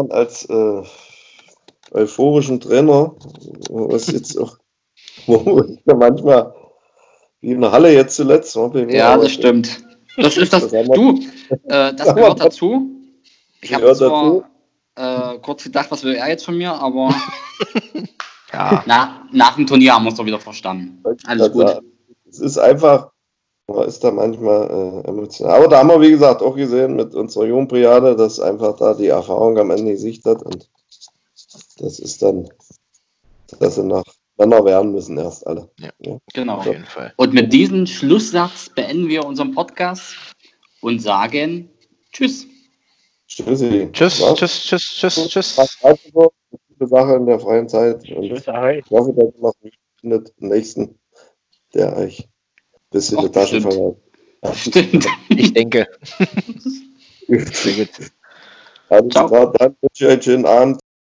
als 0.09 0.45
äh, 0.47 0.83
euphorischen 1.93 2.61
Trainer, 2.61 3.15
was 3.69 4.07
jetzt 4.09 4.39
auch, 4.39 4.57
wo 5.27 5.63
ich 5.63 5.81
ja 5.87 5.95
manchmal, 5.95 6.55
wie 7.41 7.53
in 7.53 7.61
der 7.61 7.73
Halle 7.73 7.93
jetzt 7.93 8.17
zuletzt, 8.17 8.57
mir 8.57 8.91
Ja, 8.91 9.17
das 9.17 9.33
stimmt. 9.33 9.85
Das 10.17 10.37
ist 10.37 10.53
das. 10.53 10.71
Du, 10.73 11.21
äh, 11.69 11.95
das 11.95 12.15
gehört 12.15 12.41
dazu. 12.41 12.91
Ich 13.61 13.73
habe 13.75 13.95
zwar 13.95 14.51
äh, 14.97 15.39
kurz 15.39 15.65
gedacht, 15.65 15.91
was 15.91 16.03
will 16.03 16.15
er 16.15 16.29
jetzt 16.29 16.45
von 16.45 16.57
mir, 16.57 16.73
aber 16.73 17.15
Ja. 18.53 18.83
na, 18.87 19.27
nach 19.33 19.57
dem 19.57 19.67
Turnier 19.67 19.95
haben 19.95 20.05
wir 20.05 20.11
es 20.11 20.17
doch 20.17 20.27
wieder 20.27 20.41
verstanden. 20.41 21.03
Alles 21.27 21.53
gut. 21.53 21.65
Also, 21.67 21.81
Es 22.29 22.41
ist 22.41 22.59
einfach, 22.59 23.11
man 23.67 23.87
ist 23.87 24.03
da 24.03 24.11
manchmal 24.11 25.03
äh, 25.05 25.09
emotional. 25.09 25.57
Aber 25.57 25.69
da 25.69 25.79
haben 25.79 25.89
wir, 25.89 26.01
wie 26.01 26.11
gesagt, 26.11 26.43
auch 26.43 26.57
gesehen 26.57 26.97
mit 26.97 27.15
unserer 27.15 27.47
Jungbriade, 27.47 28.17
dass 28.17 28.41
einfach 28.41 28.77
da 28.77 28.95
die 28.95 29.09
Erfahrung 29.09 29.59
am 29.59 29.71
Ende 29.71 29.93
Gesicht 29.93 30.25
hat 30.25 30.43
und 30.43 30.69
das 31.79 31.99
ist 31.99 32.23
dann, 32.23 32.49
dass 33.61 33.77
sie 33.77 33.85
nach 33.85 34.05
Männer 34.39 34.65
werden 34.65 34.93
müssen 34.93 35.19
erst 35.19 35.47
alle. 35.47 35.69
Genau. 36.33 36.55
Auf 36.57 36.67
jeden 36.67 36.85
Fall. 36.85 37.13
Und 37.17 37.35
mit 37.35 37.53
diesem 37.53 37.87
Schlusssatz 37.87 38.71
beenden 38.71 39.09
wir 39.09 39.25
unseren 39.25 39.53
Podcast 39.55 40.15
und 40.81 41.03
sagen 41.03 41.69
Tschüss. 42.13 42.47
Tschüssi. 43.27 43.89
Tschüss, 43.93 44.21
Was? 44.23 44.39
tschüss, 44.39 44.65
tschüss, 44.65 44.83
tschüss, 45.15 45.29
tschüss. 45.29 45.79
Gute 46.79 46.87
Sache 46.89 47.17
in 47.17 47.27
der 47.27 47.41
freien 47.41 47.69
Zeit. 47.69 48.09
Und 48.11 48.23
ich 48.25 48.47
hoffe, 48.47 49.13
dass 49.13 49.35
ihr 49.35 49.41
noch 49.41 49.55
einen 49.63 49.73
findet, 50.01 50.33
einen 50.41 50.51
nächsten, 50.51 50.99
der 51.75 51.97
euch 51.97 52.21
ein 52.21 52.81
bisschen 52.91 53.19
Ach, 53.19 53.25
die 53.25 53.31
Taschen 53.33 53.63
bestimmt. 53.63 53.97
verleiht. 54.43 54.57
Stimmt. 54.57 55.07
Ich 55.31 55.53
denke. 55.53 55.87
Sehr 57.29 57.87
gut. 57.87 59.11
Klar, 59.11 59.53
dann 59.53 59.77
wünsche 59.81 59.93
ich 59.95 60.07
euch 60.07 60.13
einen 60.13 60.23
schönen 60.23 60.47
Abend. 60.47 60.81